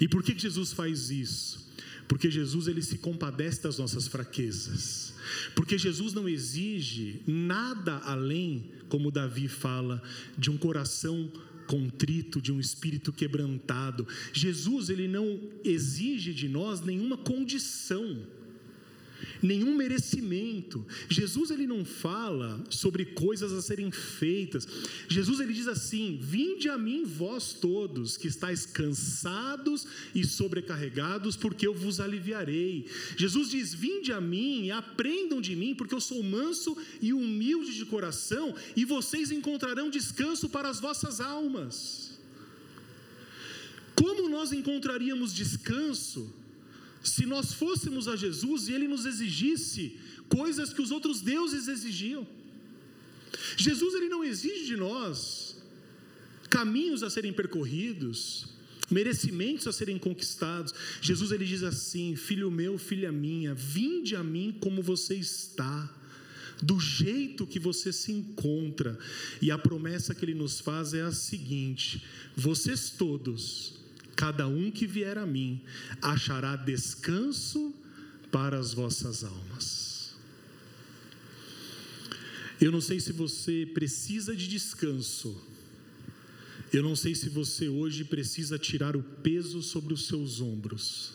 E 0.00 0.08
por 0.08 0.22
que 0.22 0.38
Jesus 0.38 0.72
faz 0.72 1.10
isso? 1.10 1.70
Porque 2.08 2.30
Jesus 2.30 2.66
ele 2.66 2.82
se 2.82 2.98
compadece 2.98 3.62
das 3.62 3.78
nossas 3.78 4.06
fraquezas. 4.06 5.14
Porque 5.54 5.78
Jesus 5.78 6.12
não 6.12 6.28
exige 6.28 7.22
nada 7.26 7.98
além, 7.98 8.70
como 8.88 9.10
Davi 9.10 9.48
fala, 9.48 10.02
de 10.36 10.50
um 10.50 10.58
coração 10.58 11.30
contrito, 11.66 12.40
de 12.40 12.52
um 12.52 12.60
espírito 12.60 13.12
quebrantado. 13.12 14.06
Jesus, 14.32 14.90
ele 14.90 15.08
não 15.08 15.40
exige 15.64 16.34
de 16.34 16.48
nós 16.48 16.80
nenhuma 16.80 17.16
condição 17.16 18.26
nenhum 19.42 19.74
merecimento. 19.74 20.84
Jesus 21.08 21.50
ele 21.50 21.66
não 21.66 21.84
fala 21.84 22.62
sobre 22.70 23.04
coisas 23.04 23.52
a 23.52 23.60
serem 23.60 23.90
feitas. 23.90 24.66
Jesus 25.08 25.40
ele 25.40 25.52
diz 25.52 25.68
assim: 25.68 26.18
"Vinde 26.20 26.68
a 26.68 26.78
mim 26.78 27.04
vós 27.04 27.52
todos 27.52 28.16
que 28.16 28.28
estáis 28.28 28.64
cansados 28.66 29.86
e 30.14 30.24
sobrecarregados, 30.24 31.36
porque 31.36 31.66
eu 31.66 31.74
vos 31.74 32.00
aliviarei". 32.00 32.86
Jesus 33.16 33.50
diz: 33.50 33.74
"Vinde 33.74 34.12
a 34.12 34.20
mim 34.20 34.66
e 34.66 34.70
aprendam 34.70 35.40
de 35.40 35.56
mim, 35.56 35.74
porque 35.74 35.94
eu 35.94 36.00
sou 36.00 36.22
manso 36.22 36.76
e 37.00 37.12
humilde 37.12 37.74
de 37.74 37.84
coração, 37.84 38.54
e 38.76 38.84
vocês 38.84 39.30
encontrarão 39.30 39.90
descanso 39.90 40.48
para 40.48 40.68
as 40.68 40.80
vossas 40.80 41.20
almas". 41.20 42.12
Como 43.94 44.28
nós 44.28 44.52
encontraríamos 44.52 45.32
descanso 45.32 46.41
se 47.02 47.26
nós 47.26 47.52
fôssemos 47.52 48.06
a 48.08 48.16
Jesus 48.16 48.68
e 48.68 48.72
ele 48.72 48.86
nos 48.86 49.06
exigisse 49.06 49.98
coisas 50.28 50.72
que 50.72 50.80
os 50.80 50.90
outros 50.90 51.20
deuses 51.20 51.68
exigiam. 51.68 52.26
Jesus 53.56 53.94
ele 53.94 54.08
não 54.08 54.24
exige 54.24 54.66
de 54.66 54.76
nós 54.76 55.56
caminhos 56.48 57.02
a 57.02 57.10
serem 57.10 57.32
percorridos, 57.32 58.46
merecimentos 58.90 59.66
a 59.66 59.72
serem 59.72 59.98
conquistados. 59.98 60.74
Jesus 61.00 61.32
ele 61.32 61.44
diz 61.44 61.62
assim: 61.62 62.14
"Filho 62.14 62.50
meu, 62.50 62.78
filha 62.78 63.10
minha, 63.10 63.54
vinde 63.54 64.14
a 64.14 64.22
mim 64.22 64.56
como 64.60 64.82
você 64.82 65.14
está" 65.14 65.98
do 66.62 66.78
jeito 66.78 67.44
que 67.44 67.58
você 67.58 67.92
se 67.92 68.12
encontra. 68.12 68.96
E 69.40 69.50
a 69.50 69.58
promessa 69.58 70.14
que 70.14 70.24
ele 70.24 70.34
nos 70.34 70.60
faz 70.60 70.94
é 70.94 71.02
a 71.02 71.10
seguinte: 71.10 72.04
vocês 72.36 72.90
todos 72.90 73.81
Cada 74.22 74.46
um 74.46 74.70
que 74.70 74.86
vier 74.86 75.18
a 75.18 75.26
mim 75.26 75.60
achará 76.00 76.54
descanso 76.54 77.74
para 78.30 78.56
as 78.56 78.72
vossas 78.72 79.24
almas. 79.24 80.14
Eu 82.60 82.70
não 82.70 82.80
sei 82.80 83.00
se 83.00 83.10
você 83.10 83.68
precisa 83.74 84.36
de 84.36 84.46
descanso. 84.46 85.36
Eu 86.72 86.84
não 86.84 86.94
sei 86.94 87.16
se 87.16 87.28
você 87.28 87.68
hoje 87.68 88.04
precisa 88.04 88.56
tirar 88.60 88.94
o 88.94 89.02
peso 89.02 89.60
sobre 89.60 89.92
os 89.92 90.06
seus 90.06 90.40
ombros. 90.40 91.14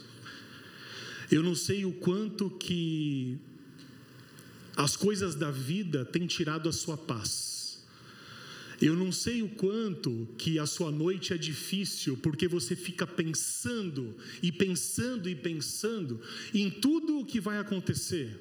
Eu 1.32 1.41
não 1.41 1.55
sei 1.55 1.86
o 1.86 1.93
quanto 1.93 2.49
que 2.49 3.38
as 4.76 4.97
coisas 4.97 5.34
da 5.34 5.49
vida 5.49 6.03
têm 6.03 6.28
tirado 6.28 6.68
a 6.68 6.74
sua 6.74 6.97
paz. 6.97 7.57
Eu 8.82 8.95
não 8.95 9.11
sei 9.11 9.41
o 9.41 9.49
quanto 9.49 10.28
que 10.38 10.59
a 10.59 10.67
sua 10.67 10.91
noite 10.91 11.34
é 11.34 11.38
difícil, 11.38 12.15
porque 12.17 12.47
você 12.47 12.75
fica 12.75 13.07
pensando 13.07 14.15
e 14.41 14.51
pensando 14.51 15.28
e 15.28 15.36
pensando 15.36 16.21
em 16.53 16.69
tudo 16.69 17.19
o 17.19 17.25
que 17.25 17.39
vai 17.39 17.57
acontecer. 17.57 18.38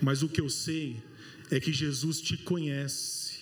Mas 0.00 0.22
o 0.22 0.28
que 0.28 0.40
eu 0.40 0.48
sei 0.48 0.96
é 1.50 1.60
que 1.60 1.72
Jesus 1.72 2.20
te 2.20 2.36
conhece, 2.38 3.40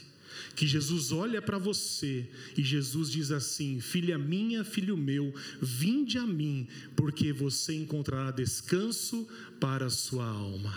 que 0.57 0.67
Jesus 0.67 1.13
olha 1.13 1.41
para 1.41 1.59
você 1.59 2.29
e 2.57 2.63
Jesus 2.63 3.11
diz 3.11 3.31
assim: 3.31 3.81
Filha 3.81 4.19
minha, 4.19 4.65
filho 4.65 4.97
meu, 4.97 5.33
vinde 5.63 6.19
a 6.19 6.27
mim, 6.27 6.67
porque 6.97 7.33
você 7.33 7.73
encontrará 7.73 8.33
descanso 8.33 9.29
para 9.61 9.87
a 9.87 9.91
sua 9.91 10.27
alma. 10.27 10.75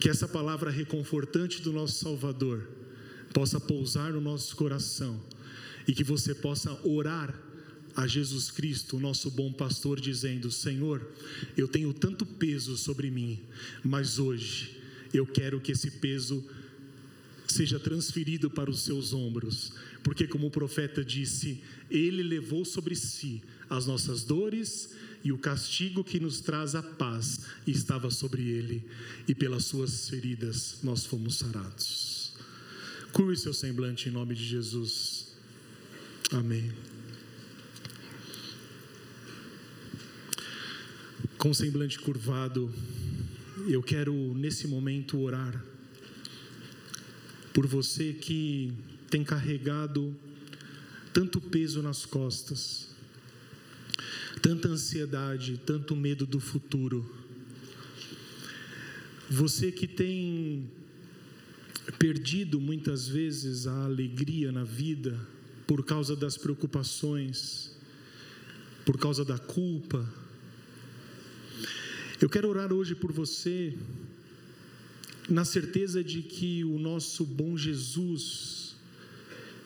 Que 0.00 0.08
essa 0.08 0.26
palavra 0.26 0.68
reconfortante 0.68 1.62
do 1.62 1.72
nosso 1.72 2.02
Salvador 2.02 2.81
possa 3.32 3.58
pousar 3.58 4.12
no 4.12 4.20
nosso 4.20 4.54
coração 4.56 5.20
e 5.86 5.92
que 5.92 6.04
você 6.04 6.34
possa 6.34 6.72
orar 6.86 7.34
a 7.94 8.06
Jesus 8.06 8.50
Cristo, 8.50 8.96
o 8.96 9.00
nosso 9.00 9.30
bom 9.30 9.52
pastor, 9.52 10.00
dizendo: 10.00 10.50
Senhor, 10.50 11.06
eu 11.56 11.68
tenho 11.68 11.92
tanto 11.92 12.24
peso 12.24 12.76
sobre 12.76 13.10
mim, 13.10 13.40
mas 13.84 14.18
hoje 14.18 14.76
eu 15.12 15.26
quero 15.26 15.60
que 15.60 15.72
esse 15.72 15.90
peso 15.90 16.44
seja 17.46 17.78
transferido 17.78 18.50
para 18.50 18.70
os 18.70 18.80
seus 18.80 19.12
ombros, 19.12 19.72
porque, 20.02 20.26
como 20.26 20.46
o 20.46 20.50
profeta 20.50 21.04
disse, 21.04 21.60
ele 21.90 22.22
levou 22.22 22.64
sobre 22.64 22.96
si 22.96 23.42
as 23.68 23.86
nossas 23.86 24.24
dores 24.24 24.90
e 25.22 25.32
o 25.32 25.38
castigo 25.38 26.02
que 26.02 26.18
nos 26.18 26.40
traz 26.40 26.74
a 26.74 26.82
paz 26.82 27.40
estava 27.66 28.10
sobre 28.10 28.42
ele, 28.42 28.82
e 29.28 29.34
pelas 29.34 29.66
suas 29.66 30.08
feridas 30.08 30.78
nós 30.82 31.04
fomos 31.04 31.36
sarados. 31.36 32.21
Curve 33.12 33.36
seu 33.36 33.52
semblante 33.52 34.08
em 34.08 34.12
nome 34.12 34.34
de 34.34 34.42
Jesus. 34.42 35.34
Amém. 36.30 36.72
Com 41.36 41.50
o 41.50 41.54
semblante 41.54 41.98
curvado, 41.98 42.72
eu 43.68 43.82
quero 43.82 44.14
nesse 44.32 44.66
momento 44.66 45.20
orar 45.20 45.62
por 47.52 47.66
você 47.66 48.14
que 48.14 48.72
tem 49.10 49.22
carregado 49.22 50.16
tanto 51.12 51.38
peso 51.38 51.82
nas 51.82 52.06
costas, 52.06 52.88
tanta 54.40 54.68
ansiedade, 54.68 55.60
tanto 55.66 55.94
medo 55.94 56.24
do 56.24 56.40
futuro. 56.40 57.14
Você 59.28 59.70
que 59.70 59.86
tem 59.86 60.66
perdido 61.98 62.60
muitas 62.60 63.08
vezes 63.08 63.66
a 63.66 63.84
alegria 63.84 64.52
na 64.52 64.64
vida 64.64 65.18
por 65.66 65.84
causa 65.84 66.14
das 66.14 66.36
preocupações, 66.36 67.72
por 68.84 68.98
causa 68.98 69.24
da 69.24 69.38
culpa. 69.38 70.06
Eu 72.20 72.28
quero 72.28 72.48
orar 72.48 72.72
hoje 72.72 72.94
por 72.94 73.10
você, 73.12 73.76
na 75.28 75.44
certeza 75.44 76.04
de 76.04 76.22
que 76.22 76.64
o 76.64 76.78
nosso 76.78 77.24
bom 77.24 77.56
Jesus, 77.56 78.76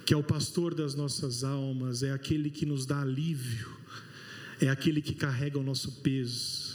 que 0.07 0.15
é 0.15 0.17
o 0.17 0.23
pastor 0.23 0.75
das 0.75 0.95
nossas 0.95 1.45
almas, 1.45 2.03
é 2.03 2.13
aquele 2.13 2.51
que 2.51 2.65
nos 2.65 2.87
dá 2.87 3.03
alívio, 3.03 3.71
é 4.61 4.69
aquele 4.69 5.03
que 5.03 5.15
carrega 5.15 5.59
o 5.59 5.63
nosso 5.63 5.93
peso 6.01 6.66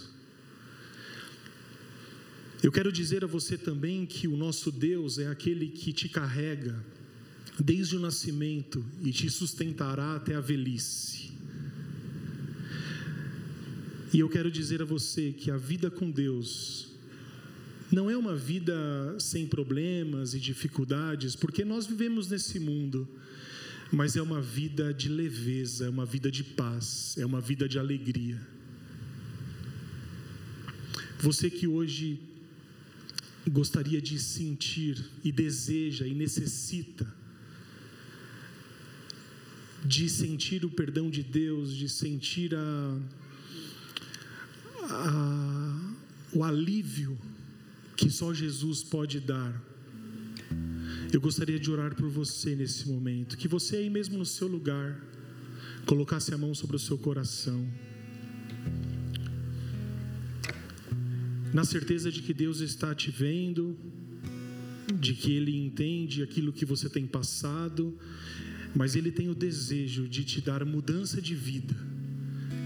eu 2.61 2.71
quero 2.71 2.91
dizer 2.91 3.23
a 3.23 3.27
você 3.27 3.57
também 3.57 4.05
que 4.05 4.27
o 4.27 4.37
nosso 4.37 4.71
Deus 4.71 5.17
é 5.17 5.27
aquele 5.27 5.67
que 5.67 5.91
te 5.91 6.07
carrega 6.07 6.83
desde 7.59 7.95
o 7.95 7.99
nascimento 7.99 8.85
e 9.03 9.11
te 9.11 9.29
sustentará 9.29 10.15
até 10.15 10.35
a 10.35 10.39
velhice. 10.39 11.31
E 14.13 14.19
eu 14.19 14.29
quero 14.29 14.51
dizer 14.51 14.81
a 14.81 14.85
você 14.85 15.31
que 15.31 15.49
a 15.49 15.57
vida 15.57 15.89
com 15.89 16.11
Deus 16.11 16.89
não 17.91 18.09
é 18.09 18.15
uma 18.15 18.35
vida 18.35 18.73
sem 19.19 19.47
problemas 19.47 20.33
e 20.33 20.39
dificuldades, 20.39 21.35
porque 21.35 21.65
nós 21.65 21.87
vivemos 21.87 22.29
nesse 22.29 22.59
mundo, 22.59 23.07
mas 23.91 24.15
é 24.15 24.21
uma 24.21 24.41
vida 24.41 24.93
de 24.93 25.09
leveza, 25.09 25.85
é 25.85 25.89
uma 25.89 26.05
vida 26.05 26.29
de 26.29 26.43
paz, 26.43 27.15
é 27.17 27.25
uma 27.25 27.41
vida 27.41 27.67
de 27.67 27.79
alegria. 27.79 28.39
Você 31.19 31.49
que 31.49 31.67
hoje 31.67 32.30
gostaria 33.49 34.01
de 34.01 34.19
sentir 34.19 35.03
e 35.23 35.31
deseja 35.31 36.05
e 36.05 36.13
necessita 36.13 37.21
de 39.83 40.07
sentir 40.09 40.63
o 40.63 40.69
perdão 40.69 41.09
de 41.09 41.23
Deus, 41.23 41.75
de 41.75 41.89
sentir 41.89 42.53
a, 42.53 42.99
a, 44.83 45.93
o 46.33 46.43
alívio 46.43 47.17
que 47.97 48.09
só 48.09 48.33
Jesus 48.33 48.83
pode 48.83 49.19
dar. 49.19 49.61
Eu 51.11 51.19
gostaria 51.19 51.59
de 51.59 51.69
orar 51.69 51.95
por 51.95 52.09
você 52.09 52.55
nesse 52.55 52.87
momento, 52.87 53.37
que 53.37 53.47
você 53.47 53.77
aí 53.77 53.89
mesmo 53.89 54.17
no 54.17 54.25
seu 54.25 54.47
lugar 54.47 54.99
colocasse 55.85 56.33
a 56.33 56.37
mão 56.37 56.53
sobre 56.53 56.75
o 56.75 56.79
seu 56.79 56.97
coração. 56.97 57.67
Na 61.53 61.65
certeza 61.65 62.11
de 62.11 62.21
que 62.21 62.33
Deus 62.33 62.61
está 62.61 62.95
te 62.95 63.11
vendo, 63.11 63.77
de 64.99 65.13
que 65.13 65.33
Ele 65.33 65.55
entende 65.55 66.23
aquilo 66.23 66.53
que 66.53 66.65
você 66.65 66.89
tem 66.89 67.05
passado, 67.05 67.97
mas 68.75 68.95
Ele 68.95 69.11
tem 69.11 69.29
o 69.29 69.35
desejo 69.35 70.07
de 70.07 70.23
te 70.23 70.41
dar 70.41 70.63
mudança 70.65 71.21
de 71.21 71.35
vida. 71.35 71.75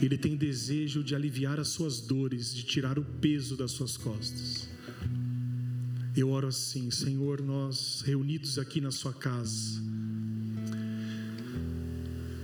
Ele 0.01 0.17
tem 0.17 0.35
desejo 0.35 1.03
de 1.03 1.15
aliviar 1.15 1.59
as 1.59 1.69
suas 1.69 1.99
dores, 2.01 2.53
de 2.53 2.63
tirar 2.63 2.99
o 2.99 3.03
peso 3.03 3.55
das 3.55 3.71
suas 3.71 3.97
costas. 3.97 4.69
Eu 6.15 6.29
oro 6.29 6.47
assim, 6.47 6.91
Senhor, 6.91 7.41
nós 7.41 8.01
reunidos 8.05 8.57
aqui 8.57 8.79
na 8.79 8.91
Sua 8.91 9.13
casa, 9.13 9.81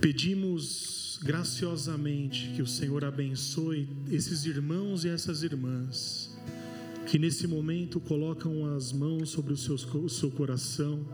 pedimos 0.01 1.19
graciosamente 1.23 2.51
que 2.55 2.61
o 2.61 2.67
Senhor 2.67 3.05
abençoe 3.05 3.87
esses 4.09 4.45
irmãos 4.45 5.05
e 5.05 5.09
essas 5.09 5.43
irmãs, 5.43 6.30
que 7.07 7.19
nesse 7.19 7.47
momento 7.47 7.99
colocam 7.99 8.73
as 8.75 8.91
mãos 8.91 9.29
sobre 9.29 9.53
o 9.53 9.57
seu, 9.57 9.75
o 9.75 10.09
seu 10.09 10.31
coração, 10.31 11.05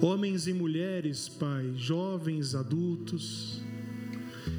homens 0.00 0.46
e 0.46 0.52
mulheres, 0.52 1.28
Pai, 1.28 1.72
jovens, 1.76 2.54
adultos, 2.54 3.62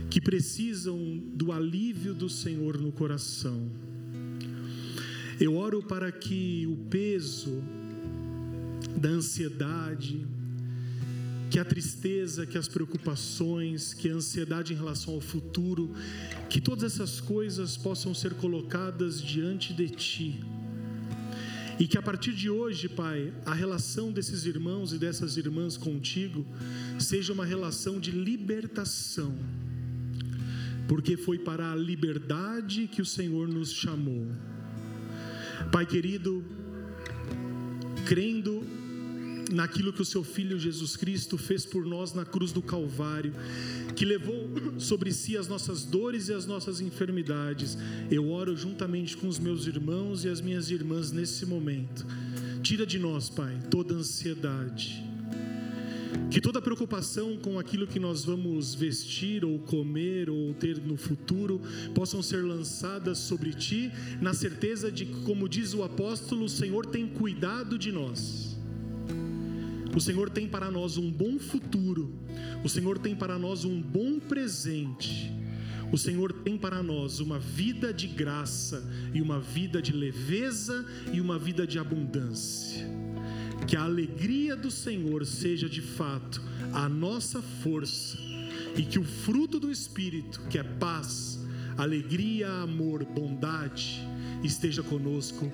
que 0.09 0.19
precisam 0.21 1.17
do 1.33 1.51
alívio 1.51 2.13
do 2.13 2.29
Senhor 2.29 2.79
no 2.79 2.91
coração. 2.91 3.69
Eu 5.39 5.55
oro 5.55 5.83
para 5.83 6.11
que 6.11 6.65
o 6.67 6.77
peso 6.89 7.61
da 8.95 9.09
ansiedade, 9.09 10.25
que 11.55 11.59
a 11.59 11.63
tristeza, 11.63 12.45
que 12.45 12.57
as 12.57 12.67
preocupações, 12.67 13.93
que 13.93 14.09
a 14.09 14.13
ansiedade 14.13 14.73
em 14.73 14.75
relação 14.75 15.13
ao 15.13 15.21
futuro, 15.21 15.89
que 16.49 16.59
todas 16.59 16.83
essas 16.83 17.21
coisas 17.21 17.77
possam 17.77 18.13
ser 18.13 18.33
colocadas 18.33 19.21
diante 19.21 19.73
de 19.73 19.87
Ti. 19.87 20.43
E 21.79 21.87
que 21.87 21.97
a 21.97 22.01
partir 22.01 22.33
de 22.33 22.49
hoje, 22.49 22.89
Pai, 22.89 23.33
a 23.45 23.53
relação 23.53 24.11
desses 24.11 24.43
irmãos 24.45 24.91
e 24.91 24.99
dessas 24.99 25.37
irmãs 25.37 25.77
contigo 25.77 26.45
seja 26.99 27.31
uma 27.31 27.45
relação 27.45 28.01
de 28.01 28.11
libertação, 28.11 29.33
porque 30.89 31.15
foi 31.15 31.39
para 31.39 31.71
a 31.71 31.75
liberdade 31.75 32.85
que 32.85 33.01
o 33.01 33.05
Senhor 33.05 33.47
nos 33.47 33.71
chamou. 33.71 34.27
Pai 35.71 35.85
querido, 35.85 36.43
crendo 38.05 38.84
naquilo 39.51 39.93
que 39.93 40.01
o 40.01 40.05
seu 40.05 40.23
filho 40.23 40.59
Jesus 40.59 40.95
Cristo 40.95 41.37
fez 41.37 41.65
por 41.65 41.85
nós 41.85 42.13
na 42.13 42.25
cruz 42.25 42.51
do 42.51 42.61
Calvário, 42.61 43.33
que 43.95 44.05
levou 44.05 44.49
sobre 44.79 45.11
si 45.11 45.37
as 45.37 45.47
nossas 45.47 45.83
dores 45.83 46.27
e 46.27 46.33
as 46.33 46.45
nossas 46.45 46.81
enfermidades. 46.81 47.77
Eu 48.09 48.29
oro 48.29 48.55
juntamente 48.55 49.15
com 49.17 49.27
os 49.27 49.39
meus 49.39 49.67
irmãos 49.67 50.25
e 50.25 50.29
as 50.29 50.41
minhas 50.41 50.69
irmãs 50.69 51.11
nesse 51.11 51.45
momento. 51.45 52.05
Tira 52.61 52.85
de 52.85 52.97
nós, 52.97 53.29
Pai, 53.29 53.59
toda 53.69 53.93
ansiedade 53.93 55.05
que 56.29 56.41
toda 56.41 56.61
preocupação 56.61 57.37
com 57.37 57.59
aquilo 57.59 57.87
que 57.87 57.99
nós 57.99 58.25
vamos 58.25 58.73
vestir 58.73 59.45
ou 59.45 59.59
comer 59.59 60.29
ou 60.29 60.53
ter 60.53 60.81
no 60.81 60.97
futuro 60.97 61.61
possam 61.93 62.21
ser 62.21 62.43
lançadas 62.43 63.19
sobre 63.19 63.53
ti, 63.53 63.91
na 64.21 64.33
certeza 64.33 64.91
de 64.91 65.05
que, 65.05 65.21
como 65.21 65.47
diz 65.47 65.73
o 65.73 65.83
apóstolo, 65.83 66.45
o 66.45 66.49
Senhor 66.49 66.85
tem 66.85 67.07
cuidado 67.07 67.77
de 67.77 67.91
nós. 67.91 68.54
O 69.95 70.01
Senhor 70.01 70.29
tem 70.29 70.47
para 70.47 70.69
nós 70.69 70.97
um 70.97 71.09
bom 71.09 71.39
futuro. 71.39 72.13
O 72.63 72.69
Senhor 72.69 72.99
tem 72.99 73.15
para 73.15 73.39
nós 73.39 73.63
um 73.63 73.81
bom 73.81 74.19
presente. 74.19 75.31
O 75.91 75.97
Senhor 75.97 76.33
tem 76.33 76.57
para 76.57 76.83
nós 76.83 77.19
uma 77.19 77.39
vida 77.39 77.93
de 77.93 78.07
graça 78.07 78.83
e 79.13 79.21
uma 79.21 79.39
vida 79.39 79.81
de 79.81 79.93
leveza 79.93 80.85
e 81.13 81.21
uma 81.21 81.39
vida 81.39 81.65
de 81.65 81.79
abundância 81.79 83.05
que 83.65 83.75
a 83.75 83.83
alegria 83.83 84.55
do 84.55 84.69
Senhor 84.69 85.25
seja 85.25 85.67
de 85.67 85.81
fato 85.81 86.41
a 86.71 86.87
nossa 86.87 87.41
força 87.41 88.17
e 88.75 88.83
que 88.83 88.99
o 88.99 89.03
fruto 89.03 89.59
do 89.59 89.71
Espírito, 89.71 90.41
que 90.49 90.59
é 90.59 90.63
paz, 90.63 91.39
alegria, 91.77 92.49
amor, 92.49 93.03
bondade, 93.03 94.01
esteja 94.43 94.83
conosco 94.83 95.51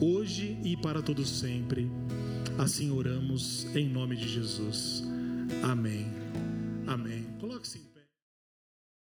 hoje 0.00 0.58
e 0.64 0.76
para 0.76 1.00
todo 1.00 1.24
sempre. 1.24 1.88
Assim 2.58 2.90
oramos 2.92 3.66
em 3.74 3.88
nome 3.88 4.16
de 4.16 4.28
Jesus. 4.28 5.02
Amém. 5.62 6.06
Amém. 6.86 7.26
Coloque-se. 7.40 7.93